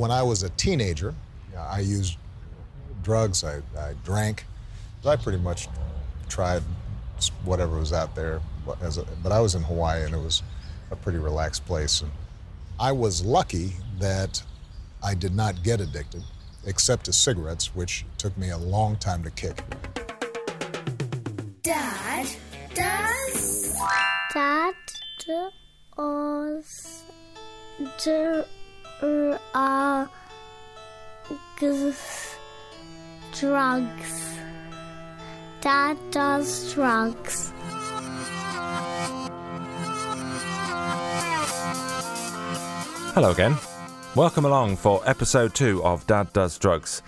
[0.00, 1.14] when I was a teenager,
[1.58, 2.16] I used
[3.02, 4.46] drugs, I, I drank.
[5.04, 5.68] I pretty much
[6.28, 6.62] tried
[7.44, 8.40] whatever was out there.
[8.80, 10.42] As a, but I was in Hawaii and it was
[10.90, 12.00] a pretty relaxed place.
[12.00, 12.10] And
[12.78, 14.42] I was lucky that
[15.02, 16.22] I did not get addicted,
[16.64, 19.62] except to cigarettes, which took me a long time to kick.
[21.62, 22.26] Dad
[22.74, 23.76] does.
[24.32, 24.74] Dad
[25.26, 27.04] does.
[29.02, 30.10] Are
[33.32, 34.38] drugs.
[35.62, 37.52] Dad does drugs.
[43.14, 43.56] Hello again.
[44.14, 47.02] Welcome along for episode two of Dad Does Drugs.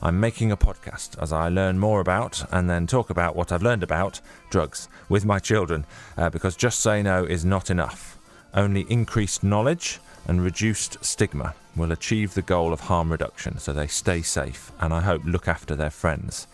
[0.00, 3.62] I'm making a podcast as I learn more about and then talk about what I've
[3.62, 5.84] learned about drugs with my children
[6.16, 8.18] uh, because just say no is not enough.
[8.54, 13.86] Only increased knowledge and reduced stigma will achieve the goal of harm reduction so they
[13.86, 16.46] stay safe and I hope look after their friends.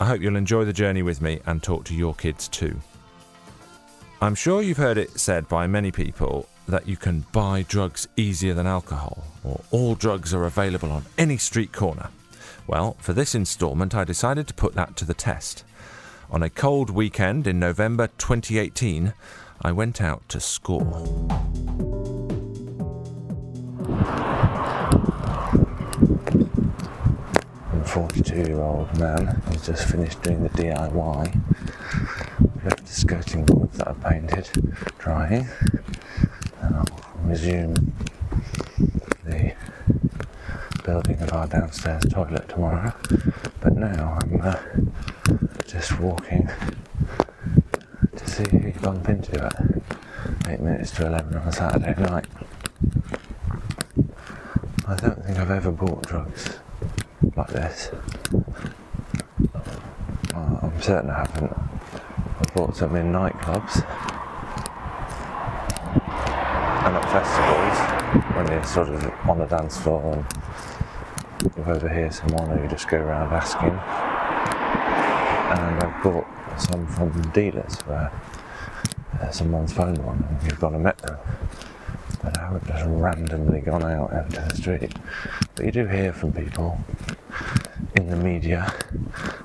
[0.00, 2.80] I hope you'll enjoy the journey with me and talk to your kids too.
[4.20, 8.54] I'm sure you've heard it said by many people that you can buy drugs easier
[8.54, 12.08] than alcohol, or all drugs are available on any street corner.
[12.66, 15.64] Well, for this instalment, I decided to put that to the test.
[16.30, 19.12] On a cold weekend in November 2018,
[19.60, 22.03] I went out to score.
[27.72, 31.40] A 42 year old man has just finished doing the DIY.
[32.64, 34.48] Left the skirting boards that I painted
[34.98, 35.48] drying.
[36.60, 36.86] And I'll
[37.24, 37.92] resume
[39.24, 39.54] the
[40.84, 42.92] building of our downstairs toilet tomorrow.
[43.60, 44.58] But now I'm uh,
[45.66, 46.48] just walking
[48.16, 49.54] to see who you bump into at
[50.48, 52.26] 8 minutes to 11 on a Saturday night.
[54.86, 56.58] I don't think I've ever bought drugs
[57.36, 57.90] like this.
[60.34, 61.52] I'm certain I haven't.
[62.38, 63.82] I've bought some in nightclubs
[66.84, 67.78] and at festivals
[68.36, 72.86] when you're sort of on a dance floor and you overhear someone or you just
[72.86, 73.70] go around asking.
[75.50, 76.26] And I've bought
[76.60, 78.12] some from dealers where
[79.18, 81.16] uh, someone's phoned one and you've gone and met them.
[82.22, 84.92] But I haven't just randomly gone out into the street.
[85.54, 86.78] But you do hear from people
[87.96, 88.72] in the media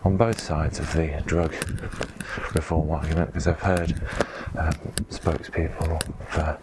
[0.03, 1.53] on both sides of the drug
[2.53, 3.93] reform argument because I've heard
[4.57, 4.73] um,
[5.09, 6.57] spokespeople for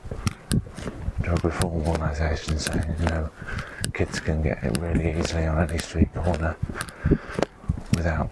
[1.22, 3.30] drug reform organisations saying, you know,
[3.92, 6.56] kids can get it really easily on any street corner
[7.94, 8.30] without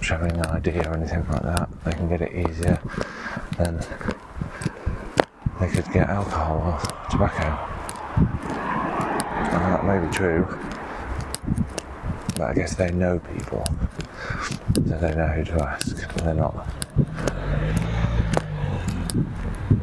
[0.00, 1.68] showing an ID or anything like that.
[1.84, 2.80] They can get it easier
[3.58, 3.80] than
[5.60, 6.78] they could get alcohol or
[7.10, 7.58] tobacco.
[8.16, 10.46] And that may be true,
[12.36, 13.64] but I guess they know people,
[14.74, 16.14] so they know who to ask.
[16.16, 16.66] They're not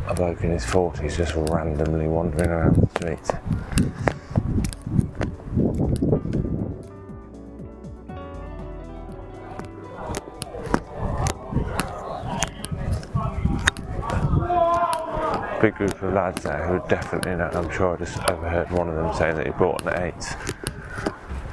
[0.07, 3.31] a bloke in his 40s just randomly wandering around the street.
[16.43, 17.49] There who definitely know.
[17.53, 20.35] I'm sure I just overheard one of them saying that he bought an eight.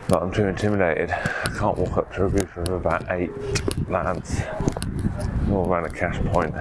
[0.09, 1.11] But I'm too intimidated.
[1.11, 3.31] I can't walk up to a group of about eight
[3.89, 4.43] lads
[5.51, 6.55] all around a cash point.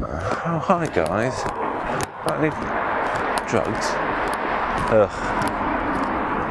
[0.00, 1.42] Oh, hi guys.
[2.26, 2.50] Got any
[3.48, 3.86] drugs?
[4.90, 5.12] Ugh.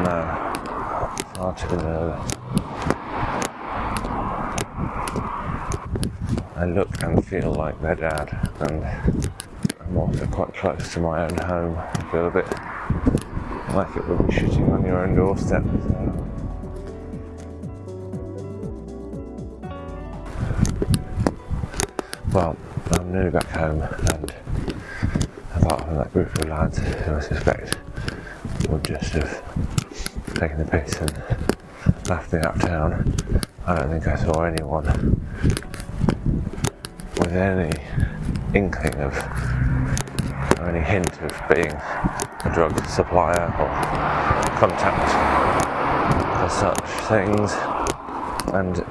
[0.05, 0.17] No.
[1.33, 2.37] Far too.
[6.55, 8.83] I look and feel like their dad, and
[10.19, 11.77] I'm quite close to my own home.
[11.77, 12.47] I feel a bit
[13.75, 15.63] like it would be shooting on your own doorstep.
[22.33, 22.57] Well,
[22.93, 24.33] I'm nearly back home, and
[25.55, 27.77] apart from that group of lads who I suspect
[28.69, 29.43] would just have
[30.35, 31.11] taken the piss and
[32.09, 33.15] laughed me of town,
[33.65, 34.85] I don't think I saw anyone
[37.19, 37.71] with any
[38.53, 39.13] inkling of
[40.97, 43.69] hint of being a drug supplier or
[44.57, 45.11] contact
[46.39, 47.53] for such things,
[48.53, 48.83] and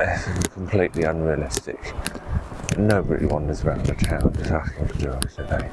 [0.00, 1.94] it's completely unrealistic.
[2.76, 5.70] Nobody wanders around the town just asking for drugs today.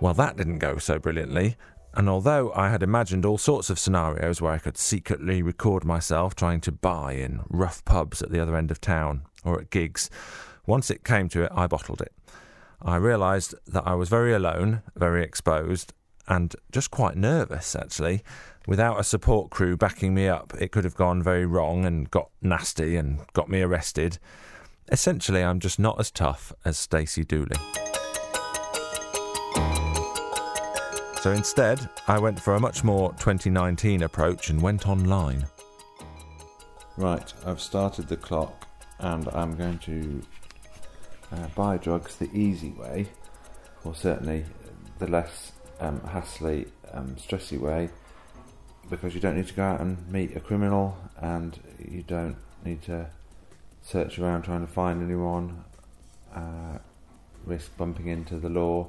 [0.00, 1.56] Well, that didn't go so brilliantly.
[1.94, 6.34] And although I had imagined all sorts of scenarios where I could secretly record myself
[6.34, 10.10] trying to buy in rough pubs at the other end of town or at gigs,
[10.66, 12.12] once it came to it, I bottled it.
[12.80, 15.92] I realised that I was very alone, very exposed,
[16.28, 18.22] and just quite nervous actually.
[18.66, 22.28] Without a support crew backing me up, it could have gone very wrong and got
[22.42, 24.18] nasty and got me arrested.
[24.92, 27.56] Essentially, I'm just not as tough as Stacey Dooley.
[31.28, 35.46] So instead, I went for a much more 2019 approach and went online.
[36.96, 38.66] Right, I've started the clock
[38.98, 40.22] and I'm going to
[41.30, 43.08] uh, buy drugs the easy way,
[43.84, 44.46] or certainly
[45.00, 47.90] the less um, hassly, um, stressy way,
[48.88, 52.80] because you don't need to go out and meet a criminal and you don't need
[52.84, 53.06] to
[53.82, 55.62] search around trying to find anyone,
[56.34, 56.78] uh,
[57.44, 58.88] risk bumping into the law.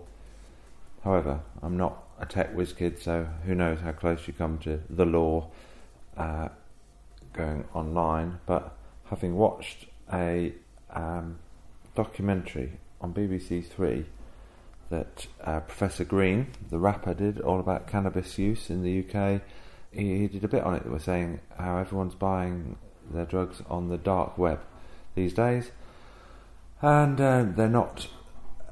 [1.04, 4.82] However, I'm not a tech whiz kid, so who knows how close you come to
[4.90, 5.50] the law
[6.18, 6.50] uh,
[7.34, 8.40] going online.
[8.46, 8.76] But
[9.06, 10.54] having watched a
[10.92, 11.40] um,
[11.96, 14.06] documentary on BBC Three
[14.90, 19.42] that uh, Professor Green, the rapper, did all about cannabis use in the UK.
[19.92, 22.78] He, he did a bit on it that was saying how everyone's buying
[23.10, 24.60] their drugs on the dark web
[25.16, 25.72] these days,
[26.82, 28.08] and uh, they're not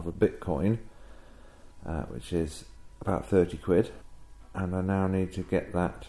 [0.00, 0.78] of a Bitcoin,
[1.86, 2.64] uh, which is
[3.00, 3.90] about 30 quid,
[4.54, 6.06] and I now need to get that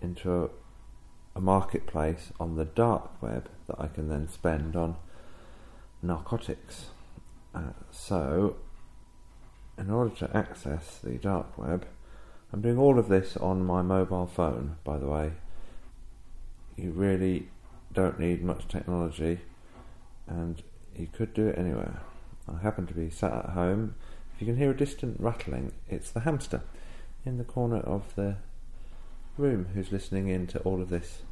[0.00, 0.48] into a,
[1.36, 4.96] a marketplace on the dark web that I can then spend on
[6.02, 6.86] narcotics.
[7.54, 8.56] Uh, so,
[9.78, 11.86] in order to access the dark web,
[12.52, 15.32] I'm doing all of this on my mobile phone, by the way.
[16.76, 17.48] You really
[17.92, 19.40] don't need much technology,
[20.26, 20.62] and
[20.96, 22.00] you could do it anywhere.
[22.52, 23.94] I happen to be sat at home
[24.40, 26.62] if you can hear a distant rattling, it's the hamster
[27.26, 28.36] in the corner of the
[29.36, 31.24] room who's listening in to all of this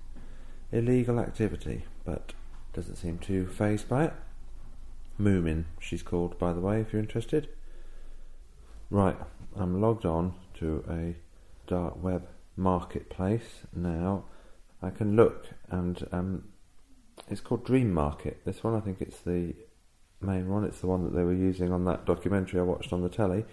[0.72, 2.34] illegal activity, but
[2.74, 4.12] doesn't seem too fazed by it.
[5.18, 7.48] Moomin, she's called, by the way, if you're interested.
[8.90, 9.16] Right,
[9.56, 11.16] I'm logged on to a
[11.66, 12.28] dark web
[12.58, 14.24] marketplace now.
[14.82, 16.48] I can look, and um,
[17.30, 18.42] it's called Dream Market.
[18.44, 19.54] This one, I think it's the
[20.20, 20.64] main one.
[20.64, 23.44] It's the one that they were using on that documentary I watched on the telly.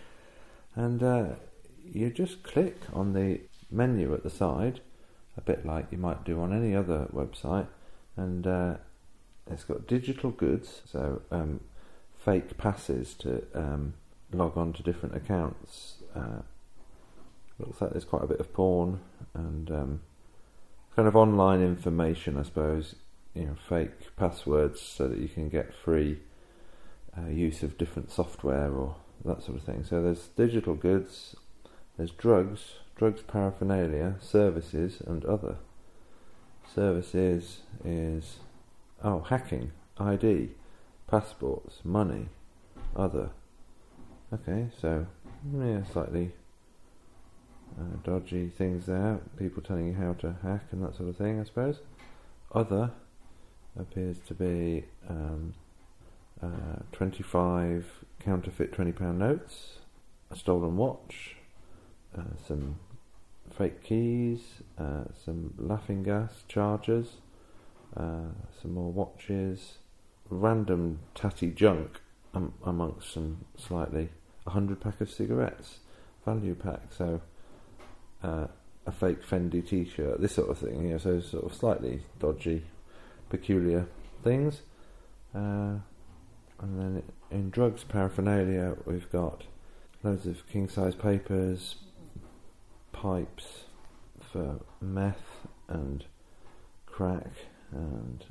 [0.75, 1.25] And uh,
[1.83, 3.41] you just click on the
[3.71, 4.81] menu at the side,
[5.37, 7.67] a bit like you might do on any other website,
[8.17, 8.75] and uh,
[9.49, 11.59] it's got digital goods, so um,
[12.17, 13.93] fake passes to um,
[14.31, 15.95] log on to different accounts.
[16.15, 16.41] Uh,
[17.59, 18.99] looks like there's quite a bit of porn
[19.33, 20.01] and um,
[20.95, 22.95] kind of online information, I suppose.
[23.33, 26.19] You know, fake passwords so that you can get free
[27.17, 29.83] uh, use of different software or that sort of thing.
[29.83, 31.35] So there's digital goods,
[31.97, 35.57] there's drugs, drugs paraphernalia, services, and other.
[36.73, 38.37] Services is
[39.03, 40.49] oh hacking, ID,
[41.07, 42.27] passports, money,
[42.95, 43.29] other.
[44.33, 45.05] Okay, so
[45.53, 46.31] yeah, slightly
[47.79, 49.19] uh, dodgy things there.
[49.37, 51.79] People telling you how to hack and that sort of thing, I suppose.
[52.53, 52.91] Other
[53.79, 55.53] appears to be um,
[56.45, 57.85] uh, 25
[58.23, 59.79] counterfeit £20 notes,
[60.31, 61.35] a stolen watch,
[62.17, 62.79] uh, some
[63.55, 64.39] fake keys,
[64.77, 67.17] uh, some laughing gas chargers,
[67.95, 69.77] uh, some more watches,
[70.29, 72.01] random tatty junk
[72.33, 74.09] um, amongst some slightly,
[74.45, 75.79] a hundred pack of cigarettes,
[76.25, 77.21] value pack, so
[78.23, 78.47] uh,
[78.85, 82.63] a fake Fendi t-shirt, this sort of thing, you know, so sort of slightly dodgy,
[83.29, 83.87] peculiar
[84.23, 84.61] things.
[85.33, 85.75] Uh,
[86.59, 89.43] and then in drugs paraphernalia, we've got
[90.03, 91.75] loads of king size papers,
[92.91, 93.65] pipes
[94.31, 96.05] for meth and
[96.85, 97.31] crack
[97.71, 98.25] and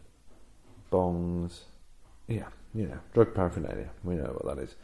[0.90, 1.60] bongs.
[2.26, 3.90] Yeah, you know, drug paraphernalia.
[4.02, 4.74] We know what that is.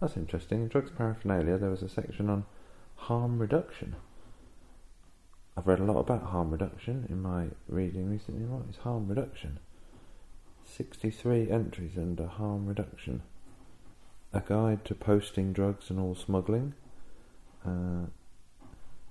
[0.00, 0.68] That's interesting.
[0.68, 2.44] Drugs paraphernalia, there was a section on
[2.96, 3.96] harm reduction.
[5.56, 8.46] I've read a lot about harm reduction in my reading recently.
[8.46, 9.58] What is harm reduction?
[10.76, 13.22] 63 entries under harm reduction.
[14.32, 16.74] A guide to posting drugs and all smuggling.
[17.66, 18.06] Uh,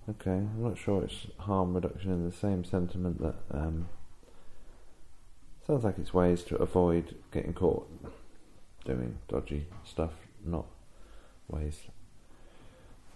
[0.09, 3.89] okay, I'm not sure it's harm reduction in the same sentiment that um,
[5.67, 7.89] sounds like it's ways to avoid getting caught
[8.85, 10.13] doing dodgy stuff,
[10.45, 10.65] not
[11.47, 11.81] ways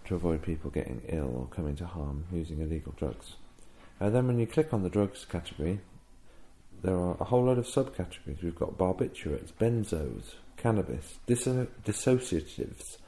[0.06, 3.36] to avoid people getting ill or coming to harm using illegal drugs.
[3.98, 5.80] And then when you click on the drugs category,
[6.84, 8.42] there are a whole load of subcategories.
[8.42, 12.98] We've got barbiturates, benzos, cannabis, disso- dissociatives,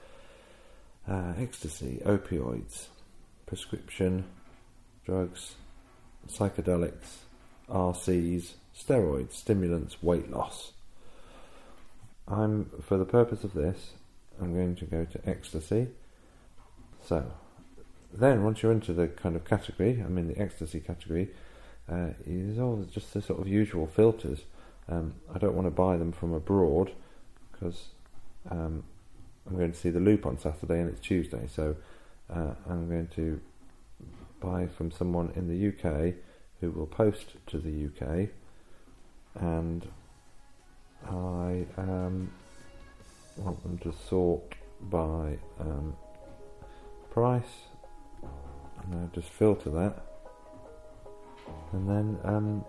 [1.06, 2.86] uh, ecstasy, opioids,
[3.44, 4.24] prescription
[5.04, 5.56] drugs,
[6.26, 7.18] psychedelics,
[7.68, 10.72] RCs, steroids, stimulants, weight loss.
[12.26, 13.90] I'm, for the purpose of this,
[14.40, 15.88] I'm going to go to ecstasy.
[17.04, 17.30] So,
[18.12, 21.28] then once you're into the kind of category, I'm in the ecstasy category,
[21.90, 24.40] uh, is all just the sort of usual filters.
[24.88, 26.92] Um, I don't want to buy them from abroad
[27.52, 27.88] because
[28.50, 28.84] um,
[29.46, 31.76] I'm going to see the Loop on Saturday and it's Tuesday, so
[32.32, 33.40] uh, I'm going to
[34.40, 36.14] buy from someone in the UK
[36.60, 38.28] who will post to the UK,
[39.34, 39.86] and
[41.06, 42.32] I um,
[43.36, 45.94] want them to sort by um,
[47.10, 47.44] price,
[48.82, 50.05] and I just filter that
[51.72, 52.64] and then um,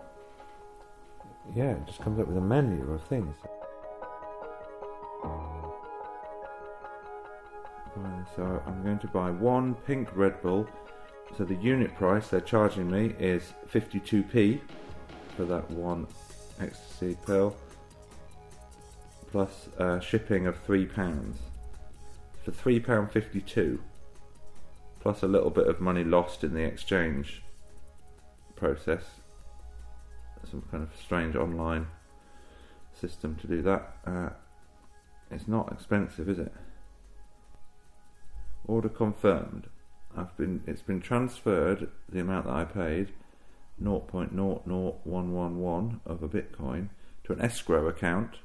[1.54, 3.34] yeah, it just comes up with a menu of things.
[8.36, 10.68] So I'm going to buy one pink Red Bull.
[11.36, 14.60] So the unit price they're charging me is 52p
[15.36, 16.06] for that one
[16.60, 17.56] ecstasy pill,
[19.30, 21.38] plus uh, shipping of three pounds
[22.44, 23.80] for three pound fifty-two,
[25.00, 27.42] plus a little bit of money lost in the exchange
[28.58, 29.04] process.
[30.50, 31.86] Some kind of strange online
[32.98, 33.96] system to do that.
[34.06, 34.30] Uh,
[35.30, 36.52] it's not expensive, is it?
[38.66, 39.68] Order confirmed.
[40.16, 40.62] I've been.
[40.66, 41.88] It's been transferred.
[42.08, 43.12] The amount that I paid,
[43.82, 46.88] 0.00111 of a Bitcoin,
[47.24, 48.36] to an escrow account.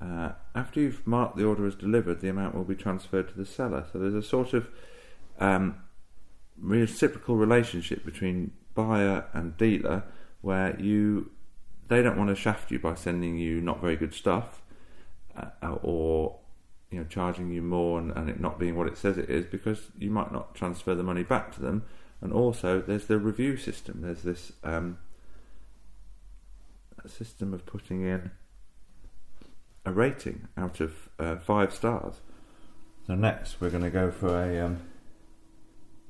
[0.00, 3.46] Uh, after you've marked the order as delivered, the amount will be transferred to the
[3.46, 3.86] seller.
[3.92, 4.68] So there's a sort of
[5.38, 5.76] um,
[6.58, 10.04] reciprocal relationship between buyer and dealer
[10.40, 11.30] where you
[11.88, 14.62] they don't want to shaft you by sending you not very good stuff
[15.36, 16.38] uh, or
[16.90, 19.46] you know charging you more and, and, it not being what it says it is
[19.46, 21.84] because you might not transfer the money back to them.
[22.20, 24.02] And also there's the review system.
[24.02, 24.98] There's this um,
[27.06, 28.30] system of putting in
[29.84, 32.20] a rating out of uh, five stars.
[33.06, 34.82] So next we're going to go for a um,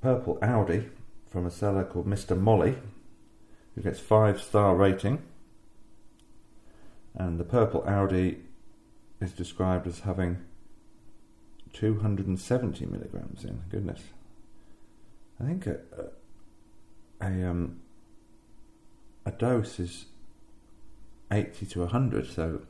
[0.02, 0.90] purple Audi
[1.32, 2.38] from a seller called Mr.
[2.38, 2.76] Molly,
[3.74, 5.22] who gets five star rating.
[7.14, 8.40] And the purple Audi
[9.20, 10.38] is described as having
[11.72, 13.62] 270 milligrams in.
[13.70, 14.00] Goodness.
[15.40, 15.78] I think a,
[17.20, 17.80] a, a, um,
[19.24, 20.06] a dose is
[21.30, 22.60] 80 to 100, so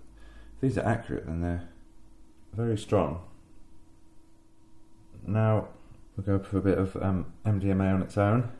[0.54, 1.69] if these are accurate, then they're
[2.52, 3.23] very strong.
[5.26, 5.69] Now,
[6.16, 8.50] We'll go for a bit of um, MDMA on its own.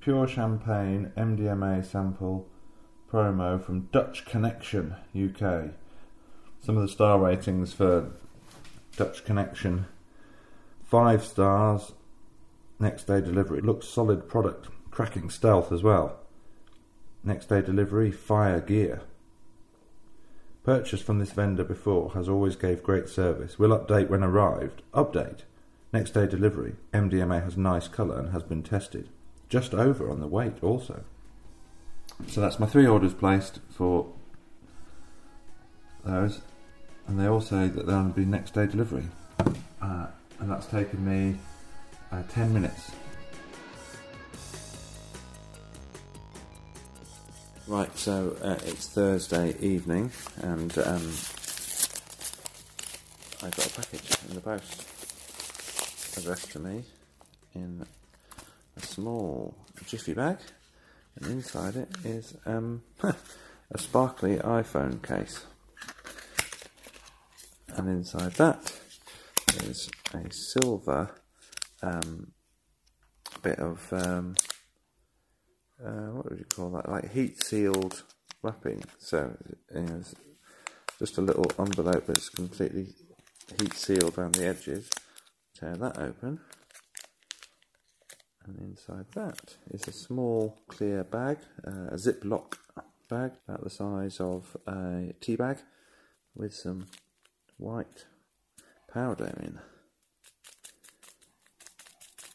[0.00, 2.48] Pure Champagne MDMA sample
[3.10, 5.70] promo from Dutch Connection UK.
[6.60, 8.12] Some of the star ratings for
[8.96, 9.86] Dutch Connection
[10.90, 11.92] five stars,
[12.80, 13.60] next day delivery.
[13.60, 16.18] Looks solid product, cracking stealth as well.
[17.22, 19.02] Next day delivery, fire gear.
[20.64, 23.56] Purchased from this vendor before, has always gave great service.
[23.56, 24.82] Will update when arrived.
[24.92, 25.42] Update.
[25.92, 29.08] Next day delivery, MDMA has nice colour and has been tested.
[29.48, 31.02] Just over on the weight also.
[32.28, 34.12] So that's my three orders placed for
[36.04, 36.42] those,
[37.08, 39.04] and they all say that they'll be next day delivery.
[39.82, 40.06] Uh,
[40.38, 41.38] and that's taken me
[42.12, 42.92] uh, 10 minutes.
[47.66, 51.12] Right, so uh, it's Thursday evening, and um,
[53.42, 54.99] I got a package in the post
[56.16, 56.84] addressed to me
[57.54, 57.84] in
[58.76, 59.54] a small
[59.86, 60.38] jiffy bag,
[61.16, 65.44] and inside it is um, a sparkly iPhone case.
[67.76, 68.72] And inside that
[69.64, 71.14] is a silver
[71.82, 72.32] um,
[73.42, 74.34] bit of um,
[75.84, 76.88] uh, what would you call that?
[76.88, 78.02] Like heat sealed
[78.42, 78.82] wrapping.
[78.98, 79.36] So
[79.70, 80.14] it's
[80.98, 82.88] just a little envelope that's completely
[83.60, 84.88] heat sealed around the edges.
[85.60, 86.40] Tear that open.
[88.46, 91.36] And inside that is a small clear bag,
[91.66, 92.54] uh, a Ziploc
[93.10, 95.58] bag about the size of a tea bag
[96.34, 96.86] with some
[97.58, 98.06] white
[98.90, 99.58] powder in.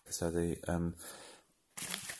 [0.10, 0.94] So the um,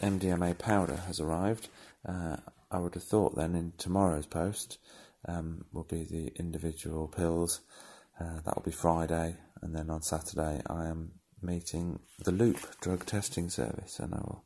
[0.02, 1.70] MDMA powder has arrived.
[2.04, 2.38] Uh,
[2.72, 4.80] I would have thought then in tomorrow's post
[5.28, 7.62] um, will be the individual pills.
[8.20, 13.06] Uh, that will be Friday, and then on Saturday I am meeting the Loop drug
[13.06, 14.46] testing service, and I will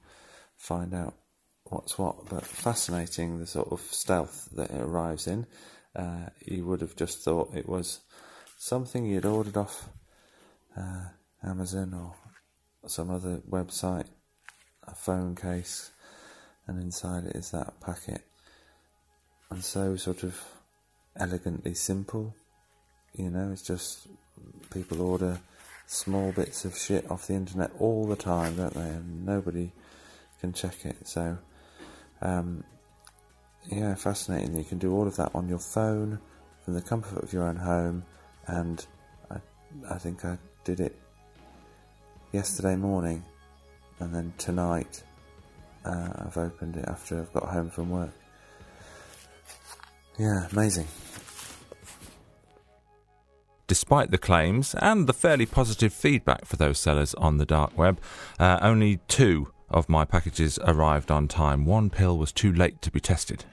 [0.57, 1.13] find out
[1.65, 2.29] what's what.
[2.29, 5.45] But fascinating the sort of stealth that it arrives in.
[5.95, 7.99] Uh, you would have just thought it was
[8.57, 9.89] something you'd ordered off
[10.77, 11.05] uh,
[11.43, 12.15] Amazon or
[12.87, 14.07] some other website,
[14.87, 15.91] a phone case,
[16.67, 18.21] and inside it is that packet.
[19.49, 20.39] And so sort of
[21.15, 22.35] elegantly simple,
[23.15, 24.07] you know, it's just
[24.71, 25.39] people order
[25.87, 28.81] small bits of shit off the internet all the time, don't they?
[28.81, 29.71] And nobody
[30.39, 31.07] can check it.
[31.07, 31.37] So,
[32.21, 32.63] um,
[33.67, 34.55] yeah, fascinating.
[34.55, 36.19] You can do all of that on your phone
[36.63, 38.03] from the comfort of your own home,
[38.47, 38.85] and
[39.29, 39.37] I,
[39.89, 40.95] I think I did it
[42.31, 43.23] yesterday morning,
[43.99, 45.03] and then tonight
[45.85, 48.13] uh, I've opened it after I've got home from work.
[50.17, 50.87] Yeah, amazing.
[53.69, 58.01] Despite the claims and the fairly positive feedback for those sellers on the dark web,
[58.39, 61.67] uh, only two of my packages arrived on time.
[61.67, 63.45] One pill was too late to be tested.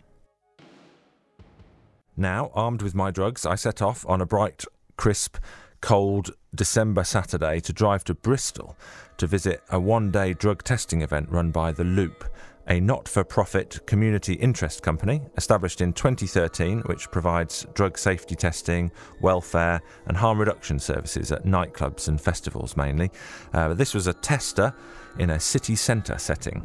[2.16, 4.64] Now, armed with my drugs, I set off on a bright,
[4.96, 5.36] crisp,
[5.82, 8.74] cold December Saturday to drive to Bristol
[9.18, 12.24] to visit a one day drug testing event run by The Loop,
[12.68, 18.90] a not for profit community interest company established in 2013, which provides drug safety testing,
[19.20, 23.10] welfare, and harm reduction services at nightclubs and festivals mainly.
[23.52, 24.74] Uh, this was a tester
[25.18, 26.62] in a city centre setting.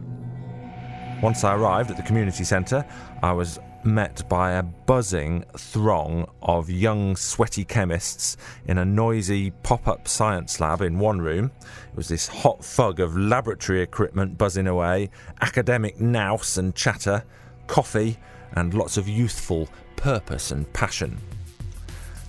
[1.22, 2.84] Once I arrived at the community centre,
[3.22, 9.88] I was met by a buzzing throng of young, sweaty chemists in a noisy pop
[9.88, 11.52] up science lab in one room.
[11.92, 15.10] It was this hot fog of laboratory equipment buzzing away,
[15.42, 17.24] academic nous and chatter,
[17.68, 18.18] coffee,
[18.54, 21.20] and lots of youthful purpose and passion.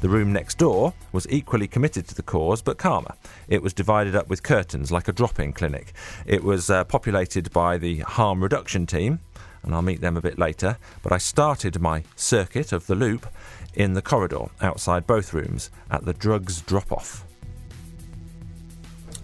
[0.03, 3.15] The room next door was equally committed to the cause but calmer.
[3.49, 5.93] It was divided up with curtains like a drop in clinic.
[6.27, 9.21] It was uh, populated by the harm reduction team,
[9.63, 10.79] and I'll meet them a bit later.
[11.03, 13.27] But I started my circuit of the loop
[13.75, 17.25] in the corridor outside both rooms at the drugs drop off.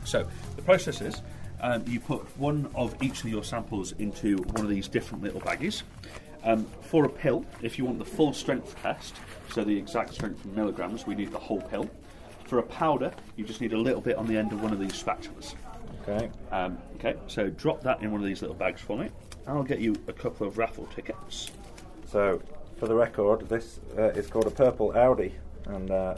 [0.05, 1.23] So the process is
[1.61, 5.41] um, you put one of each of your samples into one of these different little
[5.41, 5.83] baggies.
[6.45, 9.17] Um, for a pill, if you want the full strength test,
[9.53, 11.91] so the exact strength in milligrams, we need the whole pill.
[12.45, 14.79] For a powder, you just need a little bit on the end of one of
[14.79, 15.55] these spatulas.
[16.09, 16.31] Okay.
[16.51, 19.11] Um, okay, so drop that in one of these little bags for me.
[19.47, 21.51] I'll get you a couple of raffle tickets.
[22.11, 22.41] So,
[22.79, 25.35] for the record, this uh, is called a purple Audi,
[25.67, 26.17] and uh,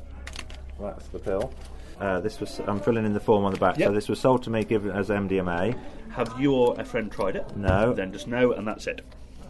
[0.80, 1.52] that's the pill.
[2.00, 3.78] Uh, this was I'm filling in the form on the back.
[3.78, 3.88] Yep.
[3.88, 5.78] So this was sold to me given as MDMA.
[6.10, 7.56] Have you or a friend tried it?
[7.56, 7.92] No.
[7.92, 9.02] Then just no, and that's it.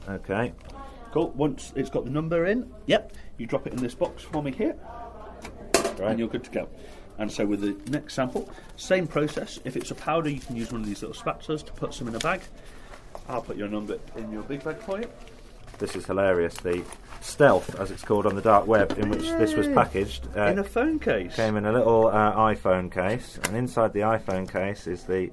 [0.08, 0.52] Okay.
[1.12, 1.30] Cool.
[1.30, 4.52] Once it's got the number in, yep, you drop it in this box for me
[4.52, 4.76] here,
[5.74, 6.10] Right.
[6.10, 6.68] and you're good to go.
[7.20, 9.60] And so with the next sample, same process.
[9.64, 12.08] If it's a powder, you can use one of these little spatulas to put some
[12.08, 12.40] in a bag.
[13.28, 15.08] I'll put your number in your big bag for you.
[15.78, 16.54] This is hilarious.
[16.56, 16.82] The
[17.20, 20.58] stealth, as it's called on the dark web, in which this was packaged, uh, in
[20.58, 21.36] a phone case.
[21.36, 25.30] came in a little uh, iPhone case, and inside the iPhone case is the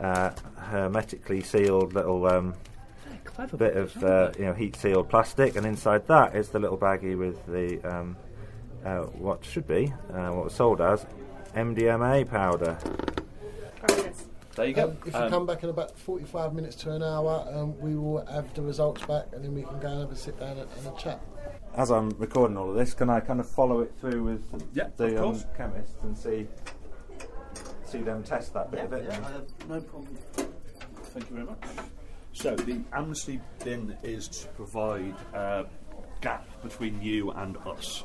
[0.00, 2.54] uh, hermetically sealed little um,
[3.24, 6.76] Clever bit of uh, you know heat sealed plastic, and inside that is the little
[6.76, 8.16] baggie with the um,
[8.84, 11.06] uh, what should be uh, what was sold as
[11.54, 12.78] MDMA powder.
[14.54, 14.88] There you go.
[14.88, 17.94] Um, if you Um, come back in about 45 minutes to an hour, um, we
[17.94, 20.58] will have the results back and then we can go and have a sit down
[20.58, 21.20] and, and a chat.
[21.76, 24.88] As I'm recording all of this, can I kind of follow it through with Yeah,
[24.96, 26.48] the um, chemist and see
[27.84, 29.08] see them test that bit of it?
[29.08, 30.18] I have no problem.
[30.34, 31.62] Thank you very much.
[32.32, 35.66] So the amnesty bin is to provide a
[36.20, 38.02] gap between you and us.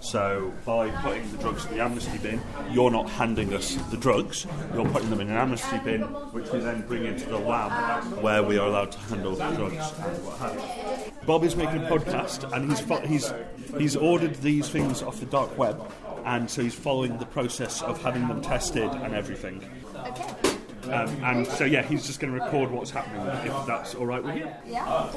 [0.00, 4.46] So by putting the drugs in the amnesty bin, you're not handing us the drugs.
[4.74, 8.42] You're putting them in an amnesty bin, which we then bring into the lab where
[8.42, 11.12] we are allowed to handle the drugs and what have you.
[11.26, 13.32] Bob is making a podcast, and he's fo- he's
[13.78, 15.80] he's ordered these things off the dark web,
[16.24, 19.60] and so he's following the process of having them tested and everything.
[20.88, 24.22] Um, and so, yeah, he's just going to record what's happening, if that's all right
[24.22, 24.48] with you.
[24.66, 25.10] Yeah,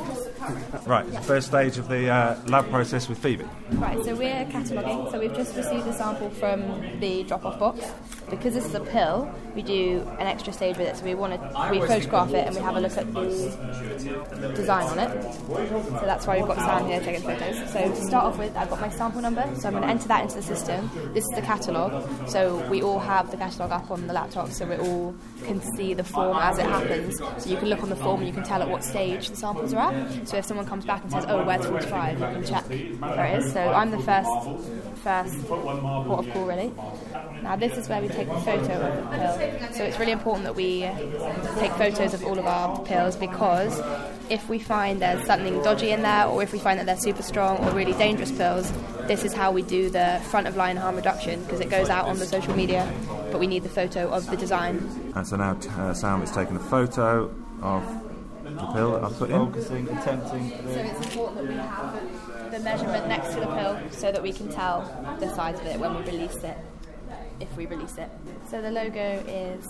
[0.86, 3.46] Right, the first stage of the uh, lab process with Phoebe.
[3.74, 5.12] Right, so we're cataloguing.
[5.12, 7.86] So we've just received a sample from the drop-off box.
[8.30, 10.98] Because this is a pill, we do an extra stage with it.
[10.98, 14.86] So we want to we photograph it and we have a look at the design
[14.86, 15.34] on it.
[15.34, 17.72] So that's why we've got Sam here taking photos.
[17.72, 19.44] So to start off with, I've got my sample number.
[19.56, 20.92] So I'm going to enter that into the system.
[21.14, 22.30] This is the catalogue.
[22.30, 25.94] So we all have the catalogue up on the laptop, so we're all can see
[25.94, 27.18] the form as it happens.
[27.18, 29.36] So you can look on the form and you can tell at what stage the
[29.36, 30.28] samples are at.
[30.28, 32.66] So if someone comes back and says, "Oh, where's 45?" you can check
[33.00, 33.54] where it is.
[33.54, 34.30] So I'm the first
[35.00, 36.72] first port of call really.
[37.42, 39.74] Now this is where we take the photo of the pill.
[39.74, 40.82] So it's really important that we
[41.58, 43.82] take photos of all of our pills because
[44.30, 47.24] if we find there's something dodgy in there or if we find that they're super
[47.24, 48.72] strong or really dangerous pills,
[49.08, 52.06] this is how we do the front of line harm reduction because it goes out
[52.06, 52.92] on the social media,
[53.32, 55.09] but we need the photo of the design.
[55.16, 57.84] And so now uh, Sam has taken a photo of
[58.44, 59.38] the pill that I've put in.
[59.38, 60.50] Focusing, attempting.
[60.50, 64.32] So it's important that we have the measurement next to the pill so that we
[64.34, 64.82] can tell
[65.20, 66.58] the size of it when we release it,
[67.40, 68.10] if we release it.
[68.50, 69.66] So the logo is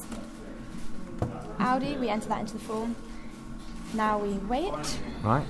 [1.60, 2.95] Audi, we enter that into the form.
[3.93, 4.99] Now we weigh it.
[5.23, 5.45] Right.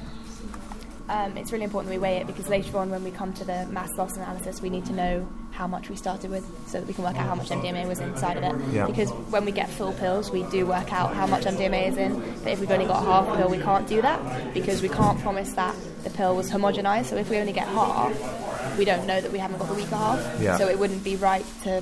[1.10, 3.44] Um, it's really important that we weigh it because later on, when we come to
[3.44, 6.88] the mass loss analysis, we need to know how much we started with so that
[6.88, 8.74] we can work out how much MDMA was inside of it.
[8.74, 8.86] Yeah.
[8.86, 12.20] Because when we get full pills, we do work out how much MDMA is in.
[12.44, 15.20] But if we've only got half a pill, we can't do that because we can't
[15.20, 17.06] promise that the pill was homogenized.
[17.06, 19.96] So if we only get half, we don't know that we haven't got the weaker
[19.96, 20.40] half.
[20.40, 20.58] Yeah.
[20.58, 21.82] So it wouldn't be right to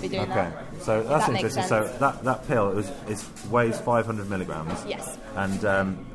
[0.00, 0.52] be doing that.
[0.52, 0.56] Okay.
[0.78, 0.82] that.
[0.82, 1.64] So that's That interesting.
[1.64, 4.84] So that, that pill is, is weighs 500 milligrams.
[4.86, 5.18] Yes.
[5.34, 6.06] And um,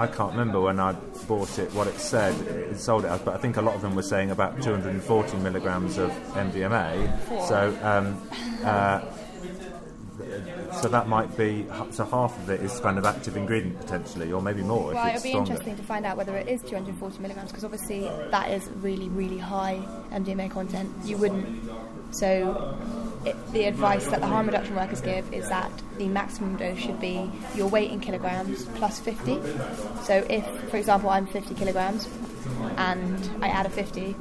[0.00, 0.92] I can't remember when I
[1.28, 3.82] bought it what it said it sold it as, but I think a lot of
[3.82, 7.46] them were saying about 240 milligrams of MDMA.
[7.46, 8.20] So um,
[8.64, 9.02] uh,
[10.80, 14.40] so that might be so half of it is kind of active ingredient potentially, or
[14.40, 15.52] maybe more Well, it'll be stronger.
[15.52, 19.38] interesting to find out whether it is 240 milligrams because obviously that is really, really
[19.38, 19.82] high
[20.12, 20.90] MDMA content.
[21.04, 21.70] You wouldn't.
[22.10, 22.76] So,
[23.24, 27.00] it, the advice that the harm reduction workers give is that the maximum dose should
[27.00, 29.34] be your weight in kilograms plus 50.
[30.02, 32.08] So, if, for example, I'm 50 kilograms
[32.76, 34.14] and I add a 50,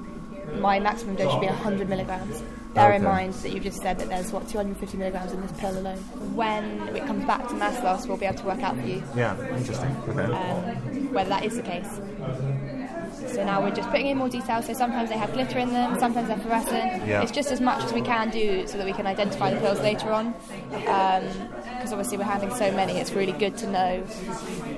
[0.60, 2.44] my maximum dose should be 100 milligrams.
[2.74, 5.78] Bear in mind that you just said that there's what 250 milligrams in this pill
[5.78, 5.98] alone.
[6.36, 9.04] When it comes back to mass loss, we'll be able to work out for you
[9.16, 9.96] Yeah, interesting.
[10.08, 10.32] Okay.
[10.32, 12.00] um, whether that is the case.
[13.28, 14.62] So now we're just putting in more detail.
[14.62, 17.06] So sometimes they have glitter in them, sometimes they're fluorescent.
[17.08, 17.22] Yeah.
[17.22, 19.80] It's just as much as we can do so that we can identify the pills
[19.82, 20.34] later on.
[20.70, 24.04] Because obviously we're having so many, it's really good to know.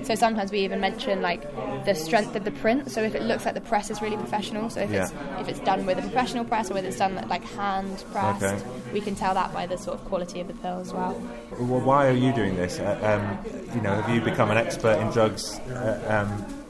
[0.03, 1.41] So sometimes we even mention like
[1.85, 2.91] the strength of the print.
[2.91, 5.59] So if it looks like the press is really professional, so if it's if it's
[5.59, 8.63] done with a professional press or whether it's done like hand pressed, Okay.
[8.93, 11.21] we can tell that by the sort of quality of the pill as well.
[11.59, 12.79] Well, why are you doing this?
[12.79, 15.59] Uh, um, you know, have you become an expert in drugs?
[15.59, 16.60] Uh, um,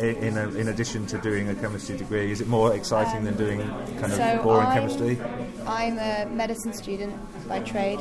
[0.00, 3.36] in, in, a, in addition to doing a chemistry degree, is it more exciting than
[3.36, 3.60] doing
[4.00, 5.18] kind of So boring I'm- chemistry?
[5.66, 7.14] I'm a medicine student
[7.48, 8.00] by trade,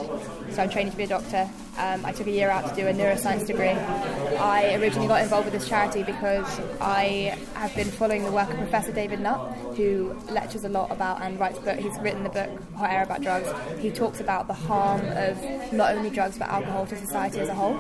[0.51, 1.47] so I'm training to be a doctor.
[1.77, 3.69] Um, I took a year out to do a neuroscience degree.
[3.69, 8.57] I originally got involved with this charity because I have been following the work of
[8.57, 11.77] Professor David Nutt, who lectures a lot about and writes book.
[11.77, 13.49] He's written the book Hot Air About Drugs.
[13.79, 15.37] He talks about the harm of
[15.73, 17.79] not only drugs but alcohol to society as a whole.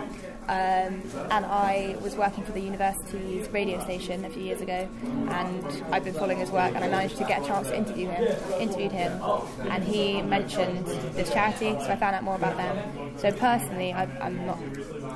[0.49, 4.89] Um, and I was working for the university's radio station a few years ago,
[5.29, 8.09] and I've been following his work, and I managed to get a chance to interview
[8.09, 8.35] him.
[8.59, 9.21] Interviewed him,
[9.69, 13.15] and he mentioned this charity, so I found out more about them.
[13.19, 14.57] So personally, I, I'm not.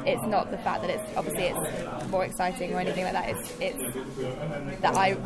[0.05, 3.29] It's not the fact that it's obviously it's more exciting or anything like that.
[3.29, 5.17] It's it's that I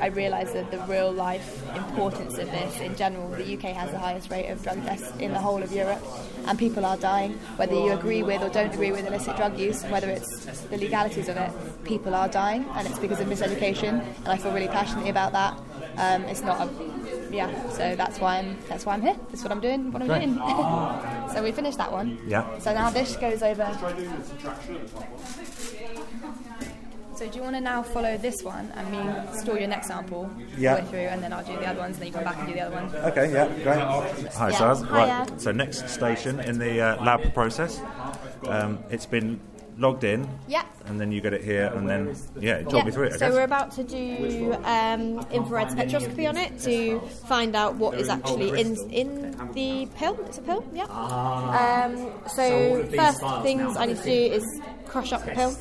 [0.00, 3.28] I realise that the real life importance of this in general.
[3.30, 6.02] The UK has the highest rate of drug deaths in the whole of Europe,
[6.46, 7.32] and people are dying.
[7.56, 11.28] Whether you agree with or don't agree with illicit drug use, whether it's the legalities
[11.28, 11.50] of it,
[11.84, 14.04] people are dying, and it's because of miseducation.
[14.18, 15.58] And I feel really passionately about that.
[15.96, 16.93] Um, it's not a
[17.34, 19.16] yeah, so that's why I'm that's why I'm here.
[19.30, 19.92] That's what I'm doing.
[19.92, 20.22] What I'm Great.
[20.26, 20.36] doing.
[21.34, 22.18] so we finished that one.
[22.26, 22.58] Yeah.
[22.58, 23.66] So now this goes over.
[27.16, 30.28] So do you want to now follow this one and me store your next sample
[30.58, 30.74] Yeah.
[30.74, 32.48] way through, and then I'll do the other ones, and then you come back and
[32.48, 32.86] do the other one.
[33.12, 33.78] Okay, yeah, great.
[34.34, 34.58] Hi, Yeah.
[34.58, 34.90] Saz.
[34.90, 37.80] Right, so next station in the uh, lab process.
[38.48, 39.38] Um, it's been
[39.76, 40.66] logged in, Yep.
[40.86, 43.14] and then you get it here, and then yeah, talk me through it.
[43.14, 47.98] I So we're about to do um, infrared spectroscopy on it to find out what
[48.00, 50.18] is actually in in the pill.
[50.26, 50.84] It's a pill, yeah.
[50.84, 55.56] Um, so first things I need to do is crush up the pill.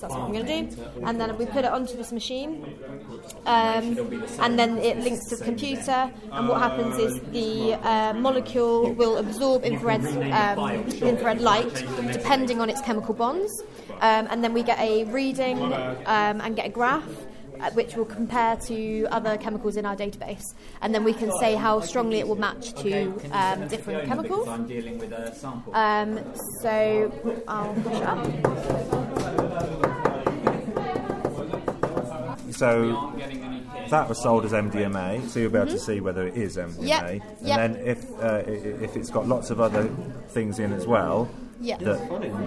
[0.00, 0.82] That's what I'm going to do.
[1.04, 2.78] And then we put it onto this machine,
[3.46, 3.98] um,
[4.40, 6.10] and then it links to the computer.
[6.32, 12.70] And what happens is the uh, molecule will absorb infrared um, infrared light depending on
[12.70, 13.62] its chemical bonds,
[14.00, 17.27] um, and then we get a reading um, and get a graph
[17.74, 20.44] which will compare to other chemicals in our database,
[20.82, 24.48] and then we can say how strongly it will match to um, different chemicals.
[24.48, 25.74] I'm dealing with a sample.
[25.74, 26.20] Um,
[26.62, 27.12] so
[27.48, 28.24] I'll push up.
[32.52, 33.12] So
[33.90, 36.76] that was sold as MDMA, so you'll be able to see whether it is MDMA.
[36.78, 36.86] Mm-hmm.
[36.86, 37.56] Yep, And yep.
[37.56, 39.84] then if uh, if it's got lots of other
[40.30, 41.28] things in as well,
[41.60, 41.76] Yeah.
[41.78, 41.98] that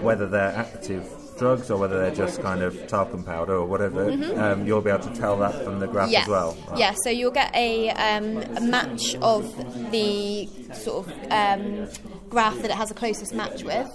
[0.02, 4.66] whether they're active drugs or whether they're just kind of talcum powder or whatever, um,
[4.66, 6.12] you'll be able to tell that from the graph Mm-hmm.
[6.12, 6.22] yeah.
[6.22, 6.56] as well.
[6.68, 6.78] Right.
[6.78, 9.44] Yeah, so you'll get a, um, a match of
[9.90, 11.88] the sort of um,
[12.28, 13.88] graph that it has a closest match with,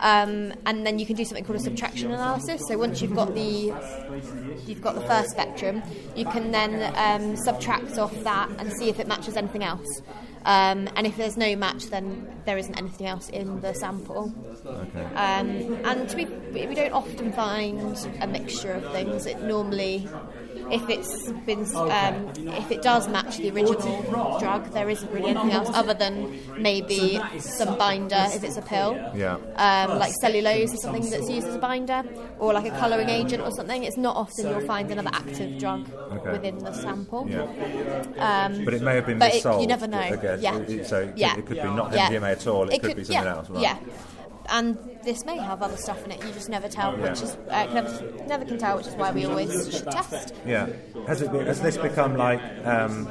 [0.00, 2.62] um, and then you can do something called a subtraction analysis.
[2.68, 3.72] So once you've got the
[4.66, 5.82] you've got the first spectrum,
[6.16, 9.86] you can then um, subtract off that and see if it matches anything else.
[10.44, 14.32] Um, and if there's no match, then there isn't anything else in the sample.
[14.66, 15.04] Okay.
[15.14, 16.26] Um, and we,
[16.66, 19.24] we don't often find a mixture of things.
[19.26, 20.06] It normally,
[20.70, 24.02] if it's been, um, if it does match the original
[24.38, 28.94] drug, there isn't really anything else other than maybe some binder if it's a pill.
[29.14, 29.36] Yeah.
[29.56, 32.02] Um, like cellulose is something that's used as a binder,
[32.38, 33.84] or like a colouring agent or something.
[33.84, 36.32] It's not often you'll find another active drug Okay.
[36.32, 37.26] within the sample.
[37.28, 37.42] Yeah.
[38.18, 40.00] Um, But it may have been but it- you never know.
[40.00, 40.38] Again.
[40.40, 40.56] Yeah.
[40.58, 41.36] It- so it, could- Yeah.
[41.36, 42.08] it could be not Yeah.
[42.08, 42.68] MDMA at all.
[42.68, 43.50] It, could, be something yeah, else.
[43.50, 43.62] Right.
[43.62, 43.76] Yeah.
[44.48, 46.22] And this may have other stuff in it.
[46.24, 49.24] You just never tell, which is uh, never, never can tell, which is why we
[49.24, 50.34] always should test.
[50.46, 50.68] Yeah.
[51.06, 53.08] Has it been, has this become like um,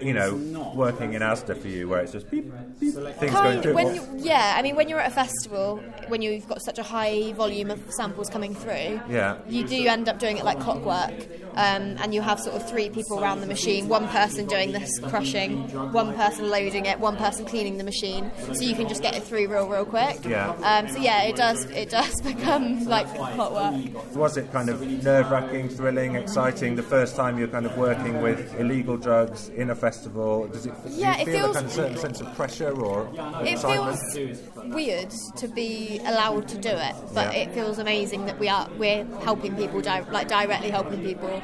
[0.00, 0.34] you know
[0.74, 3.74] working in ASDA for you, where it's just beep, things going Kind, through?
[3.74, 5.76] when you, yeah, I mean, when you're at a festival,
[6.08, 9.36] when you've got such a high volume of samples coming through, Yeah.
[9.48, 11.12] you do end up doing it like clockwork,
[11.54, 14.98] um, and you have sort of three people around the machine, one person doing this
[15.00, 19.14] crushing, one person loading it, one person cleaning the machine, so you can just get
[19.16, 20.24] it through real, real quick.
[20.24, 20.50] Yeah.
[20.62, 24.14] Um, so yeah, it does, it does become like clockwork.
[24.14, 28.22] Was it kind of nerve wracking, thrilling, exciting the first time you're kind of working
[28.22, 30.46] with illegal drugs in a festival?
[30.48, 33.08] Does it, do Yeah, you it feel a kind of certain sense of pressure or
[33.44, 33.98] It excitement?
[34.12, 34.40] feels
[34.74, 37.40] weird to be allowed to do it, but Yeah.
[37.42, 41.40] it feels amazing that we are we're helping people, di- like directly helping people.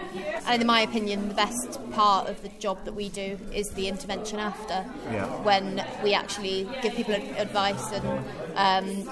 [0.47, 3.89] And in my opinion, the best part of the job that we do is the
[3.89, 5.27] intervention after, Yeah.
[5.43, 8.25] when we actually give people advice and
[8.57, 9.05] um,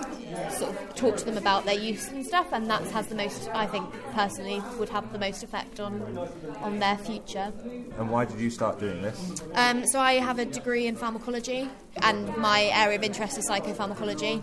[0.53, 3.51] sort of talk to them about their use and stuff, and that has the most,
[3.55, 5.93] I think, personally, would have the most effect on
[6.63, 7.53] on their future.
[7.99, 9.43] And why did you start doing this?
[9.55, 11.69] Um, so I have a degree in pharmacology,
[12.01, 14.43] and my area of interest is psychopharmacology.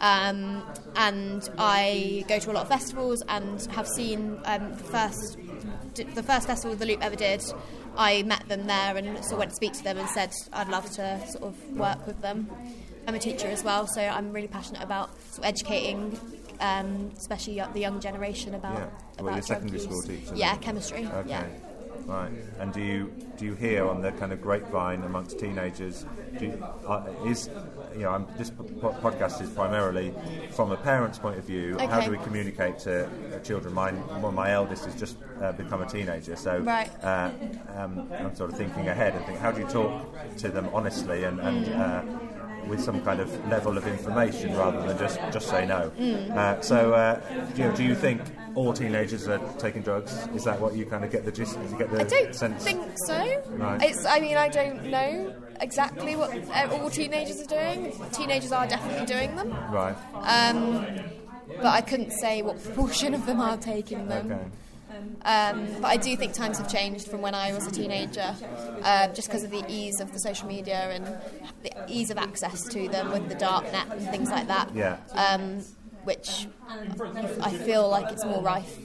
[0.00, 0.62] Um,
[0.94, 5.36] and I go to a lot of festivals and have seen um, the first
[6.14, 7.42] the first festival the Loop ever did.
[7.96, 10.68] I met them there and sort of went to speak to them and said I'd
[10.68, 12.48] love to sort of work with them.
[13.08, 16.16] I'm a teacher as well, so I'm really passionate about sort of educating,
[16.60, 18.84] um, especially the young generation about Yeah.
[18.84, 19.84] about Well, you're a secondary use.
[19.84, 20.34] school teacher.
[20.36, 21.06] Yeah, chemistry.
[21.12, 21.28] Okay.
[21.30, 21.44] Yeah.
[22.08, 22.32] Right.
[22.58, 26.06] And do you do you hear on the kind of grapevine amongst teenagers?
[26.38, 27.50] Do you, uh, is
[27.94, 28.64] you know I'm, this po-
[29.02, 30.14] podcast is primarily
[30.52, 31.76] from a parent's point of view.
[31.78, 33.74] How do we communicate to uh, children?
[33.74, 36.90] Mine, well, my eldest has just uh, become a teenager, so Right.
[37.04, 37.30] uh,
[37.76, 39.92] um, I'm sort of thinking ahead and think, how do you talk
[40.38, 41.78] to them honestly and, and Mm.
[41.78, 45.90] uh, with some kind of level of information rather than just just say no.
[45.98, 46.30] Mm.
[46.36, 47.20] Uh, so, uh,
[47.56, 48.20] you know, do you think
[48.58, 50.12] all teenagers are taking drugs?
[50.34, 51.56] Is that what you kind of get the gist?
[51.70, 52.64] You get the I don't sense?
[52.64, 53.42] think so.
[53.50, 53.80] Right.
[53.82, 54.04] It's.
[54.04, 57.92] I mean, I don't know exactly what uh, all teenagers are doing.
[58.12, 59.94] Teenagers are definitely doing them, Right.
[60.14, 60.84] um,
[61.56, 64.32] but I couldn't say what proportion of them are taking them.
[64.32, 64.44] Okay.
[65.22, 68.34] Um, but I do think times have changed from when I was a teenager,
[68.82, 71.06] uh, just because of the ease of the social media and
[71.62, 74.74] the ease of access to them with the dark net and things like that.
[74.74, 74.96] Yeah.
[75.12, 75.62] Um,
[76.08, 76.46] which
[77.42, 78.78] I feel like it's more rife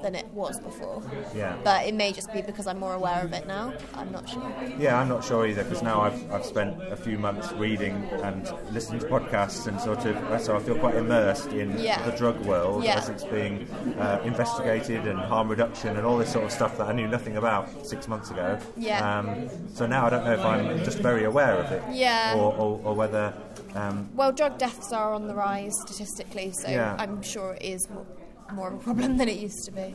[0.00, 1.02] than it was before.
[1.34, 1.56] Yeah.
[1.64, 3.74] But it may just be because I'm more aware of it now.
[3.94, 4.48] I'm not sure.
[4.78, 8.48] Yeah, I'm not sure either because now I've, I've spent a few months reading and
[8.70, 12.00] listening to podcasts and sort of so I feel quite immersed in Yeah.
[12.08, 12.98] the drug world Yeah.
[12.98, 16.86] as it's being uh, investigated and harm reduction and all this sort of stuff that
[16.86, 18.56] I knew nothing about six months ago.
[18.76, 19.18] Yeah.
[19.18, 21.82] Um, so now I don't know if I'm just very aware of it.
[21.90, 22.34] Yeah.
[22.36, 23.34] Or, or, or whether.
[23.74, 26.96] Um, Well, drug deaths are on the rise statistically, so Yeah.
[26.98, 28.06] I'm sure it is more,
[28.52, 29.94] more of a problem than it used to be.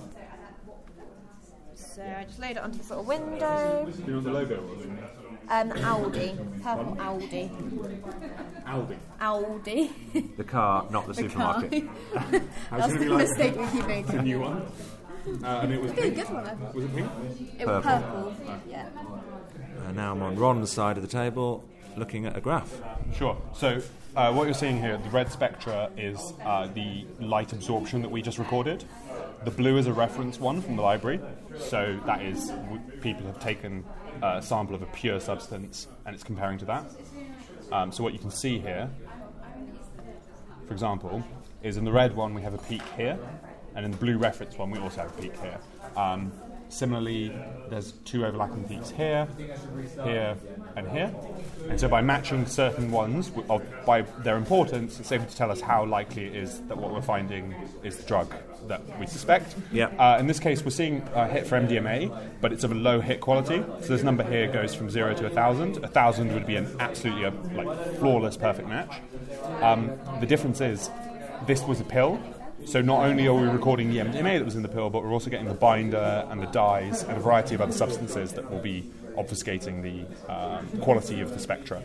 [1.76, 3.88] So I just laid it onto the sort of window.
[4.08, 4.64] You want the logo?
[5.50, 6.36] Um, Audi.
[6.64, 7.50] Purple Aldi.
[8.66, 8.96] Aldi.
[9.20, 10.38] Aldi.
[10.38, 11.84] The car, not the, The supermarket.
[12.14, 12.26] car.
[12.72, 14.66] That's it the like mistake we keep The new one.
[15.26, 16.16] Uh, and it was It's a pink.
[16.16, 16.72] good one, though.
[16.74, 17.12] Was it pink?
[17.60, 18.34] It was Purple.
[18.38, 18.58] purple.
[18.70, 18.88] Yeah.
[19.88, 21.64] And now I'm on Ron's side of the table
[21.96, 22.82] looking at a graph.
[23.16, 23.38] Sure.
[23.54, 23.82] So
[24.16, 28.22] uh, what you're seeing here, the red spectra is uh, the light absorption that we
[28.22, 28.84] just recorded.
[29.46, 31.20] The blue is a reference one from the library.
[31.58, 33.84] So that is w- people have taken
[34.22, 36.86] a sample of a pure substance and it's comparing to that.
[37.72, 38.90] Um, so what you can see here,
[40.68, 41.24] for example,
[41.62, 43.18] is in the red one we have a peak here,
[43.76, 45.60] and in the blue reference one we also have a peak here.
[45.96, 46.32] Um,
[46.70, 47.32] similarly,
[47.70, 49.28] there's two overlapping peaks here,
[50.04, 50.36] here,
[50.76, 51.14] and here.
[51.70, 53.32] And so by matching certain ones
[53.86, 57.02] by their importance, it's able to tell us how likely it is that what we're
[57.02, 58.34] finding is the drug
[58.68, 59.56] that we suspect.
[59.72, 59.88] Yeah.
[59.88, 63.02] Uh, in this case, we're seeing a hit for MDMA, but it's of a low
[63.02, 63.64] hit quality.
[63.82, 65.84] So this number here goes from zero to a thousand.
[65.84, 69.02] A thousand would be an absolutely a, like flawless, perfect match.
[69.62, 70.90] Um, the difference is,
[71.46, 72.20] this was a pill.
[72.66, 75.12] So not only are we recording the MDMA that was in the pill, but we're
[75.12, 78.60] also getting the binder and the dyes and a variety of other substances that will
[78.60, 81.82] be obfuscating the um, quality of the spectra.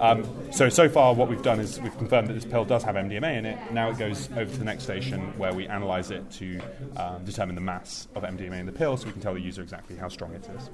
[0.00, 2.96] Um, so so far, what we've done is we've confirmed that this pill does have
[2.96, 3.72] MDMA in it.
[3.72, 6.60] Now it goes over to the next station where we analyse it to
[6.96, 9.62] um, determine the mass of MDMA in the pill, so we can tell the user
[9.62, 10.70] exactly how strong it is.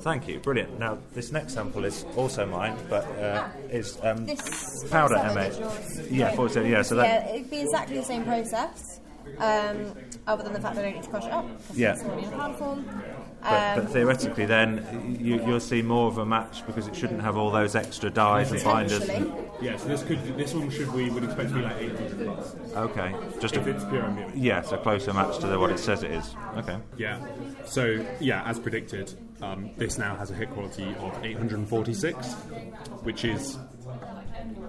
[0.00, 0.78] Thank you, brilliant.
[0.78, 4.40] Now, this next sample is also mine, but uh, is um, This
[4.90, 5.40] powder 47 MA.
[5.42, 6.10] is yours.
[6.10, 7.04] Yeah, 47, yeah, so that.
[7.26, 9.00] yeah, it'd be exactly the same process,
[9.38, 9.92] um,
[10.26, 11.46] other than the fact that I don't need to crush it up.
[11.74, 11.92] Yeah.
[11.94, 13.02] It's already in powder form.
[13.48, 17.22] But, Um, but theoretically, then you, you'll see more of a match because it shouldn't
[17.22, 19.00] have all those extra dyes and binders.
[19.00, 19.32] Potentially.
[19.60, 22.56] Yeah, so this could this one should we would expect to be like 800 plus.
[22.76, 24.32] Okay, just If a it's pure MDMA.
[24.36, 26.34] yeah, so closer match to the, what it says it is.
[26.56, 27.18] Okay, Yeah.
[27.64, 32.34] So yeah, as predicted, um, this now has a hit quality of 846,
[33.02, 33.58] which is.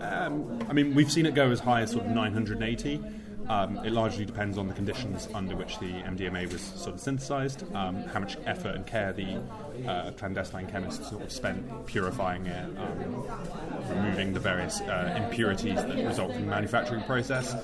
[0.02, 3.02] Um, I mean, we've seen it go as high as sort of 980.
[3.50, 7.64] Um, it largely depends on the conditions under which the MDMA was sort of synthesized,
[7.76, 9.42] um, how much effort and care the
[9.88, 13.26] uh, clandestine chemists sort of spent purifying it, um,
[13.90, 17.56] removing the various uh, impurities that result from the manufacturing process.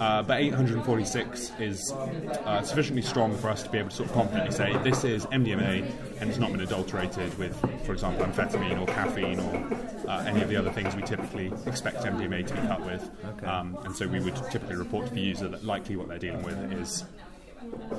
[0.00, 4.14] Uh, but 846 is uh, sufficiently strong for us to be able to sort of
[4.14, 8.86] confidently say this is MDMA and it's not been adulterated with, for example, amphetamine or
[8.86, 12.84] caffeine or uh, any of the other things we typically expect MDMA to be cut
[12.84, 13.10] with.
[13.44, 16.42] Um, and so we would typically report to the user that likely what they're dealing
[16.42, 17.04] with is,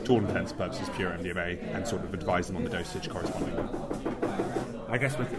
[0.05, 3.10] to all intents and purposes, pure MDMA and sort of advise them on the dosage
[3.10, 3.63] correspondingly.
[4.91, 5.31] I guess with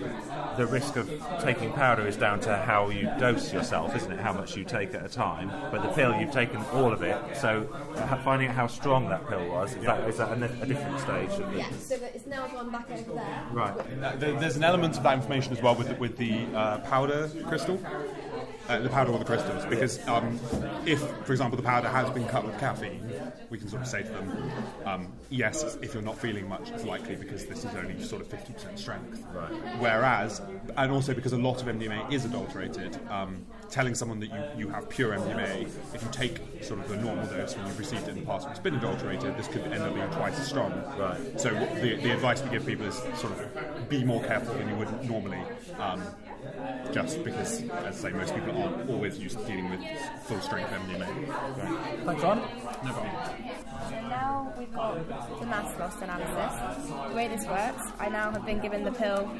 [0.56, 1.10] the risk of
[1.42, 4.18] taking powder is down to how you dose yourself, isn't it?
[4.18, 5.52] How much you take at a time.
[5.70, 7.68] But the pill, you've taken all of it, so
[8.24, 11.30] finding out how strong that pill was is that, is that a, a different stage?
[11.38, 13.46] Of yeah, so it's now gone back over there.
[13.52, 14.18] Right.
[14.18, 17.78] There's an element of that information as well with the, with the uh, powder crystal,
[18.70, 20.40] uh, the powder or the crystals, because um,
[20.86, 23.02] if, for example, the powder has been cut with caffeine,
[23.52, 24.52] we can sort of say to them,
[24.86, 28.28] um, yes, if you're not feeling much, it's likely because this is only sort of
[28.28, 29.22] 50% strength.
[29.34, 29.52] Right.
[29.78, 30.40] Whereas,
[30.78, 34.68] and also because a lot of MDMA is adulterated, um, telling someone that you, you
[34.70, 38.12] have pure MDMA, if you take sort of the normal dose when you've received it
[38.12, 40.72] in the past and it's been adulterated, this could end up being twice as strong.
[40.98, 41.38] Right.
[41.38, 44.76] So the, the advice we give people is sort of be more careful than you
[44.76, 45.40] would normally,
[45.78, 46.02] um,
[46.92, 49.80] just because, as I say, most people aren't always used to dealing with
[50.24, 51.28] full strength MDMA.
[51.28, 52.04] Right.
[52.04, 52.38] Thanks, Ron.
[52.84, 53.41] No problem.
[53.88, 56.88] So now we've got the mass loss analysis.
[57.08, 59.30] The way this works, I now have been given the pill.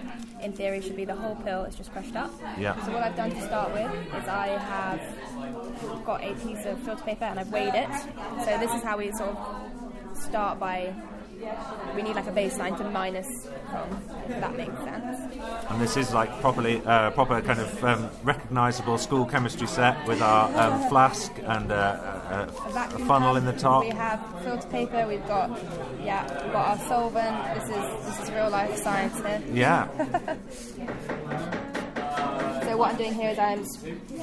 [0.42, 1.62] In theory, should be the whole pill.
[1.64, 2.33] It's just crushed up.
[2.59, 2.75] Yeah.
[2.85, 7.05] So what I've done to start with is I have got a piece of filter
[7.05, 7.90] paper and I've weighed it.
[8.44, 10.94] So this is how we sort of start by.
[11.94, 13.26] We need like a baseline to minus
[13.70, 15.18] from, if that makes sense.
[15.68, 20.22] And this is like properly, uh, proper kind of um, recognisable school chemistry set with
[20.22, 23.85] our um, flask and uh, a, a, A funnel in the top.
[23.85, 25.07] We have filter paper.
[25.07, 25.50] We've got
[26.02, 27.37] yeah, we've got our solvent.
[27.55, 29.42] This is this is real life science here.
[29.52, 29.88] Yeah.
[32.72, 33.66] So what I'm doing here is I'm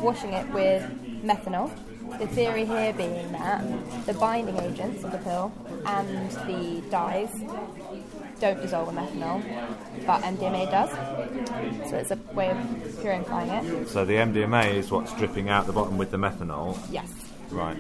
[0.01, 0.81] washing it with
[1.23, 1.69] methanol.
[2.17, 5.51] The theory here being that the binding agents of the pill
[5.85, 7.29] and the dyes
[8.39, 9.41] don't dissolve in methanol,
[10.05, 10.89] but MDMA does.
[11.89, 13.87] So it's a way of purifying it.
[13.89, 16.77] So the MDMA is what's dripping out the bottom with the methanol.
[16.89, 17.09] Yes.
[17.51, 17.77] Right.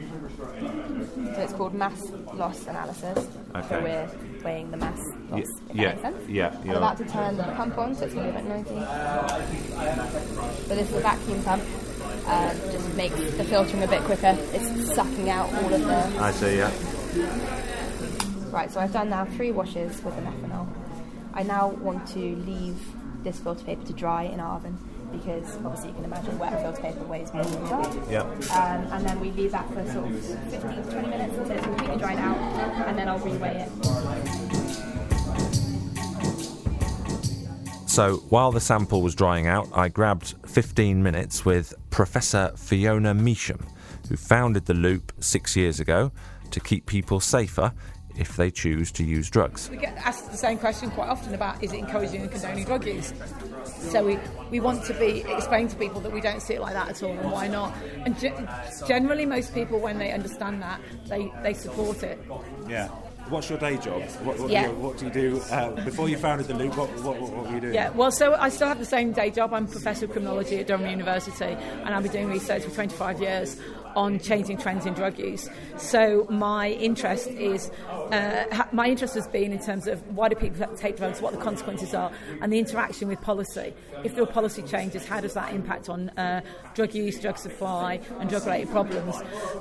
[1.35, 2.01] So it's called mass
[2.33, 3.27] loss analysis.
[3.55, 3.67] Okay.
[3.69, 4.09] So we're
[4.43, 4.99] weighing the mass
[5.29, 5.39] loss.
[5.73, 8.33] Ye- if yeah, yeah, I'm about to turn the pump on, so it's going to
[8.33, 8.69] be about 90.
[10.67, 11.63] So this is a vacuum pump.
[12.27, 14.37] Um, just makes the filtering a bit quicker.
[14.53, 16.21] It's sucking out all of the.
[16.21, 16.57] I see.
[16.57, 16.71] Yeah.
[18.51, 20.67] Right, so I've done now three washes with the methanol.
[21.33, 22.79] I now want to leave
[23.23, 24.77] this filter paper to dry in our oven
[25.11, 28.01] because obviously you can imagine wet filter paper weighs more than dry.
[28.09, 28.21] Yeah.
[28.21, 31.65] Um, and then we leave that for sort of 15 to 20 minutes until it's
[31.65, 32.37] completely dried out,
[32.87, 34.68] and then I'll reweigh it.
[37.89, 43.67] So while the sample was drying out, I grabbed 15 minutes with Professor Fiona Measham,
[44.07, 46.11] who founded the Loop six years ago
[46.51, 47.73] to keep people safer
[48.15, 49.71] if they choose to use drugs.
[49.71, 52.85] We get asked the same question quite often about is it encouraging and condoning drug
[52.85, 53.11] use?
[53.65, 54.19] So we,
[54.51, 57.01] we want to be explain to people that we don't see it like that at
[57.01, 57.73] all and why not.
[58.05, 62.19] And ge- generally, most people, when they understand that, they, they support it.
[62.67, 62.89] Yeah.
[63.29, 64.01] What's your day job?
[64.23, 64.67] What, what, Yeah.
[64.67, 66.75] you- what do you do uh, before you founded the Loop?
[66.75, 67.73] What, what, what were you doing?
[67.73, 69.53] Yeah, well, so I still have the same day job.
[69.53, 73.59] I'm Professor of Criminology at Durham University, and I've been doing research for 25 years
[73.95, 75.49] on changing trends in drug use.
[75.77, 80.67] So my interest is, uh, my interest has been in terms of why do people
[80.75, 82.11] take drugs, what the consequences are,
[82.41, 83.73] and the interaction with policy.
[84.03, 86.41] If there are policy changes, how does that impact on uh,
[86.75, 89.15] drug use, drug supply, and drug-related problems?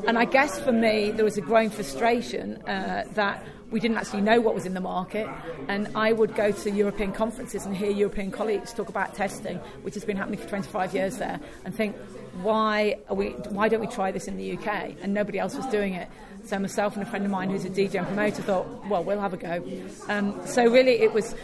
[0.06, 4.22] And I guess for me, there was a growing frustration uh, that we didn't actually
[4.22, 5.28] know what was in the market.
[5.68, 9.94] And I would go to European conferences and hear European colleagues talk about testing, which
[9.94, 11.96] has been happening for 25 years there, and think,
[12.42, 14.94] why, are we, why don't we try this in the UK?
[15.02, 16.08] And nobody else was doing it.
[16.44, 19.20] So myself and a friend of mine who's a DJ and promoter thought, well, we'll
[19.20, 19.62] have a go.
[20.08, 21.34] Um, so really, it was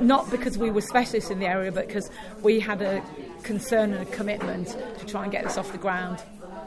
[0.00, 2.10] not because we were specialists in the area, but because
[2.42, 3.02] we had a
[3.42, 6.22] concern and a commitment to try and get this off the ground.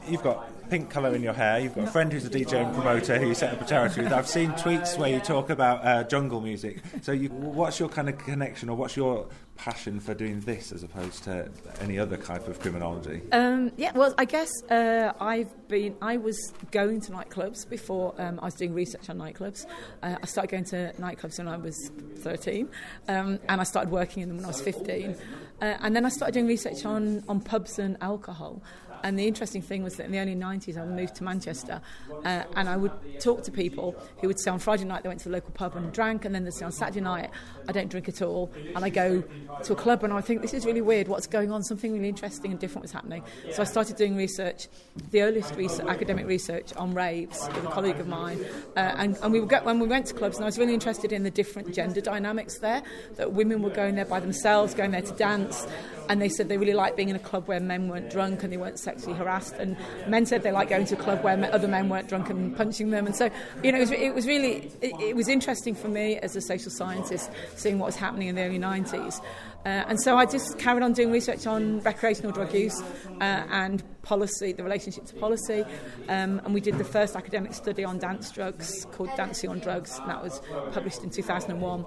[0.08, 1.60] You've got pink colour in your hair.
[1.60, 4.02] You've got a friend who's a DJ and promoter who you set up a charity
[4.02, 4.14] with.
[4.14, 6.82] I've seen tweets where you talk about uh, jungle music.
[7.02, 10.84] So, you, what's your kind of connection, or what's your passion for doing this as
[10.84, 11.50] opposed to
[11.82, 13.22] any other type of criminology?
[13.32, 15.96] Um, yeah, well, I guess uh, I've been.
[16.02, 19.66] I was going to nightclubs before um, I was doing research on nightclubs.
[20.04, 22.70] Uh, I started going to nightclubs when I was 13,
[23.08, 25.16] um, and I started working in them when I was 15.
[25.60, 28.62] Uh, and then I started doing research on, on pubs and alcohol.
[29.04, 31.82] And the interesting thing was that in the early 90s, I moved to Manchester
[32.26, 35.20] uh, and I would talk to people who would say on Friday night they went
[35.22, 37.30] to the local pub and drank, and then they'd say on Saturday night,
[37.68, 38.52] I don't drink at all.
[38.76, 39.24] And I go
[39.64, 41.64] to a club and I think, this is really weird, what's going on?
[41.64, 43.24] Something really interesting and different was happening.
[43.52, 44.68] So I started doing research,
[45.12, 48.44] the earliest research, academic research on raves with a colleague of mine.
[48.76, 50.74] Uh, and, and we would go, when we went to clubs, and I was really
[50.74, 52.84] interested in the different gender dynamics there,
[53.16, 55.68] that women were going there by themselves, going there to dance.
[56.10, 58.54] And they said they really liked being in a club where men weren't drunk and
[58.54, 59.56] they weren't sexually harassed.
[59.56, 59.76] And
[60.08, 62.90] men said they liked going to a club where other men weren't drunk and punching
[62.90, 63.06] them.
[63.06, 63.30] And so,
[63.62, 66.42] you know, it was, it was really, it, it was interesting for me as a
[66.42, 69.22] social scientist seeing what was happening in the early 90s.
[69.68, 72.82] Uh, and so I just carried on doing research on recreational drug use
[73.20, 75.66] uh, and policy, the relationship to policy.
[76.08, 80.00] Um, and we did the first academic study on dance drugs called Dancing on Drugs,
[80.00, 80.42] and that was
[80.72, 81.84] published in 2001.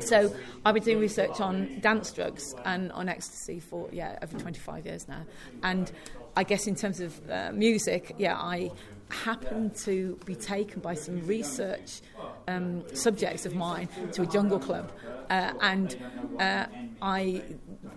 [0.00, 0.32] So
[0.64, 5.08] I've been doing research on dance drugs and on ecstasy for, yeah, over 25 years
[5.08, 5.24] now.
[5.64, 5.90] And
[6.36, 8.70] I guess in terms of uh, music, yeah, I
[9.10, 12.00] happened to be taken by some research
[12.46, 14.92] um, subjects of mine to a jungle club,
[15.30, 15.96] uh, and
[16.38, 16.66] uh,
[17.02, 17.42] I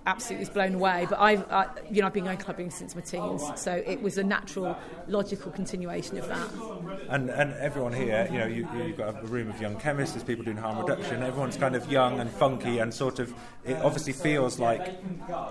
[0.06, 1.06] absolutely was blown away.
[1.10, 4.18] But I've, I, you know, I've been going clubbing since my teens, so it was
[4.18, 4.78] a natural,
[5.08, 6.50] logical continuation of that.
[7.10, 10.24] And, and everyone here, you know, you, you've got a room of young chemists, there's
[10.24, 13.34] people doing harm reduction, everyone's kind of young and funky and sort of,
[13.66, 14.98] it obviously feels like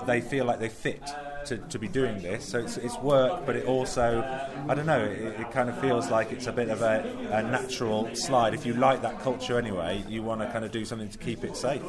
[0.07, 1.03] they feel like they fit
[1.47, 2.45] to, to be doing this.
[2.45, 4.23] So it's, it's work, but it also,
[4.69, 7.43] I don't know, it, it kind of feels like it's a bit of a, a
[7.43, 8.55] natural slide.
[8.55, 11.45] If you like that culture anyway, you want to kind of do something to keep
[11.45, 11.83] it safe.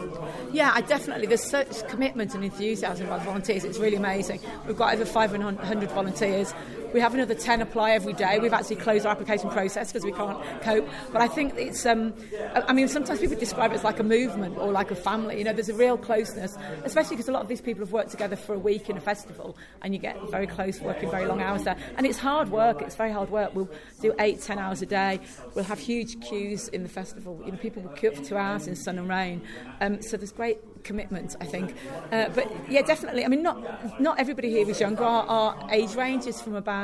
[0.51, 1.27] Yeah, I definitely.
[1.27, 3.63] There's such commitment and enthusiasm the volunteers.
[3.63, 4.39] It's really amazing.
[4.67, 6.53] We've got over 500 volunteers.
[6.93, 8.39] We have another 10 apply every day.
[8.39, 10.87] We've actually closed our application process because we can't cope.
[11.11, 12.13] But I think it's, um,
[12.53, 15.37] I mean, sometimes people describe it as like a movement or like a family.
[15.37, 18.11] You know, there's a real closeness, especially because a lot of these people have worked
[18.11, 21.41] together for a week in a festival and you get very close, working very long
[21.41, 21.77] hours there.
[21.97, 22.81] And it's hard work.
[22.81, 23.55] It's very hard work.
[23.55, 23.69] We'll
[24.01, 25.19] do eight, ten hours a day.
[25.55, 27.41] We'll have huge queues in the festival.
[27.45, 29.41] You know, people will queue up for two hours in sun and rain.
[29.79, 31.75] Um, so there's great commitment, I think.
[32.11, 33.23] Uh, but yeah, definitely.
[33.23, 35.03] I mean, not not everybody here is younger.
[35.03, 36.80] Our, our age range is from about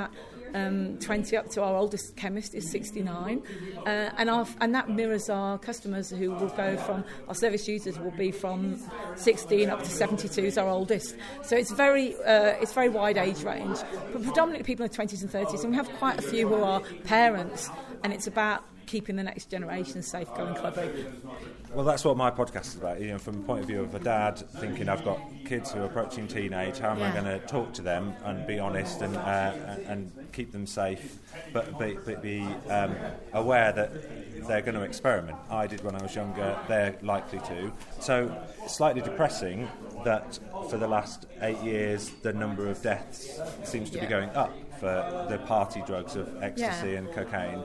[0.53, 3.41] um, 20 up to our oldest chemist is 69,
[3.77, 7.99] uh, and our, and that mirrors our customers who will go from our service users
[7.99, 8.79] will be from
[9.15, 11.15] 16 up to 72 is our oldest.
[11.43, 13.77] So it's very uh, it's very wide age range,
[14.11, 16.63] but predominantly people in the 20s and 30s, and we have quite a few who
[16.63, 17.69] are parents,
[18.03, 20.89] and it's about keeping the next generation safe going clubbing.
[21.73, 22.99] Well, that's what my podcast is about.
[22.99, 25.81] You know, from the point of view of a dad thinking, I've got kids who
[25.81, 26.79] are approaching teenage.
[26.79, 29.53] How am I going to talk to them and be honest and uh,
[29.85, 31.17] and, keep them safe,
[31.51, 32.95] but be, but be um,
[33.33, 33.91] aware that
[34.47, 35.37] they're going to experiment.
[35.49, 36.59] I did when I was younger.
[36.67, 37.71] They're likely to.
[37.99, 38.35] So,
[38.67, 39.67] slightly depressing
[40.03, 40.37] that
[40.69, 45.25] for the last eight years the number of deaths seems to be going up for
[45.29, 46.97] the party drugs of ecstasy Yeah.
[46.99, 47.63] and cocaine.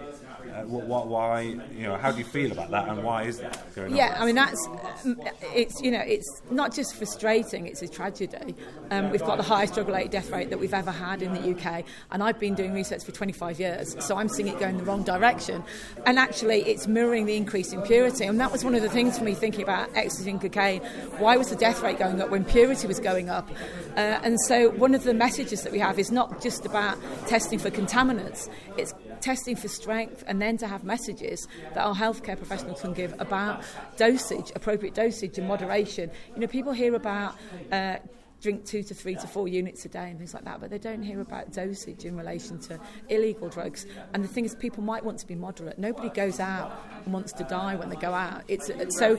[0.53, 3.39] Uh, wh- wh- why, you know, how do you feel about that, and why is
[3.39, 3.97] that going on?
[3.97, 4.69] Yeah, I mean that's
[5.05, 5.21] um,
[5.55, 8.55] it's you know it's not just frustrating; it's a tragedy.
[8.91, 11.85] Um, we've got the highest drug-related death rate that we've ever had in the UK,
[12.11, 15.03] and I've been doing research for 25 years, so I'm seeing it going the wrong
[15.03, 15.65] direction.
[16.05, 19.19] And actually, it's mirroring the increase in purity, and that was one of the things
[19.19, 20.83] for me thinking about ecstasy and cocaine.
[21.19, 23.49] Why was the death rate going up when purity was going up?
[23.97, 27.59] Uh, and so, one of the messages that we have is not just about testing
[27.59, 28.93] for contaminants; it's
[29.23, 33.63] testing for strength and then to have messages that our healthcare professionals can give about
[33.97, 36.11] dosage, appropriate dosage and moderation.
[36.35, 37.37] You know, people hear about
[37.71, 37.97] uh,
[38.43, 40.79] drink two to three to four units a day and things like that, but they
[40.79, 43.87] don't hear about dosage in relation to illegal drugs.
[44.13, 45.79] And the thing is, people might want to be moderate.
[45.79, 46.73] Nobody goes out
[47.05, 48.43] and wants to die when they go out.
[48.49, 49.19] It's so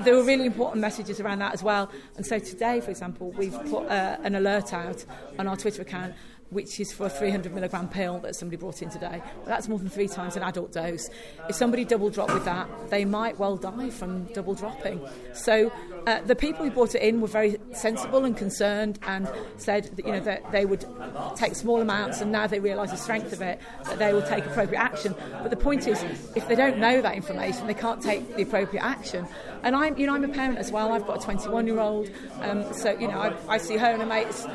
[0.00, 1.90] there are really important messages around that as well.
[2.16, 5.04] And so today, for example, we've put uh, an alert out
[5.38, 6.14] on our Twitter account
[6.50, 9.22] which is for a 300 milligram pill that somebody brought in today.
[9.46, 11.08] That's more than three times an adult dose.
[11.48, 15.00] If somebody double drop with that, they might well die from double dropping.
[15.34, 15.72] So
[16.06, 20.06] uh, the people who brought it in were very sensible and concerned and said that,
[20.06, 20.84] you know, that they would
[21.34, 24.46] take small amounts and now they realise the strength of it, that they will take
[24.46, 25.14] appropriate action.
[25.42, 26.00] But the point is,
[26.36, 29.26] if they don't know that information, they can't take the appropriate action.
[29.64, 30.92] And I'm, you know, I'm a parent as well.
[30.92, 32.08] I've got a 21 year old,
[32.40, 34.46] um, so you know, I, I see her and her mates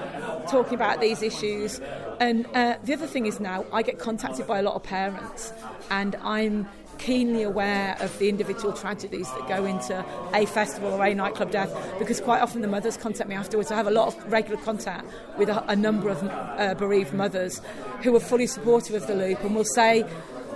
[0.50, 1.82] talking about these issues.
[2.22, 5.52] And uh, the other thing is now I get contacted by a lot of parents,
[5.90, 6.70] and I'm
[7.02, 11.74] keenly aware of the individual tragedies that go into a festival or a nightclub death
[11.98, 13.72] because quite often the mothers contact me afterwards.
[13.72, 15.06] I have a lot of regular contact
[15.38, 17.60] with a, a number of uh, bereaved mothers
[18.04, 20.06] who are fully supportive of the loop and will say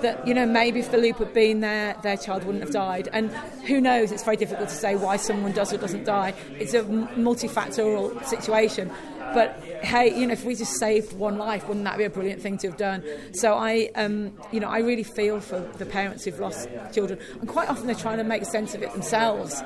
[0.01, 3.09] that you know maybe if the loop had been there their child wouldn't have died.
[3.11, 3.31] And
[3.65, 6.33] who knows it's very difficult to say why someone does or doesn't die.
[6.59, 8.91] It's a multifactorial situation
[9.35, 12.41] but hey you know if we just saved one life wouldn't that be a brilliant
[12.41, 13.03] thing to have done?
[13.33, 17.19] So i um, you know i really feel for the parents who've lost children.
[17.39, 19.61] And quite often they're trying to make sense of it themselves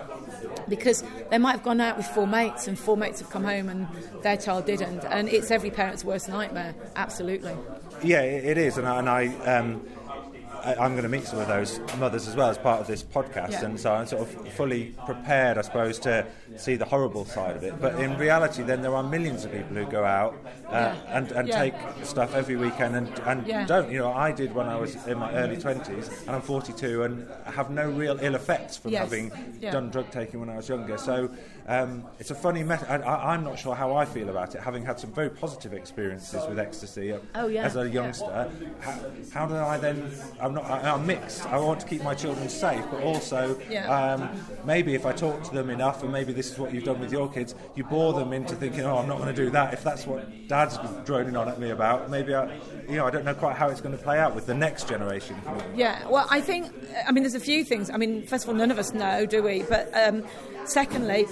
[0.68, 3.70] because they might have gone out with four mates and four mates have come home
[3.70, 3.88] and
[4.22, 5.04] their child didn't.
[5.06, 7.56] And it's every parent's worst nightmare absolutely.
[8.04, 9.82] Yeah, it is, and I, and I um,
[10.70, 13.02] I, I'm going to meet some of those mothers as well as part of this
[13.04, 13.66] podcast, Yeah.
[13.66, 16.26] and so I'm sort of fully prepared, I suppose, to
[16.58, 17.80] see the horrible side of it.
[17.82, 20.36] But in reality, then there are millions of people who go out
[20.68, 20.96] uh, Yeah.
[21.18, 21.60] and, and Yeah.
[21.60, 23.92] take stuff every weekend and, and don't.
[23.92, 27.28] You know, I did when I was in my early 20s, and I'm 42, and
[27.46, 29.02] have no real ill effects from Yes.
[29.04, 30.98] having done drug taking when I was younger.
[30.98, 31.30] So
[31.70, 32.90] um, it's a funny method.
[32.90, 35.72] I, I, I'm not sure how I feel about it, having had some very positive
[35.74, 37.64] experiences with ecstasy Oh, yeah.
[37.64, 38.50] as a youngster.
[38.82, 39.00] How,
[39.32, 40.12] how do I then?
[40.42, 40.66] I'm not.
[40.66, 41.46] I, I'm mixed.
[41.46, 43.86] I want to keep my children safe, but also Yeah.
[43.88, 44.30] um,
[44.66, 47.12] maybe if I talk to them enough, and maybe this is what you've done with
[47.12, 49.72] your kids, you bore them into thinking, oh, I'm not going to do that.
[49.74, 52.52] If that's what Dad's droning on at me about, maybe I,
[52.90, 54.88] you know, I don't know quite how it's going to play out with the next
[54.90, 55.36] generation.
[55.76, 56.72] Yeah, well, I think,
[57.08, 57.92] I mean, there's a few things.
[57.92, 59.62] I mean, first of all, none of us know, do we?
[59.62, 60.26] But um,
[60.70, 61.26] secondly,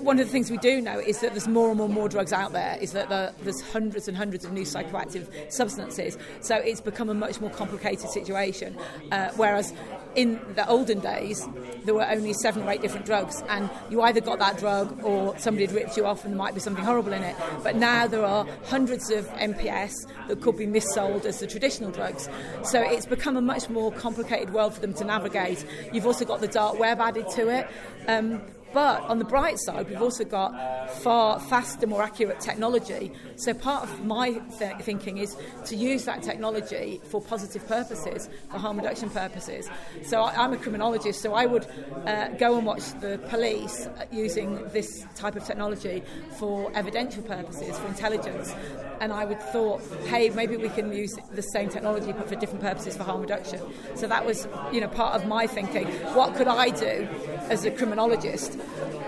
[0.00, 2.08] one of the things we do know is that there's more and more and more
[2.08, 6.16] drugs out there, is that the, there's hundreds and hundreds of new psychoactive substances.
[6.40, 8.76] So it's become a much more complicated situation.
[9.10, 9.72] Uh, whereas
[10.14, 11.46] in the olden days,
[11.84, 15.36] there were only seven or eight different drugs, and you either got that drug or
[15.38, 17.36] somebody had ripped you off and there might be something horrible in it.
[17.62, 19.92] But now there are hundreds of NPS
[20.28, 22.28] that could be missold as the traditional drugs.
[22.62, 25.64] So it's become a much more complicated world for them to navigate.
[25.92, 27.68] You've also got the dark web added to it.
[28.06, 28.40] Um,
[28.72, 33.12] but on the bright side, we've also got far faster, more accurate technology.
[33.36, 38.58] So part of my th- thinking is to use that technology for positive purposes, for
[38.58, 39.68] harm reduction purposes.
[40.02, 41.66] So I, I'm a criminologist, so I would
[42.06, 46.02] uh, go and watch the police using this type of technology
[46.38, 48.54] for evidential purposes, for intelligence.
[49.00, 52.62] And I would thought, hey, maybe we can use the same technology but for different
[52.62, 53.60] purposes for harm reduction.
[53.94, 55.86] So that was, you know, part of my thinking.
[56.14, 57.08] What could I do
[57.48, 58.57] as a criminologist?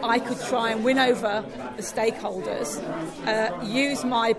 [0.03, 1.45] I could try and win over
[1.77, 2.79] the stakeholders,
[3.27, 4.35] uh, use my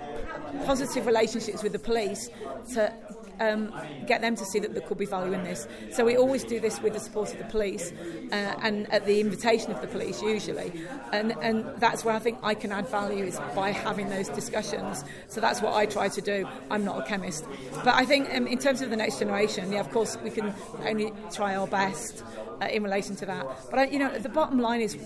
[0.65, 2.29] positive relationships with the police
[2.73, 2.93] to
[3.41, 3.73] um,
[4.05, 5.67] get them to see that there could be value in this.
[5.91, 7.91] So we always do this with the support of the police
[8.31, 10.71] uh, and at the invitation of the police usually.
[11.11, 15.03] And, and that's where I think I can add value is by having those discussions.
[15.27, 16.47] So that's what I try to do.
[16.69, 17.45] I'm not a chemist.
[17.83, 20.53] But I think um, in terms of the next generation, yeah, of course, we can
[20.85, 22.23] only try our best
[22.61, 23.45] uh, in relation to that.
[23.71, 24.97] But, you know, the bottom line is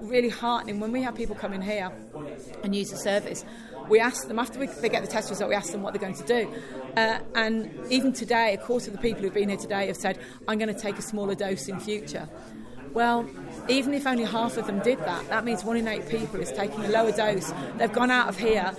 [0.00, 1.90] really heartening when we have people come in here
[2.62, 3.44] and use the service
[3.88, 6.00] we ask them after we, they get the test result we ask them what they're
[6.00, 6.52] going to do
[6.96, 10.18] uh, and even today a quarter of the people who've been here today have said
[10.48, 12.28] i'm going to take a smaller dose in future
[12.94, 13.28] Well,
[13.68, 16.52] even if only half of them did that, that means one in eight people is
[16.52, 17.52] taking a lower dose.
[17.76, 18.72] They've gone out of here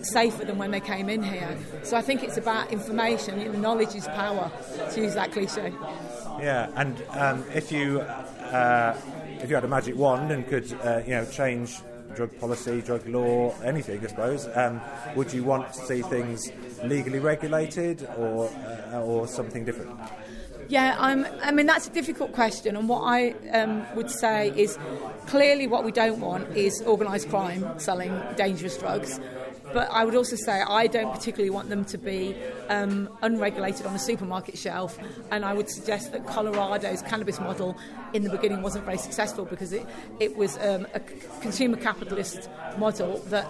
[0.00, 1.56] safer than when they came in here.
[1.82, 3.38] So I think it's about information.
[3.38, 4.50] You know, knowledge is power,
[4.92, 5.74] to use that cliche.
[6.40, 8.96] Yeah, and um, if you uh,
[9.42, 11.80] if you had a magic wand and could uh, you know change
[12.18, 14.80] drug policy, drug law, anything, I suppose, um,
[15.14, 16.50] would you want to see things
[16.82, 18.50] legally regulated or
[18.92, 19.92] uh, or something different?
[20.68, 22.76] Yeah, I'm, I mean, that's a difficult question.
[22.76, 24.76] And what I um, would say is
[25.26, 29.20] clearly what we don't want is organised crime selling dangerous drugs.
[29.72, 32.34] But I would also say I don't particularly want them to be
[32.68, 34.98] um, unregulated on a supermarket shelf.
[35.30, 37.76] And I would suggest that Colorado's cannabis model
[38.12, 39.86] in the beginning wasn't very successful because it,
[40.20, 41.00] it was um, a
[41.40, 42.48] consumer capitalist
[42.78, 43.46] model that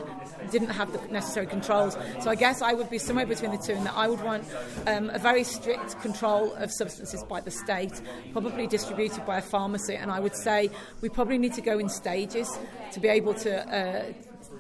[0.51, 1.97] didn't have the necessary controls.
[2.21, 4.45] So I guess I would be somewhere between the two in that I would want
[4.87, 8.01] um, a very strict control of substances by the state,
[8.33, 9.95] probably distributed by a pharmacy.
[9.95, 12.59] And I would say we probably need to go in stages
[12.93, 13.69] to be able to.
[13.69, 14.13] Uh,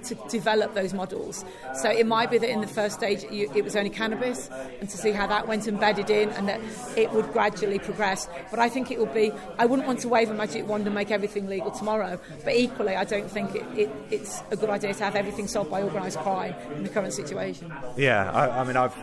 [0.05, 1.45] to develop those models.
[1.75, 4.49] So it might be that in the first stage you, it was only cannabis,
[4.81, 6.61] and to see how that went embedded in, and that
[6.97, 8.29] it would gradually progress.
[8.51, 9.33] But I think it will be.
[9.59, 12.21] I wouldn't want to wave a magic wand and make everything legal tomorrow.
[12.45, 15.71] But equally, I don't think it, it, it's a good idea to have everything solved
[15.71, 17.73] by organised crime in the current situation.
[17.97, 18.95] Yeah, I, I mean, I've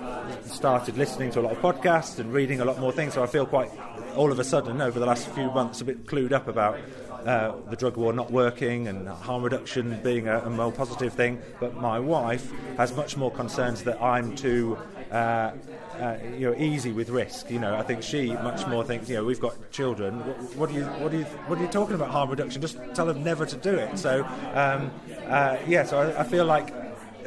[0.46, 3.28] started listening to a lot of podcasts and reading a lot more things, so I
[3.28, 3.70] feel quite,
[4.16, 6.78] all of a sudden, over the last few months, a bit clued up about
[7.26, 11.42] uh, the drug war not working and harm reduction being a, a, more positive thing.
[11.60, 14.78] But my wife has much more concerns that I'm too.
[15.12, 15.52] Uh,
[16.00, 17.50] uh, you know, easy with risk.
[17.50, 19.10] You know, I think she much more thinks.
[19.10, 20.20] You know, we've got children.
[20.26, 22.62] What, what do you, what do you, what are you talking about harm reduction?
[22.62, 23.98] Just tell them never to do it.
[23.98, 24.92] So, um,
[25.28, 25.84] uh, yeah.
[25.84, 26.74] So I, I feel like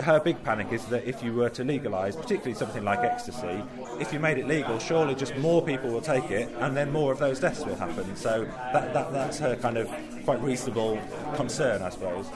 [0.00, 3.62] her big panic is that if you were to legalise, particularly something like ecstasy,
[4.00, 7.12] if you made it legal, surely just more people will take it, and then more
[7.12, 8.16] of those deaths will happen.
[8.16, 9.90] So that, that that's her kind of
[10.24, 10.98] quite reasonable
[11.34, 12.26] concern, I suppose.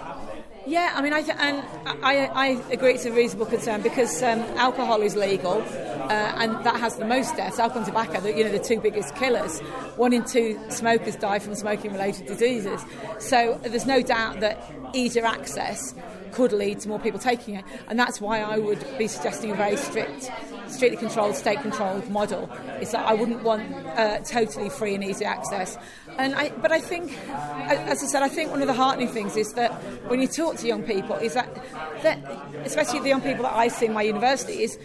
[0.65, 1.63] Yeah, I mean, I, and
[2.05, 6.77] I, I agree it's a reasonable concern because um, alcohol is legal uh, and that
[6.77, 7.59] has the most deaths.
[7.59, 9.59] Alcohol and tobacco, the, you know, the two biggest killers.
[9.97, 12.85] One in two smokers die from smoking-related diseases.
[13.19, 14.63] So there's no doubt that
[14.95, 15.95] easier access
[16.33, 19.55] could lead to more people taking it, and that's why I would be suggesting a
[19.55, 20.31] very strict,
[20.69, 22.51] strictly controlled, state-controlled model.
[22.81, 25.77] Is that I wouldn't want uh, totally free and easy access.
[26.19, 29.37] And I, but I think, as I said, I think one of the heartening things
[29.37, 29.71] is that
[30.09, 31.55] when you talk to young people, is that,
[32.03, 32.19] that
[32.65, 34.79] especially the young people that I see in my university, is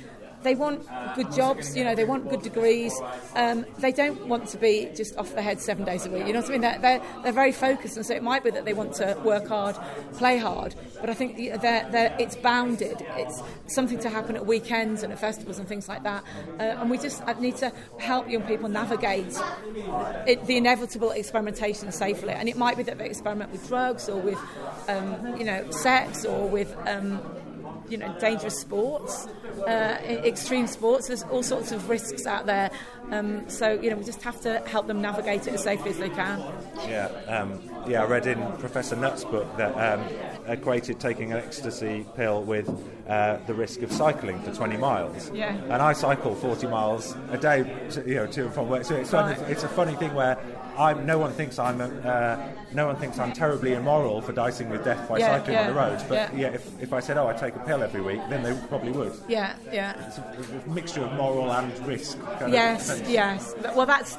[0.43, 2.93] they want good jobs, you know, they want good degrees.
[3.35, 6.27] Um, they don't want to be just off the head seven days a week.
[6.27, 6.61] You know what I mean?
[6.61, 9.47] They're, they're, they're very focused, and so it might be that they want to work
[9.47, 9.75] hard,
[10.13, 13.05] play hard, but I think they're, they're, it's bounded.
[13.15, 16.23] It's something to happen at weekends and at festivals and things like that.
[16.59, 19.37] Uh, and we just need to help young people navigate
[20.27, 22.33] it, the inevitable experimentation safely.
[22.33, 24.39] And it might be that they experiment with drugs or with,
[24.87, 26.75] um, you know, sex or with.
[26.85, 27.21] Um,
[27.89, 29.27] you know, dangerous sports,
[29.63, 31.07] uh, extreme sports.
[31.07, 32.71] There's all sorts of risks out there.
[33.11, 35.97] Um, so, you know, we just have to help them navigate it as safely as
[35.97, 36.39] they can.
[36.87, 38.03] Yeah, um, yeah.
[38.03, 40.05] I read in Professor Nutt's book that um,
[40.47, 42.69] equated taking an ecstasy pill with
[43.07, 45.31] uh, the risk of cycling for 20 miles.
[45.31, 45.55] Yeah.
[45.55, 48.83] And I cycle 40 miles a day, to, you know, to and from work.
[48.83, 49.37] So it's, right.
[49.49, 50.37] it's a funny thing where
[50.77, 52.37] I'm, no one thinks I'm uh,
[52.73, 55.67] no one thinks I'm terribly immoral for dicing with death by yeah, cycling yeah, on
[55.67, 56.03] the roads.
[56.03, 58.43] But yeah, yeah if, if I said, oh, I take a pill every week, then
[58.43, 59.13] they probably would.
[59.27, 60.07] Yeah, yeah.
[60.07, 62.17] It's a, a mixture of moral and risk.
[62.47, 63.55] yes, yes.
[63.75, 64.17] Well, that's.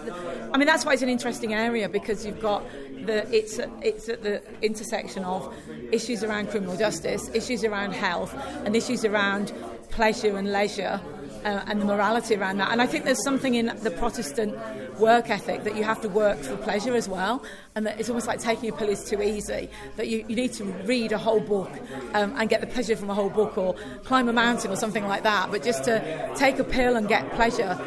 [0.52, 2.64] I mean, that's why it's an interesting area because you've got
[3.06, 5.54] the it's it's at the intersection of
[5.92, 8.34] issues around criminal justice, issues around health,
[8.64, 9.52] and issues around
[9.90, 11.00] pleasure and leisure
[11.44, 12.70] uh, and the morality around that.
[12.70, 14.56] And I think there's something in the Protestant
[14.98, 17.42] work ethic that you have to work for pleasure as well,
[17.74, 19.68] and that it's almost like taking a pill is too easy.
[19.96, 21.70] That you, you need to read a whole book
[22.14, 23.74] um, and get the pleasure from a whole book, or
[24.04, 25.50] climb a mountain or something like that.
[25.50, 27.78] But just to take a pill and get pleasure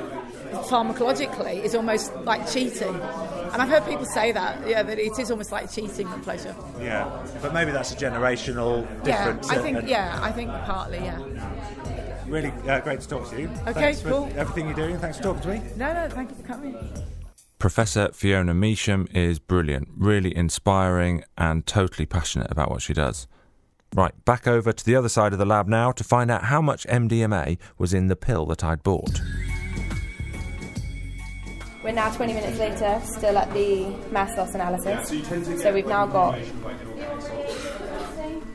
[0.51, 2.93] pharmacologically is almost like cheating.
[3.53, 6.55] And I've heard people say that, yeah, that it is almost like cheating and pleasure.
[6.79, 7.09] Yeah,
[7.41, 9.51] but maybe that's a generational difference.
[9.51, 11.19] Yeah, I think, yeah, I think partly, yeah
[12.31, 13.49] really uh, great to talk to you.
[13.67, 14.27] Okay, Thanks cool.
[14.27, 14.97] for everything you're doing.
[14.97, 15.61] Thanks for talking to me.
[15.75, 16.77] No, no, thank you for coming.
[17.59, 23.27] Professor Fiona Measham is brilliant, really inspiring, and totally passionate about what she does.
[23.93, 26.61] Right, back over to the other side of the lab now to find out how
[26.61, 29.21] much MDMA was in the pill that I'd bought.
[31.83, 35.09] We're now 20 minutes later, still at the mass loss analysis.
[35.61, 36.39] So we've now got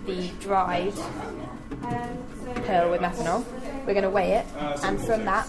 [0.06, 0.94] the dried
[2.55, 3.44] pill with methanol.
[3.86, 4.47] We're going to weigh it,
[4.82, 5.47] and from that,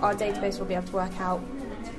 [0.00, 1.42] our database will be able to work out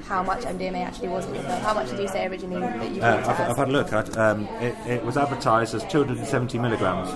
[0.06, 1.60] how much MDMA actually was in the pill.
[1.60, 3.50] How much did you say originally that you Uh, I've, as?
[3.52, 7.10] I've had a look at um, it, it was advertised as 270 milligrams.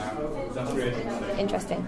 [1.37, 1.83] Interesting.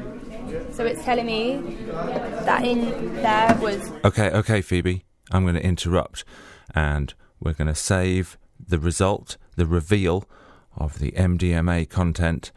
[0.71, 1.57] So it's telling me
[1.91, 5.03] that in there was Okay, okay, Phoebe.
[5.31, 6.23] I'm going to interrupt
[6.73, 10.25] and we're going to save the result, the reveal
[10.75, 12.51] of the MDMA content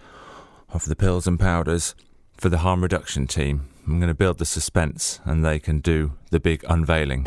[0.72, 1.94] of the pills and powders
[2.41, 3.68] for the harm reduction team.
[3.86, 7.26] I'm going to build the suspense and they can do the big unveiling.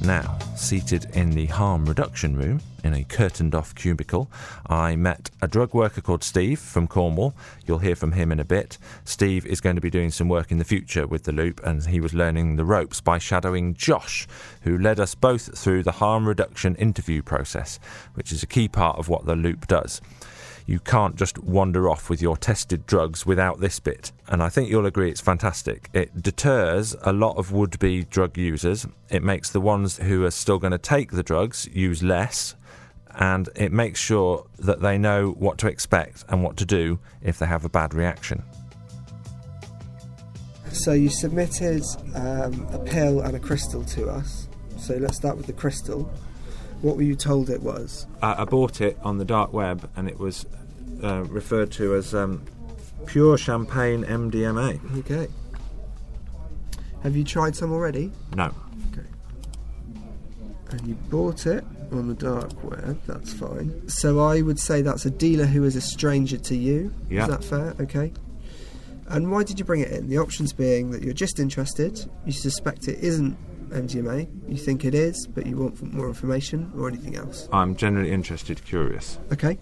[0.00, 4.30] Now, seated in the harm reduction room in a curtained off cubicle,
[4.66, 7.34] I met a drug worker called Steve from Cornwall.
[7.66, 8.78] You'll hear from him in a bit.
[9.04, 11.84] Steve is going to be doing some work in the future with the loop, and
[11.84, 14.26] he was learning the ropes by shadowing Josh,
[14.62, 17.78] who led us both through the harm reduction interview process,
[18.14, 20.00] which is a key part of what the loop does
[20.66, 24.12] you can't just wander off with your tested drugs without this bit.
[24.28, 25.88] And I think you'll agree it's fantastic.
[25.92, 30.30] It deters a lot of would be drug users, it makes the ones who are
[30.30, 32.54] still going to take the drugs use less.
[33.14, 37.38] And it makes sure that they know what to expect and what to do if
[37.38, 38.42] they have a bad reaction.
[40.72, 41.82] So you submitted
[42.14, 44.48] um, a pill and a crystal to us.
[44.78, 46.10] So let's start with the crystal.
[46.82, 48.06] What were you told it was?
[48.20, 50.44] I, I bought it on the dark web and it was
[51.02, 52.44] uh, referred to as um,
[53.06, 54.98] pure champagne MDMA.
[54.98, 55.28] Okay.
[57.04, 58.10] Have you tried some already?
[58.36, 58.52] No.
[58.92, 59.06] Okay.
[60.70, 63.88] And you bought it on the dark web, that's fine.
[63.88, 66.92] So I would say that's a dealer who is a stranger to you.
[67.08, 67.22] Yeah.
[67.22, 67.74] Is that fair?
[67.80, 68.12] Okay.
[69.08, 70.08] And why did you bring it in?
[70.08, 73.36] The options being that you're just interested, you suspect it isn't
[73.72, 77.48] MDMA, you think it is, but you want more information or anything else.
[77.52, 79.18] I'm generally interested, curious.
[79.32, 79.58] Okay.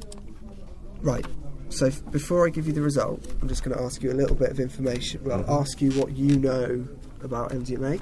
[1.03, 1.25] Right.
[1.71, 4.15] So f- before I give you the result, I'm just going to ask you a
[4.15, 5.23] little bit of information.
[5.25, 5.61] Well, Mhm.
[5.61, 6.87] ask you what you know
[7.23, 8.01] about MDMA.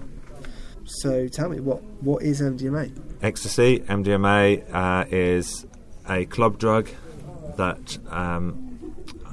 [0.84, 2.90] So tell me what what is MDMA?
[3.20, 5.66] Ecstasy, MDMA, uh, is
[6.08, 6.88] a club drug
[7.58, 8.80] that um,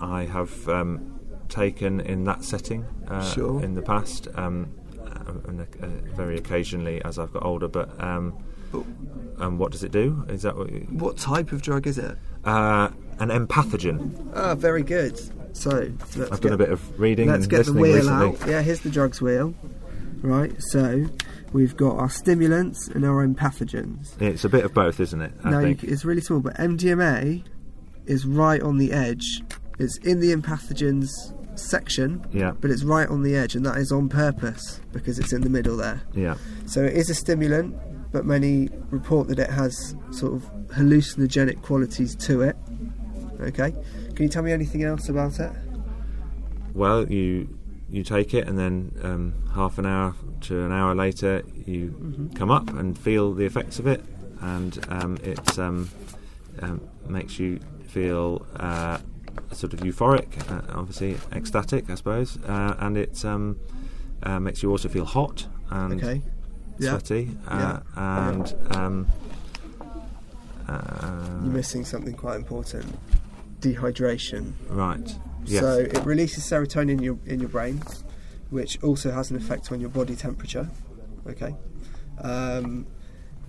[0.02, 1.18] I have um,
[1.48, 3.64] taken in that setting uh, Sure.
[3.64, 4.68] in the past, um,
[5.28, 7.68] and, uh, very occasionally as I've got older.
[7.68, 8.34] But um,
[9.40, 10.26] and what does it do?
[10.30, 10.72] Is that what?
[10.72, 12.18] You, What type of drug is it?
[12.44, 14.32] uh, an empathogen.
[14.36, 15.18] Ah, very good.
[15.56, 18.28] So I've get, done a bit of reading Let's and get the wheel recently.
[18.42, 18.48] out.
[18.48, 19.54] Yeah, here's the drugs wheel.
[20.22, 20.54] Right.
[20.72, 21.06] So
[21.54, 24.22] we've got our stimulants and our empathogens.
[24.22, 25.32] It's a bit of both, isn't it?
[25.46, 25.84] I you, think.
[25.86, 27.44] it's really small, but MDMA
[28.06, 29.42] is right on the edge.
[29.80, 31.10] It's in the empathogens
[31.56, 32.52] section, Yeah.
[32.60, 35.50] but it's right on the edge, and that is on purpose because it's in the
[35.50, 36.02] middle there.
[36.14, 36.36] Yeah.
[36.66, 37.76] So it is a stimulant,
[38.12, 42.56] but many report that it has sort of hallucinogenic qualities to it.
[43.42, 43.74] Okay.
[44.16, 45.52] Can you tell me anything else about it?
[46.74, 47.48] Well, you
[47.90, 52.36] you take it, and then um, half an hour to an hour later, you Mhm.
[52.36, 54.04] come up and feel the effects of it,
[54.42, 55.90] and um, it um,
[56.62, 58.98] um, makes you feel uh,
[59.56, 63.60] sort of euphoric, uh, obviously ecstatic, I suppose, uh, and it um,
[64.24, 66.22] uh, makes you also feel hot and Okay.
[66.78, 66.92] Yeah.
[66.92, 68.30] sweaty, uh, Yeah.
[68.30, 69.08] and um,
[70.68, 72.86] uh, You're missing something quite important:
[73.62, 74.54] dehydration.
[74.70, 75.18] right.
[75.46, 75.62] Yes.
[75.62, 77.82] So it releases serotonin in your in your brain,
[78.50, 80.70] which also has an effect on your body temperature.
[81.28, 81.56] Okay.
[82.20, 82.88] Um,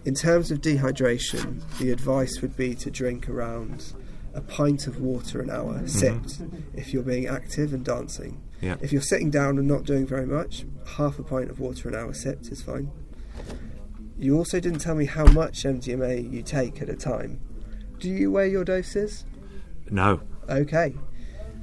[0.04, 3.92] in terms of dehydration, the advice would be to drink around
[4.36, 5.88] a pint of water an hour, Mhm.
[5.88, 6.42] sipped,
[6.74, 8.40] if you're being active and dancing.
[8.60, 8.76] Yeah.
[8.80, 10.66] If you're sitting down and not doing very much,
[10.96, 12.90] half a pint of water an hour sipped is fine.
[14.18, 17.40] You also didn't tell me how much MDMA you take at a time.
[17.98, 19.24] Do you weigh your doses?
[19.90, 20.20] no.
[20.48, 20.94] Okay.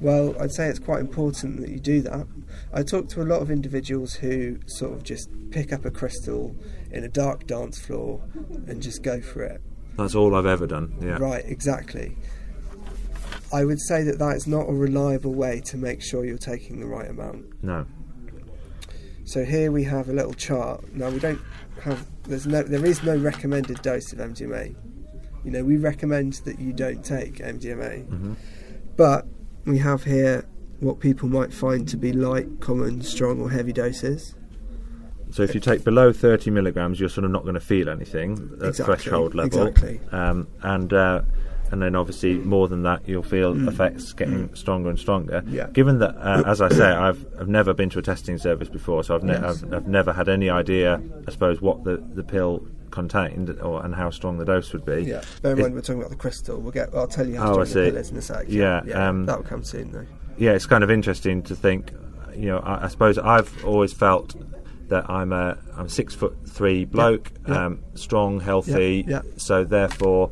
[0.00, 2.26] Well, I'd say it's quite important that you do that.
[2.72, 6.54] I talk to a lot of individuals who sort of just pick up a crystal
[6.90, 8.20] in a dark dance floor
[8.66, 9.60] and just go for it.
[9.96, 10.94] That's all I've ever done.
[11.00, 11.16] Yeah.
[11.18, 12.16] Right, exactly.
[13.54, 16.80] I would say that that is not a reliable way to make sure you're taking
[16.80, 17.62] the right amount.
[17.62, 17.86] No.
[19.24, 20.92] So here we have a little chart.
[20.92, 21.40] Now we don't
[21.82, 24.74] have there's no there is no recommended dose of MDMA.
[25.44, 28.04] You know, we recommend that you don't take MDMA.
[28.06, 28.34] Mhm.
[28.96, 29.26] But
[29.66, 30.44] we have here
[30.80, 34.34] what people might find to be light, common, strong or heavy doses.
[35.30, 38.32] So if you take below 30 milligrams, you're sort of not going to feel anything
[38.60, 39.66] at Exactly, threshold level.
[39.66, 40.00] exactly.
[40.12, 41.22] Um, and uh,
[41.74, 43.66] and then obviously more than that, you'll feel Mm.
[43.68, 45.42] effects getting stronger and stronger.
[45.48, 45.66] Yeah.
[45.72, 49.02] Given that, uh, as I say, I've I've never been to a testing service before,
[49.02, 49.64] so I've, ne- Yes.
[49.64, 53.92] I've, I've never had any idea, I suppose, what the, the pill contained or and
[53.92, 55.02] how strong the dose would be.
[55.02, 55.22] Yeah.
[55.42, 56.60] Bear in mind we're talking about the crystal.
[56.60, 57.90] We'll get I'll tell you how Oh, I strong the see.
[57.90, 58.44] pill is in a sec.
[58.48, 60.06] Yeah, yeah um, that will come soon though.
[60.38, 61.90] yeah, it's kind of interesting to think.
[62.36, 64.34] You know, I, I suppose I've always felt
[64.88, 67.66] that I'm a I'm a six foot three bloke, yeah.
[67.66, 69.04] Um, strong, healthy.
[69.08, 69.32] Yeah, yeah.
[69.38, 70.30] So therefore,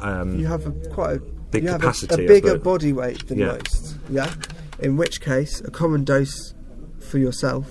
[0.00, 1.18] um, you have a quite a
[1.50, 2.22] big capacity.
[2.22, 3.46] a, a bigger body weight than Yeah.
[3.58, 3.96] most.
[4.10, 4.32] Yeah.
[4.78, 6.54] In which case, a common dose
[7.00, 7.68] for yourself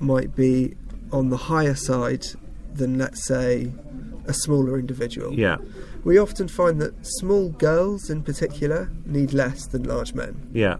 [0.00, 0.74] might be
[1.12, 2.24] on the higher side
[2.74, 3.72] than, let's say,
[4.26, 5.32] a smaller individual.
[5.34, 5.56] Yeah.
[6.04, 10.48] We often find that small girls, in particular, need less than large men.
[10.52, 10.76] Yeah,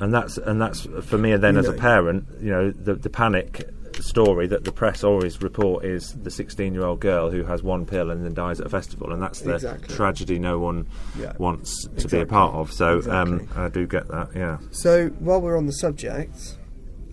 [0.00, 1.32] and that's and that's for me.
[1.32, 3.68] And Then, You as a parent, you know, the the panic
[4.02, 7.86] story that the press always report is the 16 year old girl who has one
[7.86, 9.94] pill and then dies at a festival, and that's the Exactly.
[9.94, 10.86] tragedy no one
[11.18, 11.32] Yeah.
[11.38, 12.72] wants to be a part of.
[12.72, 14.28] So um, I do get that.
[14.34, 14.58] Yeah.
[14.70, 16.56] So, while we're on the subject,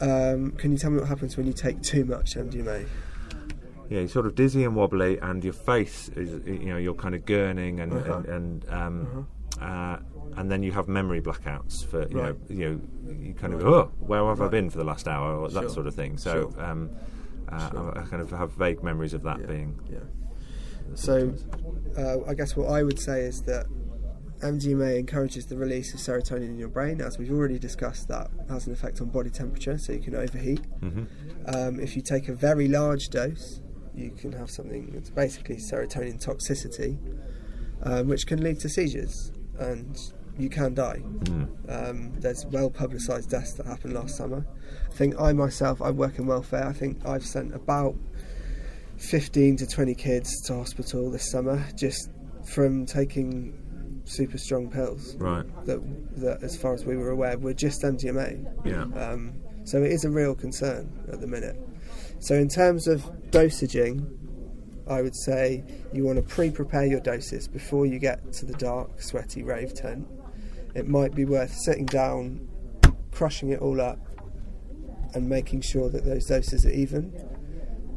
[0.02, 2.86] um, can you tell me what happens when you take too much MDMA?
[3.90, 7.14] Yeah, you're sort of dizzy and wobbly, and your face is, you know, you're kind
[7.14, 8.14] of gurning, and Uh-huh.
[8.14, 9.28] and, and um,
[9.62, 9.98] uh,
[10.38, 12.50] and then you have memory blackouts for you Right.
[12.50, 12.82] know, you know,
[13.20, 13.74] you kind of Right.
[13.74, 16.18] oh, where have I been for the last hour, or that sort of thing.
[16.18, 16.64] So Sure.
[16.66, 16.90] um,
[17.50, 17.98] uh, Sure.
[17.98, 19.46] I, I kind of have vague memories of that Yeah.
[19.48, 19.80] being.
[19.92, 20.00] Yeah.
[20.96, 21.34] So,
[21.98, 23.66] uh, I guess what I would say is that
[24.42, 27.00] MDMA encourages the release of serotonin in your brain.
[27.00, 30.62] As we've already discussed, that has an effect on body temperature, so you can overheat.
[30.82, 31.06] Mhm.
[31.46, 33.62] Um, if you take a very large dose,
[33.94, 36.98] you can have something that's basically serotonin toxicity,
[37.84, 39.98] um, which can lead to seizures, and
[40.38, 41.02] you can die.
[41.04, 41.90] Mm.
[41.90, 44.46] Um, there's well publicised deaths that happened last summer.
[44.90, 46.68] I think I myself, I work in welfare.
[46.68, 47.96] I think I've sent about
[48.98, 52.10] 15 to 20 kids to hospital this summer just
[52.46, 53.58] from taking
[54.06, 55.16] super strong pills.
[55.16, 55.46] Right.
[55.66, 55.82] That,
[56.18, 58.66] that as far as we were aware, were just MDMA.
[58.66, 58.84] Yeah.
[59.00, 59.34] Um,
[59.64, 61.56] so it is a real concern at the minute.
[62.20, 64.21] So in terms of dosaging,
[64.88, 65.64] I would say
[65.94, 70.08] you want to pre-prepare your doses before you get to the dark, sweaty rave tent.
[70.76, 72.48] It might be worth sitting down,
[73.12, 74.00] crushing it all up,
[75.14, 77.14] and making sure that those doses are even.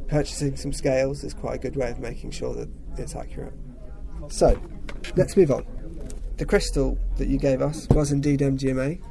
[0.07, 3.53] Purchasing some scales is quite a good way of making sure that it's accurate.
[4.27, 4.59] So,
[5.15, 5.65] let's move on.
[6.37, 9.01] The crystal that you gave us was indeed MDMA.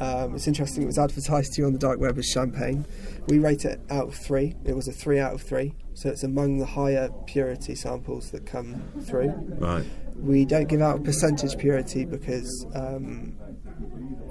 [0.00, 2.84] Um, it's interesting, it was advertised to you on the dark web as champagne.
[3.28, 4.54] We rate it out of three.
[4.64, 8.44] It was a three out of three, so it's among the higher purity samples that
[8.46, 9.28] come through.
[9.58, 9.84] Right.
[10.16, 13.34] We don't give out percentage purity because um,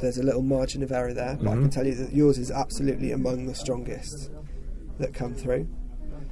[0.01, 1.71] there's a little margin of error there, but I can Mhm.
[1.71, 4.29] tell you that yours is absolutely among the strongest
[4.99, 5.67] that come through.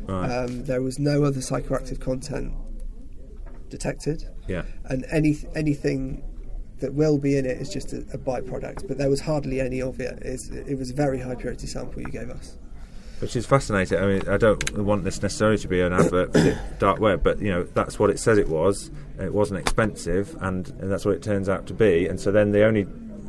[0.07, 0.29] Right.
[0.31, 2.53] Um, there was no other psychoactive content
[3.69, 4.63] detected, Yeah.
[4.85, 6.23] and any anything
[6.79, 8.87] that will be in it is just a, a byproduct.
[8.87, 10.19] But there was hardly any of it.
[10.21, 12.57] It's, it was a very high purity sample you gave us.
[13.19, 13.97] Which is fascinating.
[13.99, 17.21] I mean, I don't want this necessarily to be an advert for the dark web,
[17.21, 18.91] but you know that's what it says it was.
[19.19, 22.07] It wasn't expensive, and, and that's what it turns out to be.
[22.07, 22.83] And so then the only,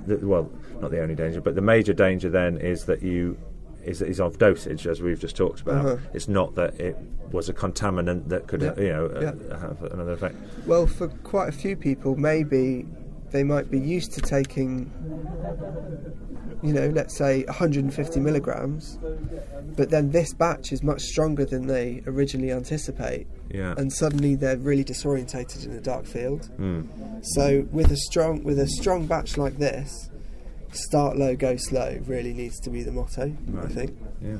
[0.07, 0.48] the, well,
[0.80, 3.36] not the only danger, but the major danger then is that you
[3.84, 5.84] is is of dosage, as we've just talked about.
[5.84, 5.96] Uh-huh.
[6.14, 6.96] It's not that it
[7.32, 8.74] was a contaminant that could, Yeah.
[8.76, 10.36] you know, uh, have another effect.
[10.66, 12.86] Well, for quite a few people, maybe
[13.30, 14.90] they might be used to taking,
[16.62, 18.98] you know, let's say 150 milligrams,
[19.76, 23.74] but then this batch is much stronger than they originally anticipate, Yeah.
[23.78, 26.50] and suddenly they're really disorientated in a dark field.
[26.58, 26.86] Mm.
[27.22, 30.10] So, with a strong with a strong batch like this,
[30.72, 33.32] start low, go slow really needs to be the motto.
[33.60, 33.96] I think.
[34.22, 34.36] Yeah.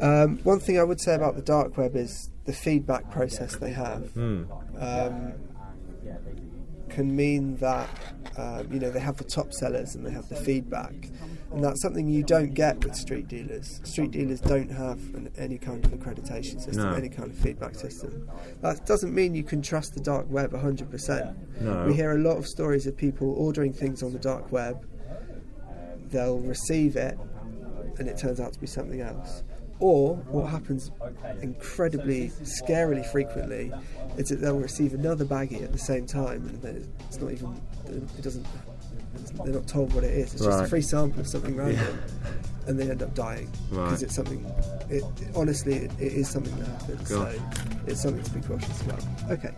[0.00, 3.70] Um, one thing I would say about the dark web is the feedback process they
[3.72, 4.46] have Mm.
[4.78, 5.32] um,
[6.96, 7.90] can mean that
[8.38, 10.94] um, you know they have the top sellers and they have the feedback,
[11.52, 13.80] and that's something you don't get with street dealers.
[13.84, 16.92] Street dealers don't have an, any kind of accreditation system, No.
[16.94, 18.26] any kind of feedback system.
[18.62, 21.60] That doesn't mean you can trust the dark web 100%.
[21.60, 21.84] No.
[21.86, 24.86] We hear a lot of stories of people ordering things on the dark web.
[26.10, 27.18] They'll receive it,
[27.98, 29.42] and it turns out to be something else.
[29.78, 30.90] Or what happens
[31.42, 33.72] incredibly, scarily frequently
[34.16, 37.60] is that they'll receive another baggie at the same time, and they- it's not even,
[37.86, 38.46] it doesn't,
[39.44, 40.32] they're not told what it is.
[40.34, 41.98] It's just a free sample of something random,
[42.66, 43.84] and they end up dying Right.
[43.84, 44.44] because it's something.
[44.88, 45.04] It,
[45.34, 47.08] honestly, it, it is something that happens.
[47.10, 47.34] Gosh.
[47.34, 47.40] So
[47.86, 49.02] it's something to be cautious about.
[49.30, 49.50] Okay.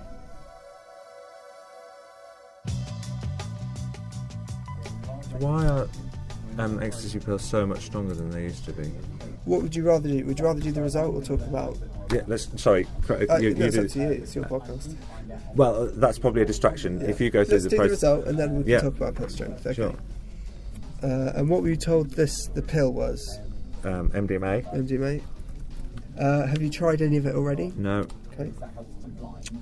[5.39, 5.89] Why are
[6.59, 8.91] um, ecstasy pills so much stronger than they used to be?
[9.49, 10.25] What would you rather do?
[10.27, 11.77] Would you rather do the result or talk about?
[12.13, 12.49] Yeah, let's.
[12.61, 14.09] Sorry, Uh, you, no, it's do- up to you.
[14.11, 14.95] It's your podcast.
[15.57, 17.01] Well, uh, that's probably a distraction.
[17.01, 17.09] Yeah.
[17.09, 18.81] If you go through Let's the do the result and then we can Yeah.
[18.81, 19.67] talk about pill strength.
[19.67, 19.75] Okay.
[19.75, 19.95] Sure.
[21.03, 23.39] Uh, and what were you told this the pill was?
[23.85, 24.63] um, MDMA.
[24.75, 25.23] MDMA.
[26.19, 27.73] Uh, have you tried any of it already?
[27.77, 28.05] No,
[28.39, 28.51] Okay.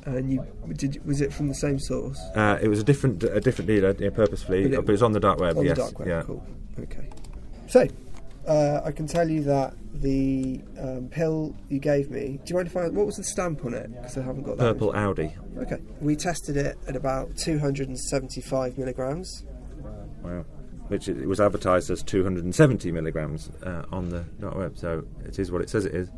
[0.06, 1.04] And you did?
[1.06, 2.18] Was it from the same source?
[2.34, 5.02] uh, it was a different a different dealer, yeah, purposefully, But it- but it was
[5.02, 5.56] on the dark web.
[5.56, 6.08] On yes, the dark web.
[6.08, 6.22] yeah.
[6.22, 6.42] Cool.
[6.80, 7.08] Okay.
[7.68, 7.86] So,
[8.46, 12.38] Uh, I can tell you that the um, pill you gave me.
[12.44, 12.88] Do you mind if I?
[12.88, 13.90] What was the stamp on it?
[13.92, 14.62] Because I haven't got that.
[14.74, 15.34] Purple Audi.
[15.58, 15.78] Okay.
[16.00, 19.44] We tested it at about 275 milligrams.
[20.22, 20.44] Wow.
[20.88, 25.50] Which it was advertised as 270 milligrams uh, on the dark web, so it is
[25.50, 26.08] what it says it is.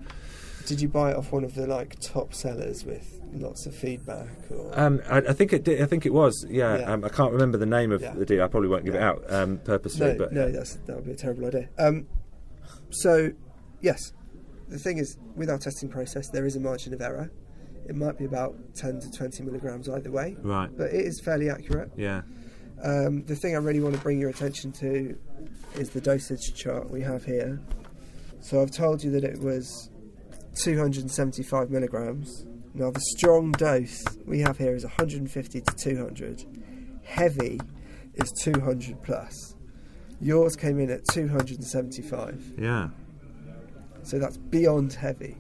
[0.67, 4.29] Did you buy it off one of the like top sellers with lots of feedback?
[4.51, 4.71] Or?
[4.79, 5.81] Um, I, I think it did.
[5.81, 6.45] I think it was.
[6.51, 6.79] Yeah.
[6.81, 6.93] Yeah.
[6.93, 8.13] Um, I can't remember the name of Yeah.
[8.13, 8.43] the deal.
[8.45, 10.09] I probably won't give it out um, purposely.
[10.13, 11.71] no, but no, that's that would be a terrible idea.
[12.91, 13.33] So,
[13.81, 14.13] yes,
[14.69, 17.31] the thing is, with our testing process, there is a margin of error.
[17.89, 20.71] It might be about 10 to 20 milligrams either way, Right.
[20.77, 21.91] but it is fairly accurate.
[21.97, 22.23] yeah.
[22.85, 25.19] Um, the thing I really want to bring your attention to
[25.77, 27.59] is the dosage chart we have here.
[28.41, 29.91] So I've told you that it was
[30.63, 32.47] 275 milligrams.
[32.75, 36.45] Now the strong dose we have here is 150 to 200.
[37.03, 37.61] Heavy
[38.15, 39.48] is 200 plus.
[40.21, 42.55] Yours came in at 275.
[42.59, 42.89] Yeah.
[44.03, 45.37] So that's beyond heavy.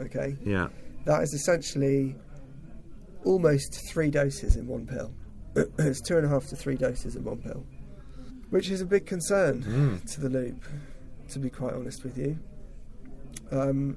[0.00, 0.36] Okay?
[0.44, 0.68] Yeah.
[1.04, 2.14] That is essentially
[3.24, 5.12] almost three doses in one pill.
[5.78, 7.64] it's two and a half to three doses in one pill,
[8.50, 10.12] which is a big concern Mm.
[10.14, 10.64] to the loop,
[11.30, 12.38] to be quite honest with you.
[13.50, 13.96] Um,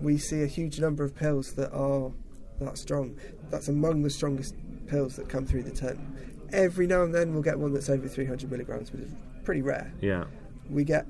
[0.00, 2.10] we see a huge number of pills that are
[2.60, 3.16] that strong.
[3.50, 4.54] That's among the strongest
[4.86, 5.98] pills that come through the tent.
[6.52, 9.12] Every now and then we'll get one that's over 300 milligrams, but it's
[9.44, 9.92] pretty rare.
[10.00, 10.24] Yeah.
[10.70, 11.06] We get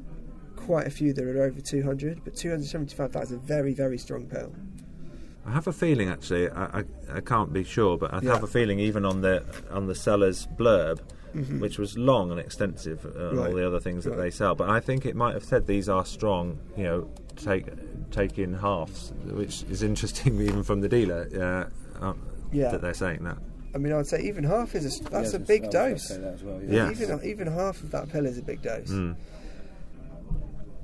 [0.56, 4.26] quite a few that are over 200, but 275, that is a very, very strong
[4.26, 4.52] pill.
[5.46, 6.84] I have a feeling, actually, I, I,
[7.16, 8.32] I can't be sure, but I Yeah.
[8.32, 11.00] have a feeling even on the on the seller's blurb,
[11.34, 11.60] Mhm.
[11.60, 14.20] which was long and extensive, uh, and all the other things that Right.
[14.20, 14.54] they sell.
[14.54, 16.58] But I think it might have said these are strong.
[16.78, 17.66] You know, take
[18.10, 21.28] take in halves, which is interesting, even from the dealer.
[22.00, 22.14] Uh, uh,
[22.52, 22.70] Yeah.
[22.70, 23.38] that they're saying that.
[23.74, 25.90] I mean, I'd say even half is a, that's Yeah, a big I was gonna
[25.90, 26.08] dose.
[26.08, 26.90] say that as well, yeah.
[26.90, 28.88] Even even half of that pill is a big dose.
[28.90, 29.16] Mm.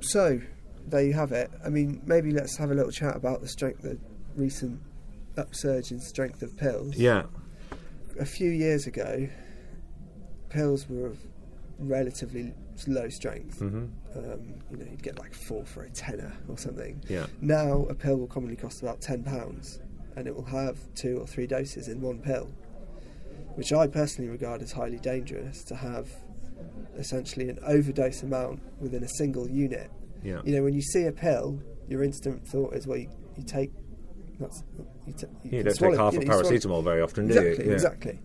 [0.01, 0.41] So
[0.87, 1.51] there you have it.
[1.65, 3.97] I mean, maybe let's have a little chat about the strength, the
[4.35, 4.79] recent
[5.37, 6.95] upsurge in strength of pills.
[6.97, 7.23] Yeah.
[8.19, 9.29] A few years ago,
[10.49, 11.19] pills were of
[11.79, 12.53] relatively
[12.87, 13.59] low strength.
[13.59, 13.89] Mhm.
[14.15, 16.99] Um, you know, you'd get like four for a tenner or something.
[17.07, 17.27] Yeah.
[17.41, 19.79] Now a pill will commonly cost about ten pounds,
[20.15, 22.49] and it will have two or three doses in one pill,
[23.55, 26.09] which I personally regard as highly dangerous to have
[26.97, 29.89] essentially an overdose amount within a single unit.
[30.23, 30.41] Yeah.
[30.43, 33.71] You know, when you see a pill, your instant thought is, well, you, you take.
[34.39, 34.63] That's,
[35.05, 37.01] you, t- You can don't swallow- take half you a know, you swallow- paracetamol very
[37.01, 37.69] often, do exactly, you?
[37.69, 37.75] Yeah.
[37.75, 38.19] Exactly.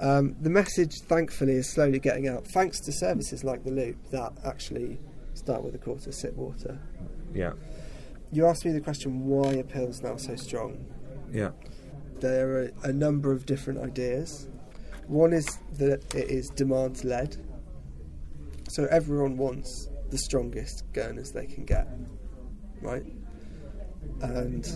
[0.00, 4.32] Um, the message, thankfully, is slowly getting out, thanks to services like the Loop that
[4.44, 4.98] actually
[5.34, 6.78] start with a quarter, sip water.
[7.34, 7.52] Yeah.
[8.32, 10.84] You asked me the question, why are pills now so strong?
[11.32, 11.52] Yeah.
[12.20, 14.48] There are a number of different ideas.
[15.06, 17.36] One is that it is demand led.
[18.68, 21.88] So everyone wants the strongest gunners they can get,
[22.80, 23.04] right?
[24.22, 24.66] And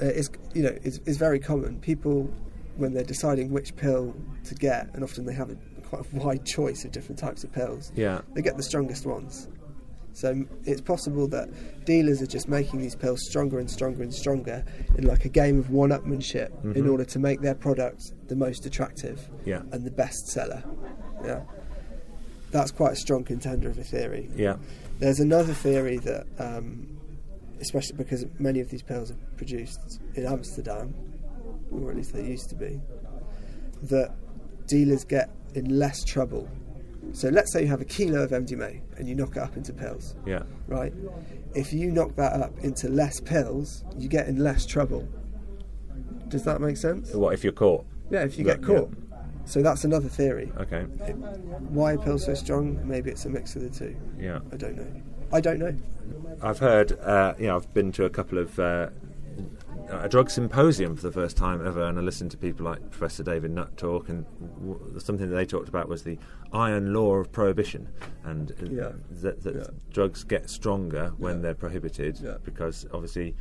[0.00, 1.80] it's you know it's, it's very common.
[1.80, 2.32] People
[2.76, 4.14] when they're deciding which pill
[4.44, 7.52] to get, and often they have a quite a wide choice of different types of
[7.52, 7.92] pills.
[7.94, 8.22] Yeah.
[8.34, 9.48] they get the strongest ones.
[10.14, 11.48] So it's possible that
[11.86, 14.64] dealers are just making these pills stronger and stronger and stronger
[14.96, 16.90] in like a game of one-upmanship in Mhm.
[16.90, 19.62] order to make their product the most attractive Yeah.
[19.72, 20.62] and the best seller.
[21.24, 21.42] Yeah,
[22.50, 24.28] that's quite a strong contender of a theory.
[24.36, 24.56] Yeah.
[24.98, 26.86] There's another theory that, um,
[27.60, 30.94] especially because many of these pills are produced in Amsterdam,
[31.70, 32.80] or at least they used to be,
[33.84, 34.14] that
[34.66, 36.48] dealers get in less trouble.
[37.12, 39.72] So let's say you have a kilo of MDMA and you knock it up into
[39.72, 40.42] pills, Yeah.
[40.68, 40.92] right?
[41.54, 45.06] If you knock that up into less pills, you get in less trouble.
[46.28, 47.12] Does that make sense?
[47.12, 47.84] What if you're caught?
[48.10, 48.92] Yeah, if you Yeah, get caught.
[49.44, 50.50] So that's another theory.
[50.58, 50.86] Okay.
[51.06, 51.16] It-
[51.70, 52.78] why are pills so strong?
[52.84, 53.94] Maybe it's a mix of the two.
[54.18, 54.38] Yeah.
[54.52, 54.86] I don't know.
[55.32, 55.74] I don't know.
[56.40, 58.88] I've heard, uh, you know, I've been to a couple of uh,
[59.92, 63.22] a drug symposium for the first time ever, and I listened to people like Professor
[63.22, 64.24] David Nutt talk, and
[64.60, 66.18] w- something that they talked about was the
[66.52, 67.88] iron law of prohibition,
[68.24, 68.92] and uh, Yeah.
[69.22, 69.66] that, that Yeah.
[69.92, 71.42] drugs get stronger when Yeah.
[71.42, 73.34] they're prohibited because obviously.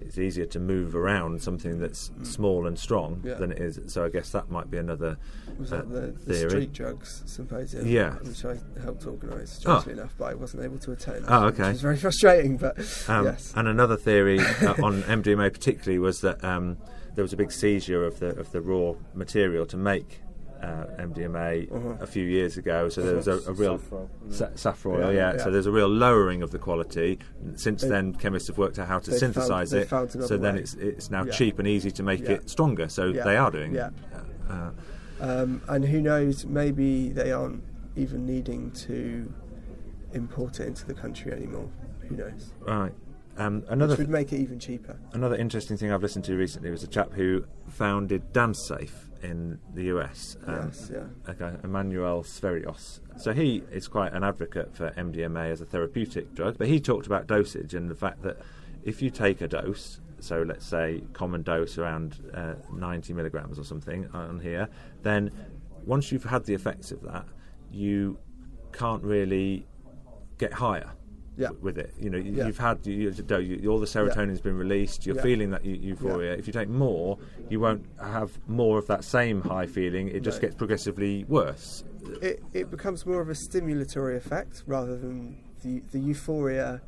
[0.00, 3.24] It's easier to move around something that's small and strong Mm.
[3.24, 3.34] Yeah.
[3.34, 3.80] than it is.
[3.92, 5.16] So I guess that might be another
[5.58, 6.50] Was uh, that the, the theory.
[6.50, 7.86] street drugs symposium?
[7.86, 8.14] Yeah.
[8.16, 9.80] Which I helped organise, Oh.
[9.80, 11.24] strangely enough, but I wasn't able to attend.
[11.28, 11.64] Oh, okay.
[11.64, 12.78] Which was very frustrating, but
[13.08, 13.52] Um, yes.
[13.56, 16.76] And another theory uh, on MDMA particularly was that um,
[17.14, 20.20] there was a big seizure of the of the raw material to make
[20.62, 21.94] uh, MDMA Uh-huh.
[22.00, 22.88] a few years ago.
[22.88, 25.44] So there was a, a real Saffron, sa- saffron, Yeah, yeah, yeah.
[25.44, 27.18] So there's a real lowering of the quality.
[27.54, 30.22] Since They- then, chemists have worked out how to synthesize found- it.
[30.26, 30.60] So then way.
[30.60, 31.32] it's it's now Yeah.
[31.32, 32.88] cheap and easy to make it stronger.
[32.88, 33.74] So they are doing.
[33.74, 33.90] Yeah.
[34.48, 34.70] Uh,
[35.20, 37.64] Um, and who knows, maybe they aren't
[37.96, 39.32] even needing to
[40.12, 41.68] import it into the country anymore.
[42.08, 42.52] Who knows?
[42.60, 42.92] Right.
[43.36, 44.96] Um, another Which would make it even cheaper.
[45.12, 49.84] Another interesting thing I've listened to recently was a chap who founded DanceSafe in the
[49.84, 50.36] US.
[50.46, 51.04] Um, yes, yeah.
[51.26, 53.00] A guy, Emmanuel Sferios.
[53.16, 57.06] So he is quite an advocate for MDMA as a therapeutic drug, but he talked
[57.06, 58.38] about dosage and the fact that
[58.84, 63.64] if you take a dose, so let's say common dose around uh, 90 milligrams or
[63.64, 64.68] something on here,
[65.02, 65.30] then
[65.84, 67.24] once you've had the effects of that,
[67.70, 68.18] you
[68.72, 69.66] can't really
[70.38, 70.92] get higher
[71.38, 71.50] yeah.
[71.60, 71.94] with it.
[71.98, 74.42] You know, you, have had you, you, all the serotonin's yeah.
[74.42, 75.06] been released.
[75.06, 75.22] You're yeah.
[75.22, 76.32] feeling that euphoria.
[76.32, 77.18] If you take more,
[77.48, 80.08] you won't have more of that same high feeling.
[80.08, 81.84] It just gets progressively worse.
[82.20, 86.80] It, it becomes more of a stimulatory effect rather than the the euphoria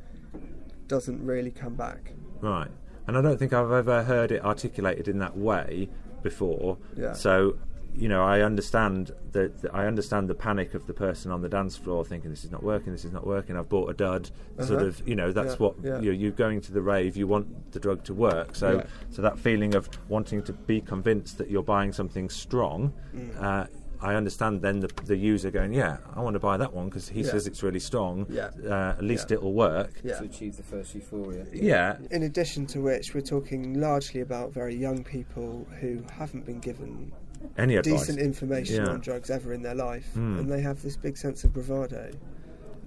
[0.87, 2.13] doesn't really come back.
[2.41, 2.69] Right,
[3.07, 5.89] and I don't think I've ever heard it articulated in that way
[6.21, 6.77] before.
[6.97, 7.13] Yeah.
[7.13, 7.57] So
[7.95, 11.49] you know, I understand the, the, I understand the panic of the person on the
[11.49, 13.57] dance floor thinking this is not working, this is not working.
[13.57, 14.29] I've bought a dud.
[14.57, 14.65] Uh-huh.
[14.65, 15.99] Sort of, you know, that's yeah, what yeah.
[15.99, 17.17] you're, you're, going to the rave.
[17.17, 18.55] You want the drug to work.
[18.55, 18.83] So, yeah.
[19.09, 22.93] so that feeling of wanting to be convinced that you're buying something strong.
[23.13, 23.43] Mm.
[23.43, 23.67] Uh,
[24.03, 27.07] I understand then the, the user going, yeah, I want to buy that one because
[27.07, 28.25] he says it's really strong.
[28.29, 28.49] Yeah.
[28.65, 29.91] Uh, at least it'll work.
[30.03, 30.17] Yeah.
[30.17, 31.45] To achieve the first euphoria.
[31.53, 31.97] Yeah.
[32.09, 37.11] In addition to which, we're talking largely about very young people who haven't been given
[37.57, 38.91] any decent information yeah.
[38.91, 40.39] on drugs ever in their life, mm.
[40.39, 42.11] and they have this big sense of bravado.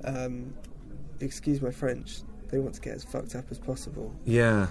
[0.04, 0.54] Um,
[1.20, 2.18] excuse my French.
[2.50, 4.14] They want to get as fucked up as possible.
[4.24, 4.68] Yeah.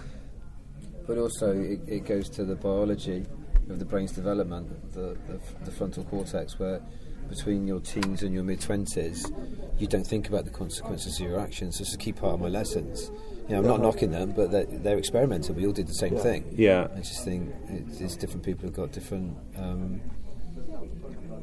[1.05, 3.25] But also, it, it goes to the biology
[3.69, 6.81] of the brain's development, the, the, the frontal cortex, where
[7.29, 9.31] between your teens and your mid twenties,
[9.79, 11.79] you don't think about the consequences of your actions.
[11.79, 13.11] This is a key part of my lessons.
[13.47, 15.55] You know, I'm not knocking them, but they're, they're experimental.
[15.55, 16.45] We all did the same thing.
[16.55, 16.87] Yeah.
[16.95, 19.37] I just think it's, it's different people have got different.
[19.57, 20.01] Um,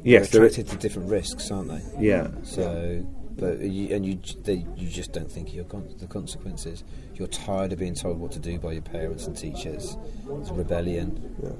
[0.03, 1.81] Yes, they're there attracted to different risks, aren't they?
[1.99, 2.29] Yeah.
[2.41, 3.05] So,
[3.37, 6.83] but you, and you, they, you just don't think of your con- the consequences.
[7.13, 9.95] You're tired of being told what to do by your parents and teachers.
[10.39, 11.35] It's rebellion.
[11.43, 11.51] Yeah.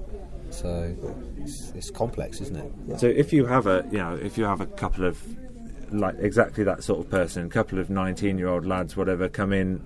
[0.51, 0.95] So
[1.37, 2.99] it's, it's complex, isn't it?
[2.99, 5.21] So if you have a, you know, if you have a couple of
[5.93, 9.85] like exactly that sort of person, a couple of nineteen-year-old lads, whatever, come in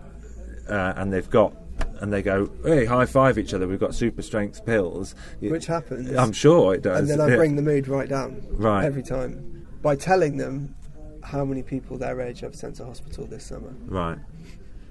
[0.69, 1.53] uh, and they've got.
[1.99, 3.67] And they go, hey, high five each other.
[3.67, 5.15] We've got super strength pills.
[5.39, 6.13] Which happens.
[6.15, 6.99] I'm sure it does.
[6.99, 8.45] And then I bring the mood right down.
[8.51, 8.85] Right.
[8.85, 9.67] Every time.
[9.81, 10.75] By telling them
[11.23, 13.73] how many people their age I've sent to hospital this summer.
[13.85, 14.17] Right.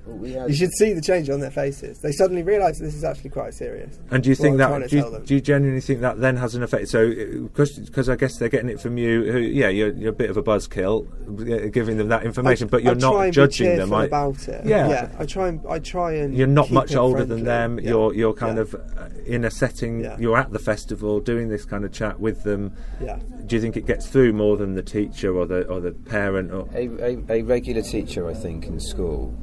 [0.06, 1.98] Well, we had- You should see the change on their faces.
[1.98, 3.98] They suddenly realise this is actually quite serious.
[4.10, 6.54] And do you think I'm that do you, do you genuinely think that then has
[6.54, 6.88] an effect?
[6.88, 10.30] So because I guess they're getting it from you, who yeah, you're, you're a bit
[10.30, 13.34] of a buzzkill, giving them that information, I- but you're I try not and be
[13.34, 13.92] judging them.
[13.92, 14.64] I- about it.
[14.66, 14.88] Yeah.
[14.88, 15.08] yeah.
[15.18, 16.36] I try and I try and.
[16.36, 17.78] You're not much it older than them.
[17.78, 17.90] Yeah.
[17.90, 18.62] You're you're kind Yeah.
[18.62, 20.00] of uh, in a setting.
[20.00, 20.16] Yeah.
[20.18, 22.72] You're at the festival doing this kind of chat with them.
[23.02, 23.18] Yeah.
[23.46, 26.50] Do you think it gets through more than the teacher or the or the parent
[26.52, 26.68] or?
[26.74, 29.34] A, a, a regular teacher, I think, in school,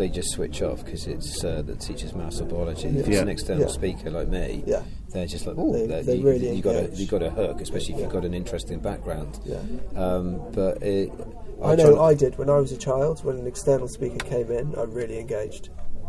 [0.00, 2.88] they just switch off because it's uh, the teacher's maths or biology.
[2.88, 4.82] If it's an external speaker like me, Yeah.
[5.12, 7.94] they're just like, oh, They- you, really you got a you got a hook, especially
[7.94, 9.38] if you've got an interesting background.
[9.44, 9.58] Yeah.
[9.94, 11.12] Um, but it,
[11.62, 13.22] I know I did when I was a child.
[13.24, 15.68] When an external speaker came in, I really engaged.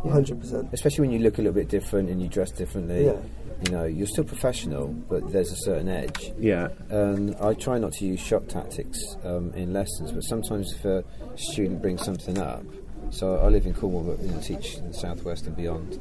[0.10, 0.68] Hundred percent.
[0.74, 3.06] especially when you look a little bit different and you dress differently.
[3.06, 3.18] Yeah.
[3.66, 6.32] You know, you're still professional, but there's a certain edge.
[6.40, 6.70] Yeah.
[6.90, 11.04] And I try not to use shock tactics um, in lessons, but sometimes if a
[11.36, 12.64] student brings something up,
[13.12, 16.00] so I live in Cornwall, but you know, teach in the southwest and beyond.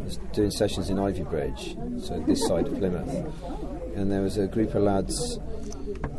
[0.00, 3.12] I was doing sessions in Ivybridge, so this side of Plymouth,
[3.96, 5.38] and there was a group of lads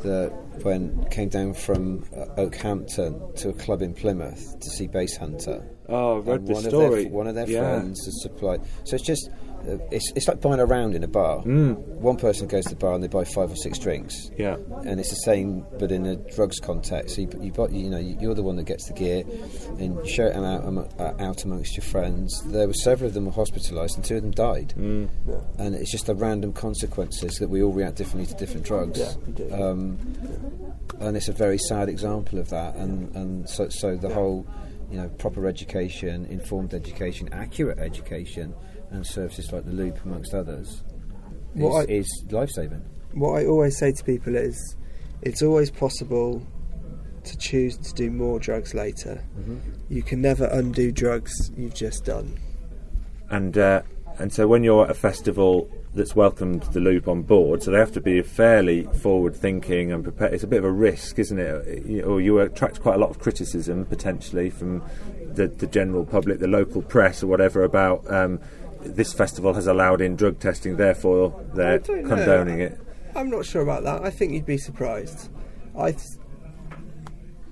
[0.04, 0.32] that
[0.64, 5.66] went came down from uh, Okehampton to a club in Plymouth to see Basshunter.
[5.90, 6.86] Oh, I've read And the one story.
[7.06, 7.60] Of their, one of their Yeah.
[7.62, 8.62] friends has supplied.
[8.84, 9.30] So it's just.
[9.68, 11.42] Uh, it's, it's like buying a round in a bar.
[11.44, 11.78] Mm.
[11.78, 14.30] One person goes to the bar and they buy five or six drinks.
[14.38, 14.58] Yeah.
[14.86, 17.16] And it's the same, but in a drugs context.
[17.16, 19.24] So you, you, buy, you know, you're the one that gets the gear,
[19.80, 22.44] and you share it out, uh, out amongst your friends.
[22.48, 24.74] There were several of them were hospitalised, and two of them died.
[24.78, 25.10] Mm.
[25.58, 29.00] And it's just the random consequences that we all react differently to different drugs.
[29.38, 29.56] Yeah.
[29.56, 29.98] Um,
[31.00, 32.76] and it's a very sad example of that.
[32.76, 34.46] And and so so the whole,
[34.92, 38.54] you know, proper education, informed education, accurate education,
[38.94, 40.84] and services like the Loop, amongst others,
[41.56, 42.82] is, is life saving.
[43.14, 44.76] What I always say to people is,
[45.22, 46.42] it's always possible
[47.24, 49.24] to choose to do more drugs later.
[49.40, 49.60] Mhm.
[49.90, 52.38] You can never undo drugs you've just done.
[53.30, 53.82] and uh,
[54.20, 57.78] and so when you're at a festival that's welcomed the loop on board, so they
[57.78, 60.34] have to be fairly forward thinking and prepared.
[60.34, 62.04] It's a bit of a risk, isn't it?
[62.04, 64.84] Or you attract quite a lot of criticism potentially from
[65.34, 68.40] the, the general public, the local press, or whatever about um,
[68.84, 72.10] this festival has allowed in drug testing, therefore they're don't know.
[72.10, 72.80] condoning it.
[73.16, 74.04] I'm not sure about that.
[74.04, 75.30] I think you'd be surprised.
[75.78, 76.20] I, th-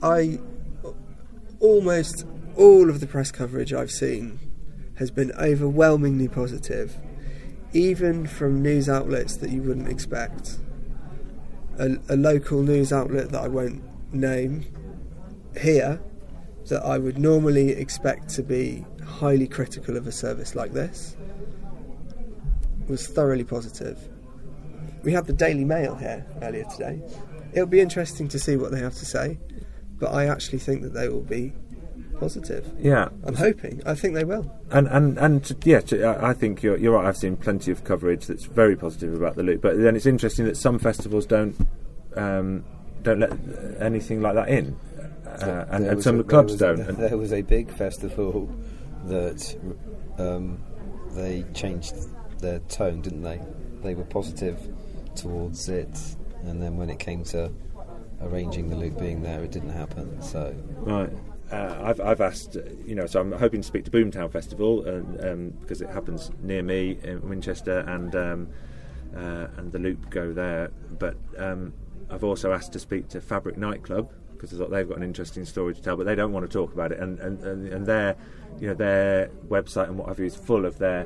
[0.01, 0.39] I,
[1.59, 2.25] almost
[2.55, 4.39] all of the press coverage I've seen
[4.95, 6.97] has been overwhelmingly positive,
[7.73, 10.57] even from news outlets that you wouldn't expect.
[11.79, 13.81] A, a local news outlet that I won't
[14.13, 14.65] name
[15.59, 16.01] here,
[16.67, 21.15] that I would normally expect to be highly critical of a service like this,
[22.87, 23.97] was thoroughly positive.
[25.03, 27.01] We had the Daily Mail here earlier today.
[27.53, 29.37] It'll be interesting to see what they have to say,
[29.99, 31.53] but I actually think that they will be
[32.19, 32.71] positive.
[32.79, 33.81] Yeah, I'm hoping.
[33.85, 34.49] I think they will.
[34.69, 37.05] And and and to, yeah, to, I I think you're you're right.
[37.05, 40.45] I've seen plenty of coverage that's very positive about the loop, but then it's interesting
[40.45, 41.55] that some festivals don't
[42.15, 42.63] um,
[43.03, 43.31] don't let
[43.81, 44.77] anything like that in,
[45.25, 46.89] uh, and, There and was some a- clubs there don't.
[46.89, 48.49] a- there was a big festival
[49.05, 49.57] that
[50.17, 50.63] um,
[51.11, 51.93] they changed
[52.39, 53.41] their tone, didn't they?
[53.81, 54.59] They were positive
[55.15, 55.99] towards it,
[56.43, 57.51] and then when it came to
[58.21, 60.21] arranging the loop being there, it didn't happen.
[60.21, 61.11] So Right.
[61.51, 64.85] Uh, I've, I've asked, uh, you know, so I'm hoping to speak to Boomtown Festival
[64.87, 68.47] and, um, because it happens near me in Winchester and um,
[69.13, 70.71] uh, and the Loop go there.
[70.97, 71.73] But um,
[72.09, 75.45] I've also asked to speak to Fabric Nightclub because I thought they've got an interesting
[75.45, 76.99] story to tell, but they don't want to talk about it.
[76.99, 78.15] And and, and, and their,
[78.59, 81.05] you know, their website and what have you is full of their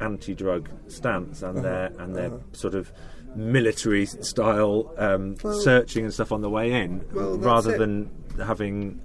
[0.00, 2.38] anti-drug stance and their Uh-huh, and their uh-huh.
[2.52, 2.92] sort of
[3.34, 8.10] military style um, Well- searching and stuff on the way in, Well, rather than
[8.44, 9.00] having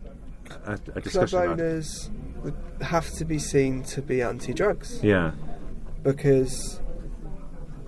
[0.66, 1.48] a, a Club discussion it.
[1.48, 2.12] owners
[2.82, 5.00] have to be seen to be anti-drugs.
[5.04, 5.32] Yeah.
[6.04, 6.80] Because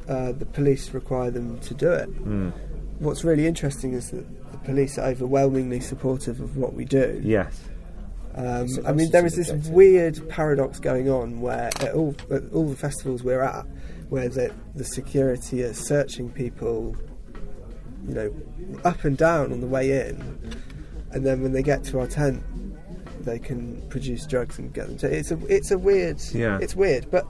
[0.08, 2.10] uh, the police require them to do it.
[2.26, 2.54] Mm.
[3.00, 4.26] What's really interesting is that
[4.66, 7.22] police are overwhelmingly supportive of what we do.
[7.24, 7.62] Yes.
[8.36, 9.74] Um, So I mean, that's there the is this objective.
[9.74, 13.66] weird paradox going on where at all, at all the festivals we're at,
[14.10, 16.96] where the, the security are searching people,
[18.08, 18.34] you know,
[18.84, 20.22] up and down on the way in,
[21.12, 22.44] and then when they get to our tent,
[23.24, 24.98] they can produce drugs and get them.
[24.98, 26.60] To, it's a it's a weird, Yeah.
[26.62, 27.26] it's weird, but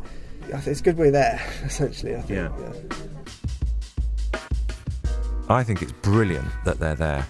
[0.50, 1.40] it's good we're there.
[1.64, 2.30] Essentially, I think.
[2.32, 3.05] Yeah.
[5.48, 7.28] I think it's brilliant that they're there.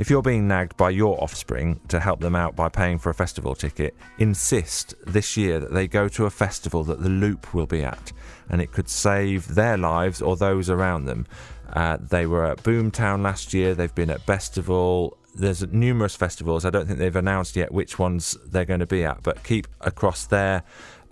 [0.00, 3.14] If you're being nagged by your offspring to help them out by paying for a
[3.14, 7.66] festival ticket, insist this year that they go to a festival that the Loop will
[7.66, 8.10] be at,
[8.50, 11.24] and it could save their lives or those around them.
[11.72, 15.16] Uh, they were at Boomtown last year, they've been at Festival.
[15.34, 16.64] There's numerous festivals.
[16.64, 19.68] I don't think they've announced yet which ones they're going to be at, but keep
[19.80, 20.64] across their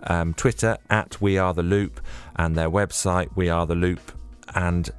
[0.03, 2.01] um, Twitter at We Are the Loop
[2.35, 4.11] and their website We Are the Loop
[4.53, 4.89] and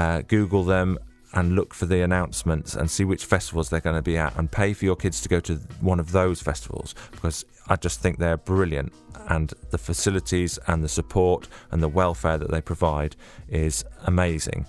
[0.00, 0.98] uh, Google them
[1.34, 4.50] and look for the announcements and see which festivals they're going to be at and
[4.50, 8.18] pay for your kids to go to one of those festivals because I just think
[8.18, 8.92] they're brilliant
[9.28, 13.14] and the facilities and the support and the welfare that they provide
[13.48, 14.66] is amazing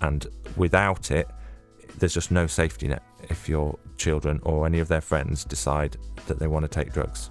[0.00, 0.26] and
[0.56, 1.26] without it
[1.98, 5.96] there's just no safety net if your children or any of their friends decide
[6.26, 7.30] that they want to take drugs.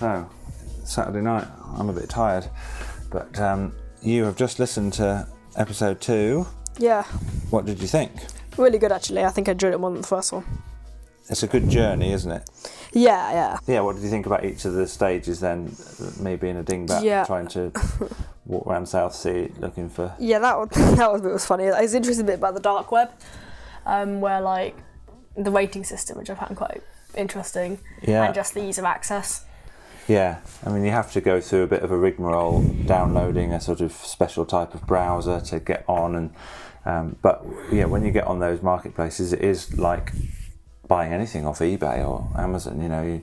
[0.00, 0.28] Oh,
[0.84, 1.46] Saturday night.
[1.76, 2.48] I'm a bit tired,
[3.10, 5.28] but um, you have just listened to
[5.62, 6.46] episode two.
[6.78, 7.02] Yeah,
[7.50, 8.12] What did you think?
[8.56, 9.22] really good actually.
[9.24, 10.44] I think I enjoyed it more than the first one.
[11.28, 12.48] It's a good journey, isn't it?
[12.92, 13.58] Yeah, yeah.
[13.66, 13.80] Yeah.
[13.80, 15.76] What did you think about each of the stages then?
[16.20, 17.24] Me being a dingbat, Yeah.
[17.24, 17.70] trying to
[18.46, 20.12] walk around Southsea looking for.
[20.18, 21.64] Yeah, that was, that was, was funny.
[21.64, 23.10] It's interesting bit about the dark web,
[23.86, 24.74] um, where like
[25.36, 26.82] the rating system, which I found quite
[27.16, 28.24] interesting, Yeah.
[28.24, 29.44] and just the ease of access.
[30.08, 33.60] Yeah, I mean, you have to go through a bit of a rigmarole, downloading a
[33.60, 36.34] sort of special type of browser to get on, and
[36.86, 40.12] um, but yeah, when you get on those marketplaces, it is like
[40.86, 42.80] buying anything off eBay or Amazon.
[42.80, 43.22] You know, you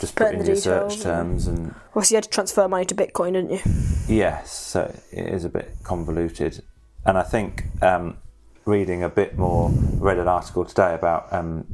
[0.00, 2.84] just put Put in in your search terms, and Obviously, you had to transfer money
[2.86, 3.60] to Bitcoin, didn't you?
[4.08, 6.64] yes, so it is a bit convoluted.
[7.06, 8.16] And I think um,
[8.64, 11.64] reading a bit more, read an article today about um,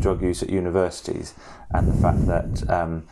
[0.00, 1.34] drug use at universities
[1.70, 3.06] and the fact that um,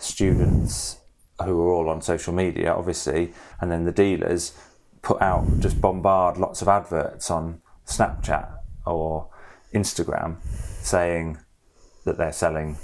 [0.00, 0.98] students
[1.44, 4.52] who are all on social media, obviously, and then the dealers
[5.02, 8.50] put out just bombard lots of adverts on Snapchat
[8.84, 9.28] or
[9.72, 10.36] Instagram
[10.82, 11.38] saying
[12.04, 12.76] that they're selling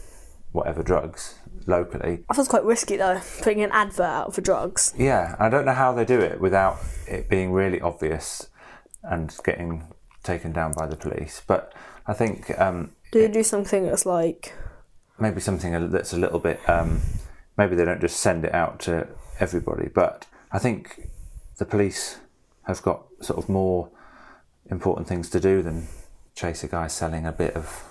[0.52, 1.34] whatever drugs
[1.66, 4.92] locally I was quite risky though, putting an advert out for drugs.
[4.96, 6.78] yeah, I don't know how they do it without
[7.08, 8.48] it being really obvious
[9.02, 9.92] and getting
[10.22, 11.42] taken down by the police.
[11.46, 11.72] But
[12.06, 14.54] I think um, Do you do something that's like
[15.18, 16.60] maybe something that's a little bit.
[16.68, 17.00] Um,
[17.56, 19.06] maybe they don't just send it out to
[19.40, 21.08] everybody, but I think
[21.58, 22.18] the police
[22.66, 23.90] have got sort of more
[24.70, 25.86] important things to do than
[26.34, 27.84] chase a guy selling a bit of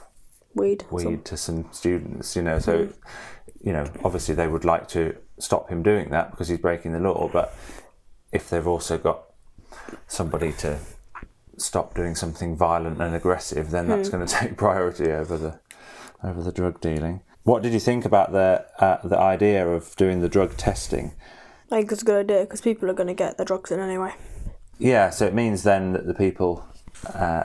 [0.54, 0.86] weed?
[0.92, 2.60] weed to some students, you know.
[2.60, 2.94] So, Mhm.
[3.62, 7.00] you know, obviously they would like to stop him doing that because he's breaking the
[7.00, 7.30] law.
[7.32, 7.54] But
[8.32, 9.24] if they've also got
[10.08, 10.80] somebody to
[11.58, 14.18] stop doing something violent and aggressive, then that's Hmm.
[14.18, 15.60] going to take priority over the
[16.24, 17.22] over the drug dealing.
[17.44, 21.14] What did you think about the uh, the idea of doing the drug testing?
[21.72, 23.80] I think it's a good idea because people are going to get their drugs in
[23.80, 24.14] anyway.
[24.80, 26.66] Yeah, so it means then that the people,
[27.14, 27.44] uh,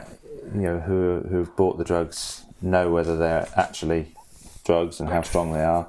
[0.55, 4.15] you know, who who've bought the drugs know whether they're actually
[4.65, 5.89] drugs and how strong they are.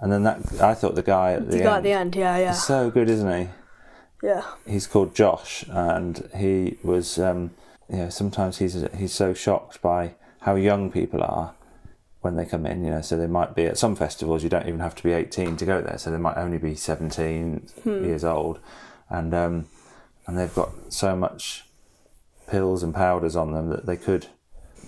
[0.00, 2.16] And then that I thought the guy at the, The guy end, at the end,
[2.16, 2.52] yeah, yeah.
[2.52, 3.48] so good, isn't he?
[4.22, 4.44] Yeah.
[4.66, 7.50] He's called Josh, and he was, um,
[7.90, 11.54] you know, sometimes he's he's so shocked by how young people are
[12.24, 12.82] when they come in.
[12.84, 15.12] You know, so they might be at some festivals you don't even have to be
[15.12, 18.04] eighteen to go there, so they might only be seventeen Hmm.
[18.04, 18.58] years old,
[19.10, 19.66] and um,
[20.26, 21.64] and they've got so much
[22.48, 24.26] pills and powders on them that they could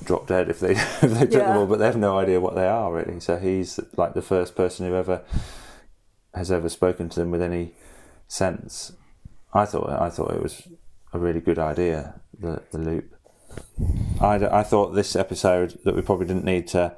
[0.04, 2.54] drop dead if they if they took them all, but they have no idea what
[2.54, 3.20] they are really.
[3.20, 5.22] So he's like the first person who ever
[6.34, 7.74] has ever spoken to them with any
[8.28, 8.92] sense.
[9.54, 10.68] I thought I thought it was
[11.12, 13.12] a really good idea the the loop.
[14.20, 16.94] I, I thought this episode that we probably didn't need to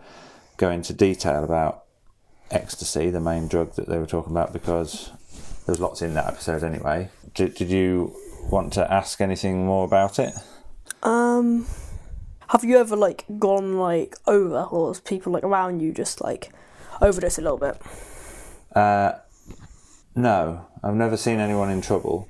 [0.59, 1.85] go into detail about
[2.51, 5.11] ecstasy, the main drug that they were talking about, because
[5.65, 7.09] there was lots in that episode anyway.
[7.35, 8.15] Did, did you
[8.51, 10.35] want to ask anything more about it?
[11.03, 11.67] Um,
[12.49, 16.51] have you ever like gone like over, or people like around you just like
[17.01, 17.81] overdose a little bit?
[18.75, 19.13] Uh,
[20.15, 22.29] no, I've never seen anyone in trouble.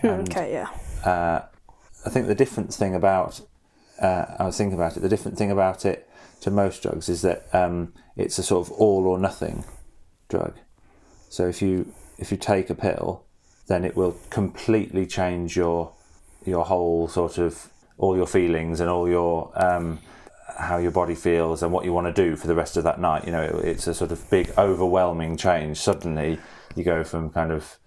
[0.00, 0.68] Hmm, And, okay, yeah.
[1.10, 1.42] Uh,
[2.06, 3.40] I think the different thing about
[4.00, 5.00] uh, I was thinking about it.
[5.00, 6.08] The different thing about it
[6.44, 9.64] to most drugs is that um, it's a sort of all or nothing
[10.28, 10.54] drug.
[11.30, 13.24] So if you if you take a pill,
[13.66, 15.92] then it will completely change your
[16.44, 19.98] your whole sort of all your feelings and all your um,
[20.58, 23.00] how your body feels and what you want to do for the rest of that
[23.00, 23.24] night.
[23.24, 25.78] You know, it, it's a sort of big, overwhelming change.
[25.78, 26.38] Suddenly,
[26.76, 27.78] you go from kind of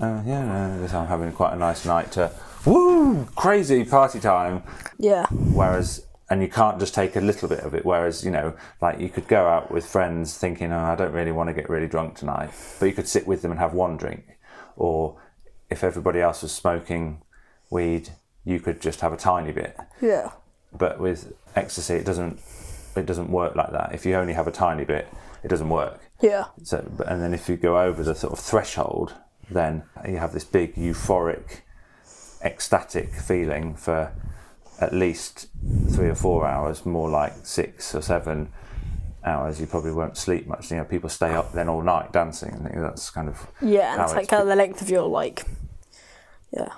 [0.00, 2.32] uh, yeah, no, I'm having quite a nice night to
[2.66, 4.64] woo, crazy party time.
[4.98, 5.26] Yeah.
[5.30, 7.84] Whereas, and you can't just take a little bit of it.
[7.84, 11.30] Whereas, you know, like you could go out with friends thinking, oh, I don't really
[11.30, 12.48] want to get really drunk tonight,
[12.80, 14.38] but you could sit with them and have one drink.
[14.76, 15.20] Or
[15.68, 17.20] if everybody else was smoking
[17.68, 18.08] weed,
[18.46, 19.76] you could just have a tiny bit.
[20.00, 20.30] Yeah.
[20.72, 22.40] But with ecstasy, it doesn't.
[22.96, 23.94] It doesn't work like that.
[23.94, 25.08] If you only have a tiny bit,
[25.44, 26.00] it doesn't work.
[26.22, 26.46] Yeah.
[26.62, 29.12] So, but- and then if you go over the sort of threshold,
[29.50, 31.60] then you have this big euphoric,
[32.42, 34.12] ecstatic feeling for
[34.82, 35.46] at least
[35.90, 38.52] three or four hours, more like six or seven
[39.24, 39.60] hours.
[39.60, 40.70] You probably won't sleep much.
[40.70, 42.52] You know, people stay up then all night dancing.
[42.52, 45.08] I think that's kind of Yeah, and it's like kind of the length of your
[45.08, 45.44] like.
[46.52, 46.68] Yeah.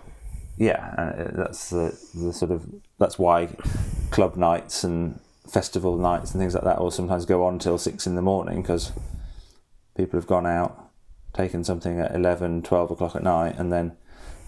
[0.56, 2.64] yeah, and that's the, the sort of
[3.00, 3.48] that's why
[4.10, 5.18] club nights and
[5.48, 8.62] festival nights and things like that will sometimes go on till six in the morning
[8.62, 8.92] because
[9.96, 10.90] people have gone out,
[11.32, 13.96] taken something at 11, 12 o'clock at night, and then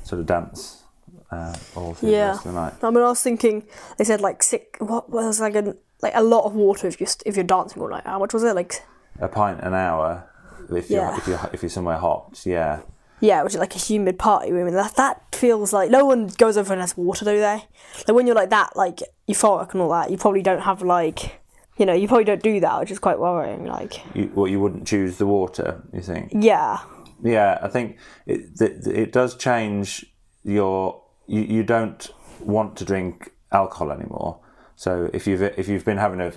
[0.05, 0.85] sort of dance
[1.31, 2.28] uh, all through the Yeah.
[2.28, 2.74] rest of the night.
[2.82, 3.65] I mean, I was thinking
[3.98, 4.77] they said like sick.
[4.81, 7.89] What was like a like a lot of water if you if you're dancing all
[7.89, 8.05] night.
[8.07, 8.55] How much was it?
[8.55, 8.82] Like
[9.20, 10.28] A pint an hour
[10.70, 11.16] if you're Yeah.
[11.16, 12.81] if you're if you're somewhere hot, yeah.
[13.20, 14.53] yeah, which is like a humid party.
[14.53, 17.65] room, mean, that that feels like no one goes over and has water, do they?
[18.07, 21.40] Like when you're like that, like euphoric and all that, you probably don't have like.
[21.78, 23.66] You know, you probably don't do that, which is quite worrying.
[23.66, 26.32] Like, You, well, you wouldn't choose the water, you think?
[26.32, 26.78] yeah,
[27.23, 30.07] Yeah, I think it it, it does change
[30.43, 31.03] your.
[31.27, 32.09] You, you don't
[32.40, 34.40] want to drink alcohol anymore.
[34.77, 36.32] So if you've if you've been having a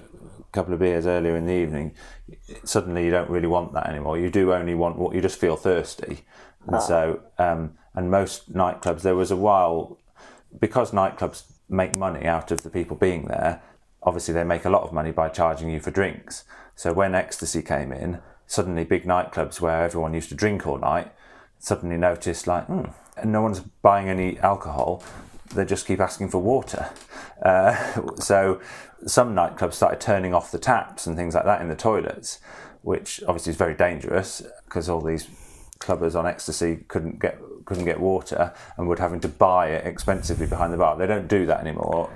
[0.51, 1.93] couple of beers earlier in the evening,
[2.63, 4.17] suddenly you don't really want that anymore.
[4.17, 6.25] You do only want what you just feel thirsty,
[6.65, 6.79] and Ah.
[6.79, 9.97] so um, and most nightclubs there was a while
[10.59, 13.61] because nightclubs make money out of the people being there.
[14.01, 16.45] Obviously, they make a lot of money by charging you for drinks.
[16.75, 21.11] So when ecstasy came in, suddenly big nightclubs where everyone used to drink all night
[21.59, 22.85] suddenly noticed like, hmm,
[23.21, 25.03] and no one's buying any alcohol.
[25.53, 26.89] They just keep asking for water.
[27.43, 28.61] Uh, so
[29.05, 32.39] some nightclubs started turning off the taps and things like that in the toilets,
[32.81, 35.27] which obviously is very dangerous because all these
[35.79, 40.47] clubbers on ecstasy couldn't get couldn't get water and were having to buy it expensively
[40.47, 40.97] behind the bar.
[40.97, 42.09] They don't do that anymore.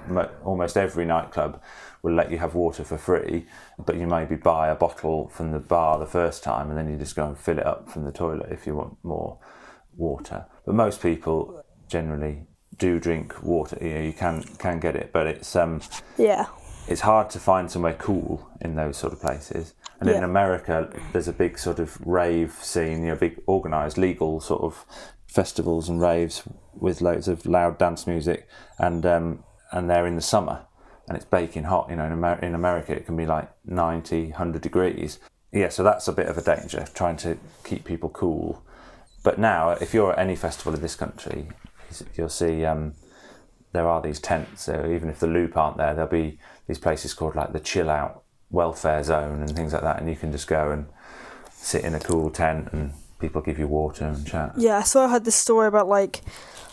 [0.43, 1.61] Almost every nightclub
[2.01, 3.45] will let you have water for free,
[3.85, 6.97] but you maybe buy a bottle from the bar the first time and then you
[6.97, 9.37] just go and fill it up from the toilet if you want more
[9.97, 10.45] water.
[10.65, 12.47] But most people generally
[12.77, 13.77] do drink water.
[13.81, 15.81] You know, you can can get it, but it's um
[16.17, 16.47] yeah,
[16.87, 19.73] it's hard to find somewhere cool in those sort of places.
[19.99, 24.41] And in America, there's a big sort of rave scene, you know, big organised, legal
[24.41, 24.85] sort of
[25.27, 26.43] festivals and raves
[26.73, 28.47] with loads of loud dance music,
[28.77, 30.65] and um, and they're in the summer,
[31.07, 31.89] and it's baking hot.
[31.89, 35.19] You know, in, Amer- in America, it can be like 90, 100 degrees.
[35.53, 38.63] Yeah, so that's a bit of a danger, trying to keep people cool.
[39.23, 41.47] But now, if you're at any festival in this country,
[42.15, 42.93] you'll see um,
[43.71, 44.63] there are these tents.
[44.63, 46.37] So even if the loop aren't there, there'll be
[46.67, 50.15] these places called like the chill out welfare zone and things like that, and you
[50.15, 50.85] can just go and
[51.51, 54.53] sit in a cool tent and people give you water and chat.
[54.57, 56.21] Yeah, so I heard this story about like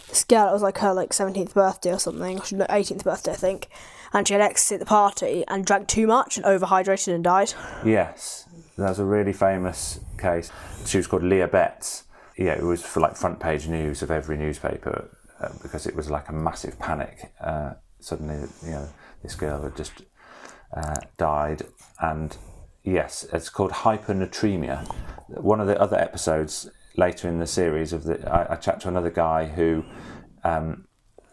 [0.09, 0.48] this girl.
[0.48, 3.68] It was like her like seventeenth birthday or something, or eighteenth birthday, I think.
[4.12, 7.52] And she had ecstasy at the party and drank too much and overhydrated and died.
[7.85, 10.51] Yes, that was a really famous case.
[10.85, 12.02] She was called Leah Betts.
[12.41, 15.11] Yeah, it was for like front page news of every newspaper
[15.43, 17.35] uh, because it was like a massive panic.
[17.39, 18.89] Uh, suddenly, you know,
[19.23, 19.93] this girl had just
[20.75, 21.65] uh, died,
[22.01, 22.35] and
[22.83, 24.91] yes, it's called hypernatremia.
[25.29, 28.89] One of the other episodes later in the series of the, I, I chat to
[28.89, 29.85] another guy who,
[30.43, 30.87] um,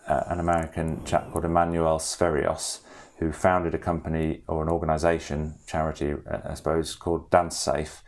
[0.09, 2.81] uh, an American chap called Emmanuel Sferios,
[3.19, 8.01] who founded a company or an organisation, charity, uh, I suppose, called DanceSafe.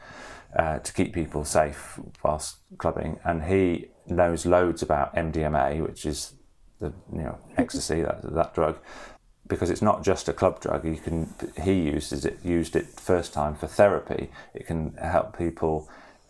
[0.56, 6.34] Uh, to keep people safe whilst clubbing, and he knows loads about MDMA, which is
[6.80, 8.80] the you know ecstasy that that drug,
[9.48, 10.86] because it's not just a club drug.
[10.86, 11.32] You can
[11.64, 14.32] he uses it used it first time for therapy.
[14.56, 15.88] It can help people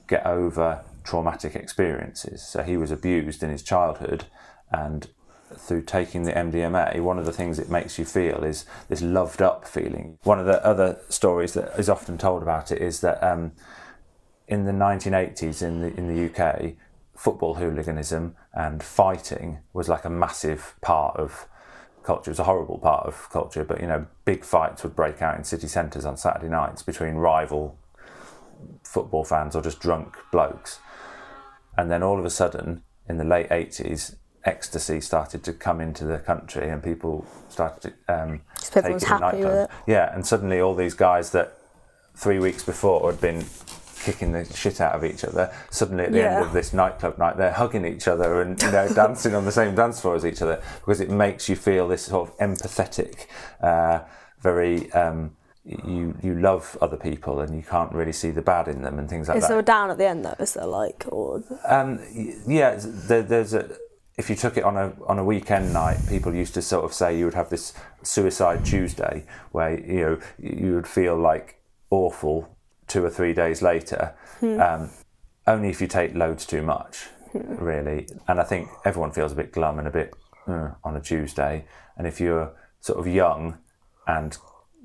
[0.07, 2.45] get over traumatic experiences.
[2.45, 4.25] So he was abused in his childhood,
[4.69, 5.07] and
[5.55, 9.41] through taking the MDMA, one of the things it makes you feel is this loved
[9.41, 10.17] up feeling.
[10.23, 13.53] One of the other stories that is often told about it is that um,
[14.49, 16.73] in the 1980s in the in the UK,
[17.15, 21.47] football hooliganism and fighting was like a massive part of
[22.03, 22.29] culture.
[22.29, 25.37] It was a horrible part of culture, but you know, big fights would break out
[25.37, 27.77] in city centres on Saturday nights between rival
[28.83, 30.79] football fans or just drunk blokes.
[31.77, 34.15] And then all of a sudden, in the late 80s,
[34.45, 39.37] ecstasy started to come into the country and people started to um, take it happy
[39.37, 39.69] with it.
[39.85, 41.57] Yeah, and suddenly all these guys that
[42.15, 43.45] three weeks before had been
[44.03, 45.51] kicking the shit out of each other.
[45.69, 46.35] Suddenly, at the Yeah.
[46.37, 49.51] end of this nightclub night, they're hugging each other and you know dancing on the
[49.51, 53.27] same dance floor as each other because it makes you feel this sort of empathetic,
[53.61, 53.99] uh,
[54.41, 54.91] very.
[54.93, 55.35] Um,
[55.65, 59.07] you you love other people and you can't really see the bad in them and
[59.07, 59.49] things like Is that.
[59.49, 60.33] there a down at the end though?
[60.39, 61.99] Is there like or Um,
[62.47, 63.69] yeah, there, there's a.
[64.17, 66.93] If you took it on a on a weekend night, people used to sort of
[66.93, 71.61] say you would have this suicide Tuesday where you know you would feel like
[71.91, 72.57] awful
[72.89, 74.13] two or three days later.
[74.39, 74.59] Hmm.
[74.59, 74.89] Um,
[75.47, 78.07] only if you take loads too much, really.
[78.27, 80.13] And I think everyone feels a bit glum and a bit
[80.47, 81.65] uh, on a Tuesday.
[81.97, 83.57] And if you're sort of young
[84.05, 84.37] and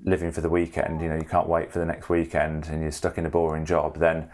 [0.05, 2.93] living for the weekend, you know, you can't wait for the next weekend and you're
[2.93, 4.31] stuck in a boring job, then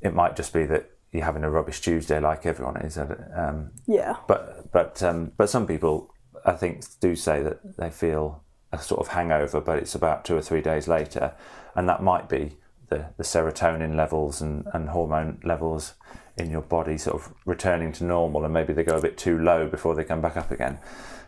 [0.00, 2.98] it might just be that you're having a rubbish Tuesday like everyone is.
[2.98, 4.16] Um, Yeah.
[4.26, 6.12] But but um, but some people,
[6.44, 8.42] I think, do say that they feel
[8.72, 11.34] a sort of hangover, but it's about two or three days later,
[11.76, 12.56] and that might be
[12.94, 15.94] the, the serotonin levels and, and hormone levels
[16.36, 19.38] in your body sort of returning to normal, and maybe they go a bit too
[19.38, 20.78] low before they come back up again.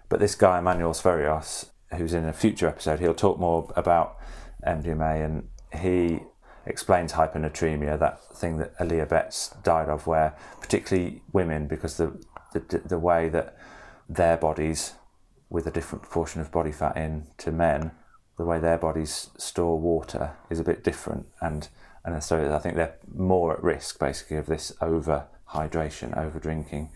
[0.09, 1.67] But this guy, Emmanuel Sferios,
[1.97, 4.17] who's in a future episode, he'll talk more about
[4.67, 5.49] MDMA, and
[5.81, 6.21] he
[6.65, 12.19] explains hypernatremia, that thing that Leah Betts died of, where particularly women, because the
[12.53, 13.57] the, the way that
[14.09, 14.95] their bodies,
[15.51, 17.93] with a different proportion of body fat in to men,
[18.37, 21.69] the way their bodies store water is a bit different, and
[22.05, 26.91] and so I think they're more at risk basically of this over hydration, over drinking.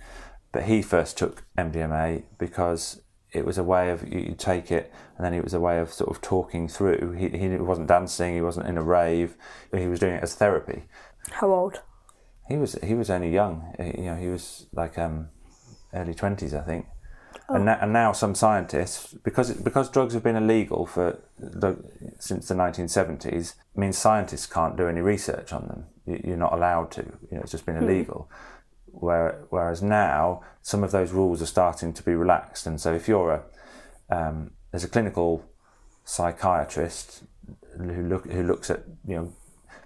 [0.53, 3.03] But he first took MDMA because
[3.33, 5.93] it was a way of you take it, and then it was a way of
[5.93, 7.13] sort of talking through.
[7.13, 9.37] He he wasn't dancing, he wasn't in a rave,
[9.73, 10.85] he was doing it as therapy.
[11.31, 11.83] how old?
[12.49, 13.75] He was he was only young.
[13.79, 15.29] You know, he was like um,
[15.95, 16.87] early twenties, I think.
[17.55, 21.77] And, now, and now some scientists, because because drugs have been illegal for the,
[22.19, 25.87] since the 1970s, means scientists can't do any research on them.
[26.07, 27.03] You- You're not allowed to.
[27.03, 27.85] You know, it's just been Hmm.
[27.85, 28.31] illegal.
[28.93, 33.09] Where, whereas now some of those rules are starting to be relaxed, and so if
[33.09, 33.43] you're a
[34.17, 35.45] um, there's a clinical
[36.05, 37.23] psychiatrist
[37.79, 39.33] who look who looks at you know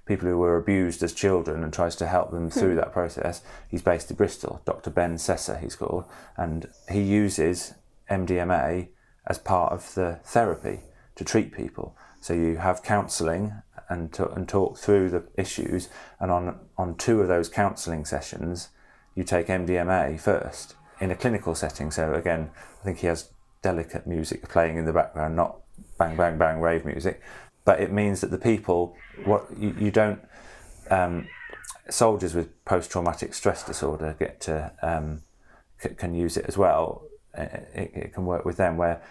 [0.06, 2.76] people who were abused as children and tries to help them through Hmm.
[2.76, 3.42] that process.
[3.68, 4.90] He's based in Bristol, Dr.
[4.90, 6.04] Ben Sessa, he's called,
[6.36, 7.74] and he uses
[8.10, 8.88] MDMA
[9.26, 10.80] as part of the therapy
[11.14, 11.96] to treat people.
[12.20, 13.52] So you have counselling
[13.88, 15.88] and to, and talk through the issues,
[16.20, 18.70] and on on two of those counselling sessions,
[19.14, 21.90] you take MDMA first in a clinical setting.
[21.90, 22.50] So again,
[22.80, 23.30] I think he has
[23.62, 25.60] delicate music playing in the background, not
[25.98, 27.20] bang bang bang rave music,
[27.64, 30.20] but it means that the people what you, you don't
[30.90, 31.26] um,
[31.88, 35.22] soldiers with post traumatic stress disorder get to um,
[35.78, 37.04] c- can use it as well.
[37.36, 39.02] It, it, it can work with them where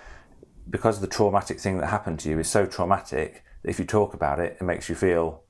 [0.70, 4.14] because the traumatic thing that happened to you is so traumatic that if you talk
[4.14, 5.44] about it, it makes you feel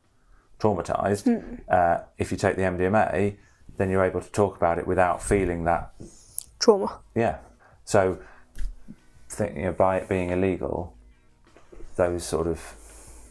[0.59, 1.25] traumatized.
[1.25, 1.59] Mm.
[1.69, 3.37] Uh, if you take the MDMA,
[3.77, 5.93] then you're able to talk about it without feeling that
[6.59, 6.99] Trauma.
[7.15, 7.37] yeah.
[7.85, 8.19] So,
[9.29, 10.95] think, you know, by it being illegal,
[11.95, 12.75] those sort of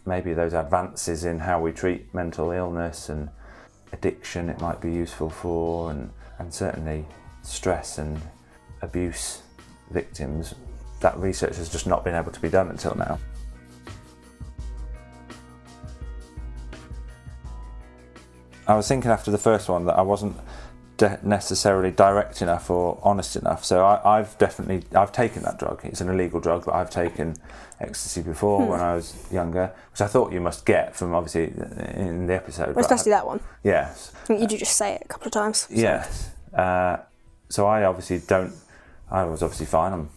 [0.04, 3.28] maybe those advances in how we treat mental illness and
[3.92, 7.04] addiction it might be useful for, and, and certainly
[7.42, 8.20] stress and
[8.80, 9.42] abuse
[9.90, 10.54] victims.
[11.00, 13.18] That research has just not been able to be done until now.
[18.66, 20.36] I was thinking after the first one that I wasn't
[21.02, 23.64] de- necessarily direct enough or honest enough.
[23.64, 25.80] So I, have definitely I've taken that drug.
[25.84, 27.36] It's an illegal drug, but I've taken
[27.80, 28.68] ecstasy before Hmm.
[28.70, 31.46] when I was younger, which I thought you must get from obviously
[31.94, 32.76] in the episode.
[32.78, 33.40] Especially I- that one.
[33.64, 34.12] Yes.
[34.22, 35.58] I think you do just say it a couple of times.
[35.58, 36.30] so- Yes.
[36.54, 36.98] Uh,
[37.48, 38.54] so I obviously don't.
[39.10, 39.92] I was obviously fine.
[39.92, 40.08] I'm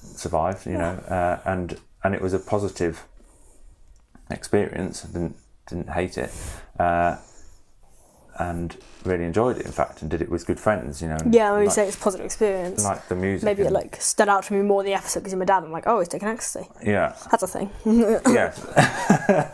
[0.00, 3.04] survived, you know, uh, and and it was a positive
[4.30, 5.04] experience.
[5.04, 5.36] I didn't
[5.68, 6.30] didn't hate it,
[6.78, 7.16] uh,
[8.38, 9.66] and really enjoyed it.
[9.66, 11.18] In fact, and did it with good friends, you know.
[11.30, 12.84] Yeah, when you like- say it's a positive experience.
[12.84, 13.44] like the music.
[13.44, 15.64] Maybe it like stood out to me more in the episode because my dad.
[15.64, 16.68] I'm like, oh, he's taking ecstasy.
[16.82, 17.14] Yeah.
[17.30, 17.70] That's a thing.
[17.84, 18.60] yes.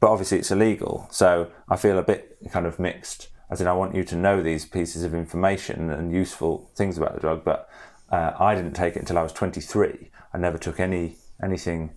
[0.00, 3.28] but obviously it's illegal, so I feel a bit kind of mixed.
[3.50, 7.14] As in, I want you to know these pieces of information and useful things about
[7.14, 7.68] the drug, but
[8.10, 10.10] uh, I didn't take it until I was 23.
[10.32, 11.90] I never took any anything.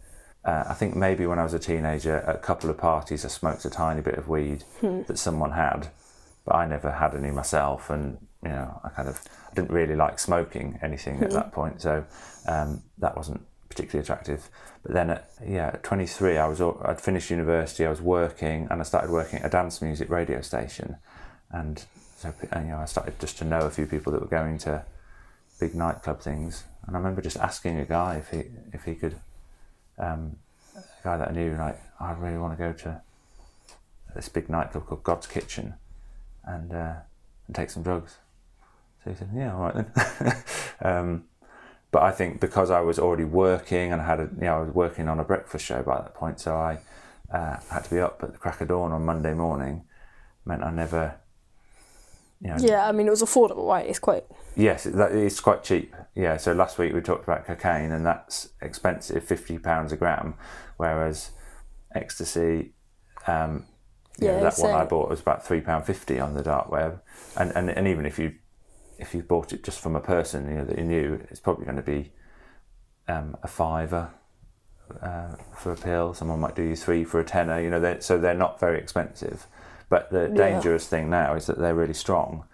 [0.46, 3.30] Uh, I think maybe when I was a teenager, at a couple of parties, I
[3.30, 5.04] smoked a tiny bit of weed Hmm.
[5.08, 5.88] that someone had,
[6.46, 7.90] but I never had any myself.
[7.90, 9.22] And you know, I kind of
[9.52, 12.06] I didn't really like smoking anything at that point, so
[12.48, 14.50] um, that wasn't particularly attractive.
[14.84, 18.82] But then, at, yeah, at 23, I was I'd finished university, I was working, and
[18.82, 20.98] I started working at a dance music radio station,
[21.52, 21.84] and
[22.18, 24.58] so and, you know I started just to know a few people that were going
[24.60, 24.84] to
[25.60, 29.16] big nightclub things, and I remember just asking a guy if he if he could,
[29.98, 30.38] um,
[30.76, 33.02] a guy that I knew, like I really want to go to
[34.16, 35.76] this big nightclub called Godskitchen,
[36.46, 36.96] and uh,
[37.48, 38.18] and take some drugs.
[39.04, 40.36] So he said, "Yeah, all right then."
[40.82, 41.24] um,
[41.94, 44.62] but I think because I was already working and I had a, you know, I
[44.62, 46.80] was working on a breakfast show by that point, so I
[47.32, 49.84] uh, had to be up at the crack of dawn on Monday morning.
[50.44, 51.16] Meant I never,
[52.42, 53.86] you know, yeah, I mean, it was affordable, right?
[53.86, 54.26] It's quite.
[54.56, 55.96] Yes, it's quite cheap.
[56.16, 56.38] Yeah.
[56.38, 60.34] So last week we talked about cocaine, and that's expensive, fifty pounds a gram,
[60.78, 61.30] whereas
[61.94, 62.74] ecstasy,
[63.28, 63.68] um,
[64.20, 66.72] you know, Yeah, that one I bought was about three pound fifty on the dark
[66.72, 67.02] web,
[67.36, 68.34] and, and and even if you
[69.00, 71.66] if you bought it just from a person you know that you knew, it's probably
[71.66, 72.12] going to be
[73.08, 74.12] um, a fiver
[75.02, 76.14] uh, for a pill.
[76.14, 77.60] Someone might do you three for a tenner.
[77.60, 79.48] You know, they're, so they're not very expensive.
[79.90, 80.36] But the Yeah.
[80.36, 82.46] dangerous thing now is that they're really strong.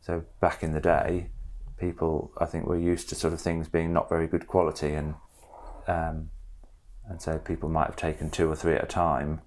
[0.00, 1.30] So back in the day,
[1.78, 5.14] people I think were used to sort of things being not very good quality, and
[5.86, 6.30] um,
[7.08, 9.40] and so people might have taken two or three at a time,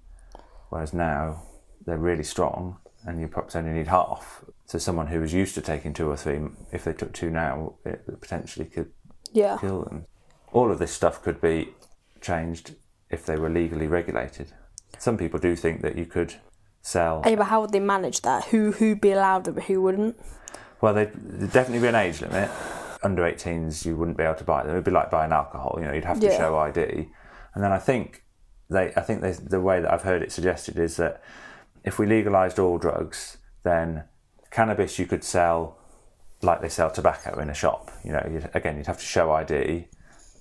[0.68, 1.42] whereas now
[1.86, 4.44] they're really strong, and you perhaps only need half.
[4.66, 6.40] So someone who was used to taking two or three,
[6.72, 8.90] if they took two now, it potentially could
[9.32, 9.58] Yeah.
[9.60, 10.06] kill them.
[10.52, 11.74] All of this stuff could be
[12.20, 12.74] changed
[13.10, 14.52] if they were legally regulated.
[14.98, 16.34] Some people do think that you could
[16.80, 17.22] sell.
[17.24, 18.44] Hey, but how would they manage that?
[18.46, 20.18] Who who'd be allowed it, but who wouldn't?
[20.80, 22.50] Well, there'd, there'd definitely be an age limit.
[23.02, 24.72] Under 18s, you wouldn't be able to buy them.
[24.72, 25.76] It'd be like buying alcohol.
[25.78, 26.36] You know, you'd have to Yeah.
[26.38, 27.08] show ID.
[27.54, 28.24] And then I think
[28.70, 31.20] they, I think they, the way that I've heard it suggested is that
[31.84, 34.04] if we legalised all drugs, then
[34.50, 35.78] cannabis you could sell
[36.42, 37.90] like they sell tobacco in a shop.
[38.04, 39.86] You know, you'd, again, you'd have to show ID.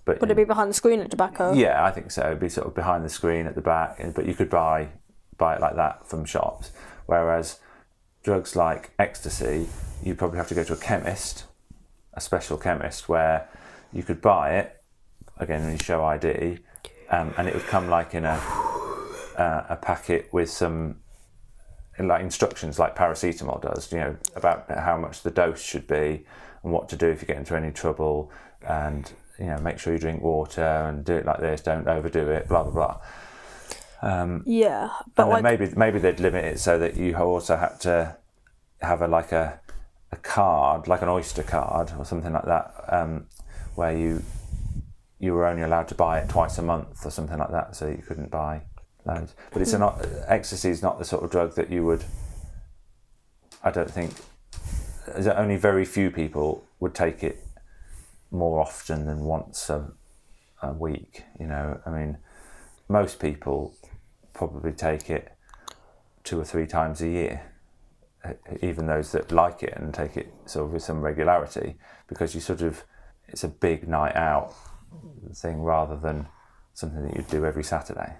[0.03, 1.53] But Would it be behind the screen at tobacco?
[1.53, 2.25] yeah, I think so.
[2.25, 4.89] It'd be sort of behind the screen at the back, but you could buy
[5.37, 6.71] buy it like that from shops.
[7.05, 7.59] Whereas
[8.23, 9.67] drugs like ecstasy,
[10.03, 11.45] you'd probably have to go to a chemist,
[12.13, 13.47] a special chemist, where
[13.93, 14.81] you could buy it
[15.37, 16.59] again when you show ID,
[17.09, 18.39] um, and it would come like in a
[19.37, 20.97] uh, a packet with some
[22.07, 23.91] like instructions, like paracetamol does.
[23.91, 26.25] You know about how much the dose should be
[26.63, 28.31] and what to do if you get into any trouble,
[28.67, 31.61] and you know make sure you drink water and do it like this.
[31.61, 32.47] Don't overdo it.
[32.47, 33.01] Blah blah blah.
[34.03, 38.17] Um, Yeah, but like, maybe maybe they'd limit it so that you also had to
[38.81, 39.59] have a like a
[40.11, 43.27] a card, like an Oyster card or something like that, um,
[43.75, 44.23] where you
[45.19, 47.87] you were only allowed to buy it twice a month or something like that, so
[47.87, 48.63] you couldn't buy
[49.05, 49.35] loads.
[49.51, 52.03] But it's not ecstasy is not the sort of drug that you would.
[53.63, 54.13] I don't think.
[55.15, 57.43] Only very few people would take it
[58.29, 59.91] more often than once a,
[60.61, 61.23] a week.
[61.39, 62.17] You know, I mean,
[62.87, 63.75] most people
[64.33, 65.31] probably take it
[66.23, 67.41] two or three times a year.
[68.61, 71.75] Even those that like it and take it sort of with some regularity,
[72.07, 72.83] because you sort of
[73.27, 74.53] it's a big night out
[75.33, 76.27] thing rather than
[76.73, 78.13] something that you do every Saturday.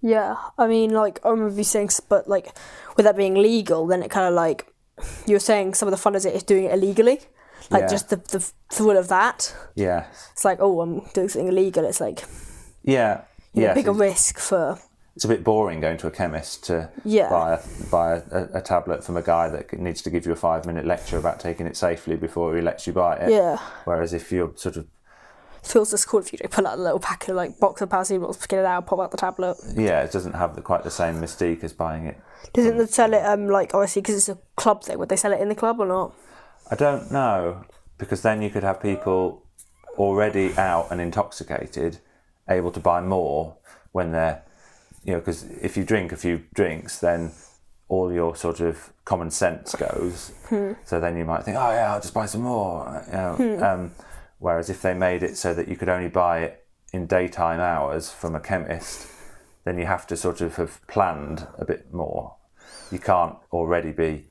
[0.00, 2.48] Yeah, I mean, like I remember you saying, but like
[2.96, 4.72] with that being legal, then it kind of like
[5.26, 7.20] you're saying some of the fun is it is doing it illegally,
[7.70, 7.88] like Yeah.
[7.88, 8.40] just the the
[8.72, 9.54] thrill of that.
[9.74, 11.84] Yeah, It's like, oh, I'm doing something illegal.
[11.84, 12.24] It's like
[12.82, 13.74] yeah, you know, yeah.
[13.74, 14.78] bigger risk for.
[15.16, 17.30] it's a bit boring going to a chemist to Yeah.
[17.30, 17.60] buy a,
[17.90, 20.84] buy a, a tablet from a guy that needs to give you a five minute
[20.86, 23.30] lecture about taking it safely before he lets you buy it.
[23.30, 23.56] Yeah.
[23.84, 24.86] Whereas if you're sort of
[25.66, 27.88] Feels just cool if you do pull out a little packet of like box of
[27.88, 29.56] paracetamols, get it out, pop out the tablet.
[29.74, 32.18] yeah, it doesn't have the, quite the same mystique as buying it.
[32.52, 34.98] Doesn't they sell it um like obviously because it's a club thing?
[34.98, 36.14] Would they sell it in the club or not?
[36.70, 37.64] I don't know
[37.98, 39.42] because then you could have people
[39.96, 41.98] already out and intoxicated
[42.48, 43.56] able to buy more
[43.92, 44.42] when they're
[45.04, 47.32] you know because if you drink a few drinks then
[47.88, 50.72] all your sort of common sense goes Hmm.
[50.84, 53.62] so then you might think oh yeah I'll just buy some more you know Hmm.
[53.62, 53.90] um,
[54.38, 58.10] whereas if they made it so that you could only buy it in daytime hours
[58.10, 59.08] from a chemist
[59.64, 62.36] then you have to sort of have planned a bit more
[62.90, 64.26] you can't already be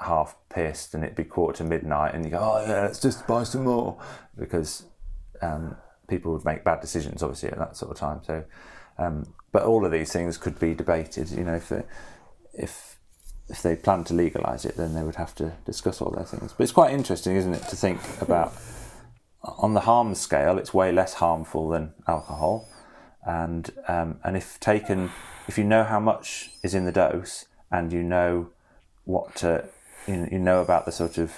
[0.00, 3.26] half pissed and it'd be quarter to midnight and you go, oh yeah, let's just
[3.26, 4.00] buy some more
[4.38, 4.84] because
[5.42, 5.76] um,
[6.08, 8.20] people would make bad decisions obviously at that sort of time.
[8.26, 8.44] So,
[8.98, 11.30] um, but all of these things could be debated.
[11.30, 11.82] You know, if they,
[12.54, 12.98] if
[13.48, 16.52] if they plan to legalise it, then they would have to discuss all those things.
[16.56, 18.52] But it's quite interesting, isn't it, to think about
[19.42, 22.68] on the harm scale, it's way less harmful than alcohol,
[23.24, 25.10] and um, and if taken,
[25.48, 28.50] if you know how much is in the dose and you know
[29.04, 29.64] what to,
[30.06, 31.32] you, you know about the sort of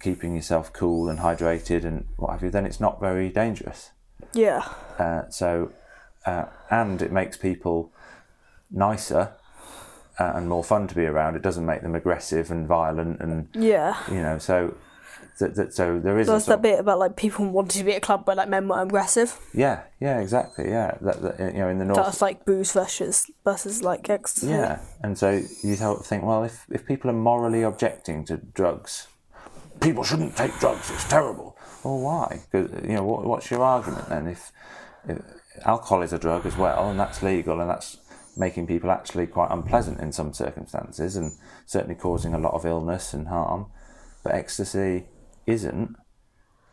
[0.00, 3.90] keeping yourself cool and hydrated and what have you, then it's not very dangerous.
[4.32, 4.66] Yeah.
[4.98, 5.72] Uh, so,
[6.24, 7.92] uh, and it makes people
[8.70, 9.32] nicer
[10.18, 11.36] uh, and more fun to be around.
[11.36, 13.96] It doesn't make them aggressive and violent and Yeah.
[14.08, 14.38] you know.
[14.38, 14.74] So,
[15.40, 17.98] that, that, so there is sort that bit about like people wanting to be at
[17.98, 19.38] a club where like men were aggressive.
[19.52, 20.96] yeah, yeah, exactly, yeah.
[21.00, 24.48] That, that you know in the north, That's like booze versus versus like ecstasy.
[24.48, 29.08] Yeah, and so you think, well, if, if people are morally objecting to drugs,
[29.80, 30.90] people shouldn't take drugs.
[30.90, 31.56] It's terrible.
[31.82, 32.40] Well, why?
[32.50, 34.26] Because you know, what, what's your argument then?
[34.28, 34.52] If,
[35.08, 35.20] if
[35.64, 37.98] alcohol is a drug as well, and that's legal, and that's
[38.36, 41.32] making people actually quite unpleasant in some circumstances, and
[41.66, 43.66] certainly causing a lot of illness and harm,
[44.22, 45.06] but ecstasy
[45.46, 45.96] isn't.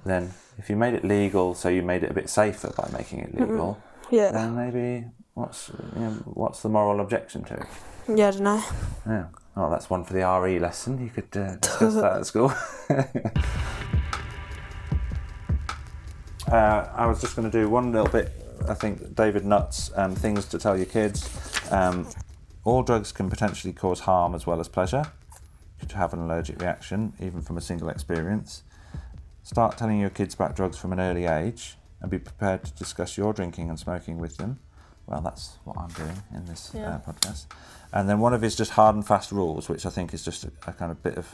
[0.06, 3.20] Then, if you made it legal, so you made it a bit safer by making
[3.20, 4.32] it legal, Yeah.
[4.32, 7.66] then maybe what's you know, what's the moral objection to it?
[8.16, 8.64] Yeah, I don't know.
[9.06, 9.26] Yeah.
[9.58, 11.04] Oh, that's one for the RE lesson.
[11.04, 12.54] You could uh, discuss that at school.
[16.52, 18.32] uh, I was just going to do one little bit.
[18.68, 21.30] I think David Nutt's um, things to tell your kids.
[21.72, 22.08] Um,
[22.64, 25.12] all drugs can potentially cause harm as well as pleasure.
[25.80, 28.64] Could have an allergic reaction, even from a single experience.
[29.44, 33.18] Start telling your kids about drugs from an early age and be prepared to discuss
[33.18, 34.60] your drinking and smoking with them.
[35.06, 36.96] Well, that's what I'm doing in this Yeah.
[36.96, 37.46] uh, podcast.
[37.94, 40.44] And then one of his just hard and fast rules, which I think is just
[40.44, 41.28] a, a kind of bit of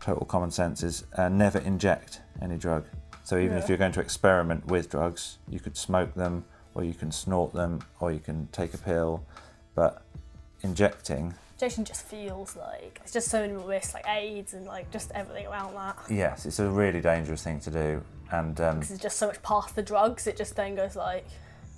[0.00, 2.86] total common sense, is uh, never inject any drug.
[3.22, 6.94] So even if you're going to experiment with drugs, you could smoke them, or you
[6.94, 9.24] can snort them, or you can take a pill.
[9.76, 10.02] But
[10.62, 15.12] injecting, Injection just feels like it's just so many risks, like AIDS and like just
[15.14, 15.98] everything around that.
[16.08, 18.02] yes, it's a really dangerous thing to do.
[18.32, 21.26] And um, Because it's just so much past the drugs, it just then goes like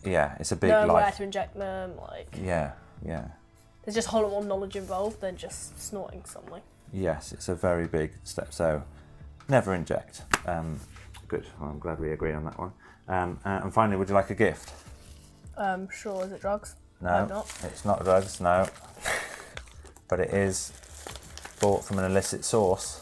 [0.04, 1.96] yeah, it's a big know where to inject them.
[1.96, 3.26] Like Yeah, yeah.
[3.84, 6.62] there's just a whole lot more knowledge involved than just snorting something.
[6.92, 8.54] Yes, it's a very big step.
[8.54, 8.84] So,
[9.48, 10.22] never inject.
[10.46, 10.78] Um,
[11.26, 11.44] good.
[11.59, 12.72] Well, I'm glad we agree on that one.
[13.09, 14.72] Um, uh, and finally, would you like a gift?
[15.56, 16.76] Um, sure, is it drugs?
[17.00, 17.52] No, not.
[17.64, 18.40] it's not drugs.
[18.40, 18.68] No,
[20.12, 20.74] but it is
[21.59, 23.01] bought from an illicit source.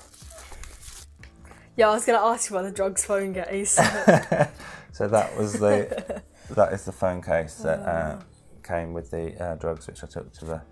[1.77, 3.81] Yeah, I was gonna ask you about the drugs phone case.
[4.93, 8.21] So that was the that is the phone case that uh,
[8.63, 10.63] came with the uh, drugs which I took to the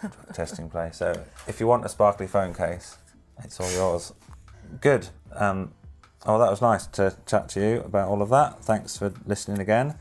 [0.00, 0.98] drug testing place.
[0.98, 2.98] So if you want a sparkly phone case,
[3.42, 4.12] it's all yours.
[4.80, 5.08] Good.
[5.34, 5.72] Um,
[6.26, 8.62] oh, that was nice to chat to you about all of that.
[8.62, 9.94] Thanks for listening again.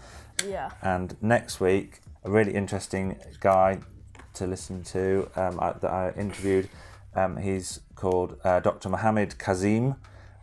[0.46, 0.72] Yeah.
[0.82, 3.80] And next week, a really interesting guy
[4.38, 6.70] to listen to um, I, that I interviewed.
[7.16, 8.90] Um, he's called uh, Dr.
[8.90, 9.96] Mohammed Kazim,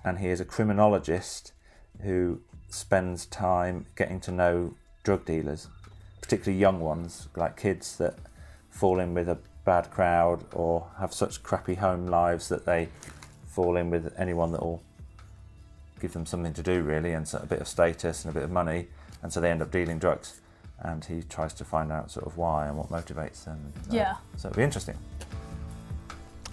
[0.05, 1.53] and he is a criminologist
[2.03, 5.69] who spends time getting to know drug dealers,
[6.21, 8.17] particularly young ones, like kids that
[8.71, 12.89] fall in with a bad crowd or have such crappy home lives that they
[13.47, 14.83] fall in with anyone that will
[16.01, 18.51] give them something to do, really, and a bit of status and a bit of
[18.51, 18.89] money,
[19.23, 20.41] and so they end up dealing drugs.
[20.81, 23.73] And he tries to find out sort of why and what motivates them.
[23.91, 24.17] Yeah.
[24.37, 24.99] So it'll be interesting.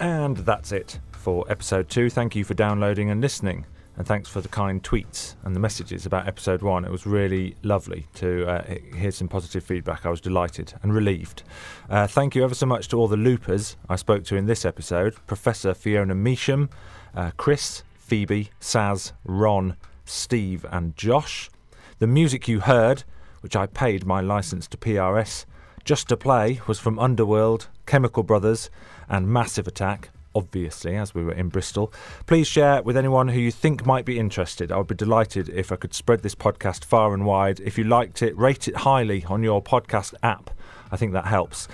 [0.00, 2.10] And that's it for episode two.
[2.10, 3.66] Thank you for downloading and listening.
[3.96, 6.84] And thanks for the kind tweets and the messages about episode one.
[6.86, 8.64] It was really lovely to uh,
[8.96, 10.06] hear some positive feedback.
[10.06, 11.42] I was delighted and relieved.
[11.90, 14.64] Uh, thank you ever so much to all the loopers I spoke to in this
[14.64, 16.70] episode Professor Fiona Measham,
[17.14, 19.76] uh, Chris, Phoebe, Saz, Ron,
[20.06, 21.50] Steve, and Josh.
[21.98, 23.04] The music you heard,
[23.42, 25.44] which I paid my license to PRS,
[25.84, 28.70] Just to Play was from Underworld, Chemical Brothers,
[29.08, 31.92] and Massive Attack obviously, as we were in Bristol.
[32.26, 34.72] Please share with anyone who you think might be interested.
[34.72, 37.60] I would be delighted if I could spread this podcast far and wide.
[37.60, 40.50] If you liked it, rate it highly on your podcast app.
[40.90, 41.68] I think that helps.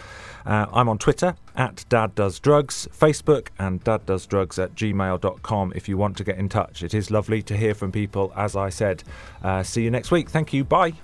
[0.46, 5.72] Uh, I'm on Twitter at Dad Does Drugs, Facebook, and Dad Does Drugs at gmail.com
[5.74, 6.82] if you want to get in touch.
[6.82, 9.02] It is lovely to hear from people, as I said.
[9.42, 10.30] Uh, see you next week.
[10.30, 10.64] Thank you.
[10.64, 10.94] Bye.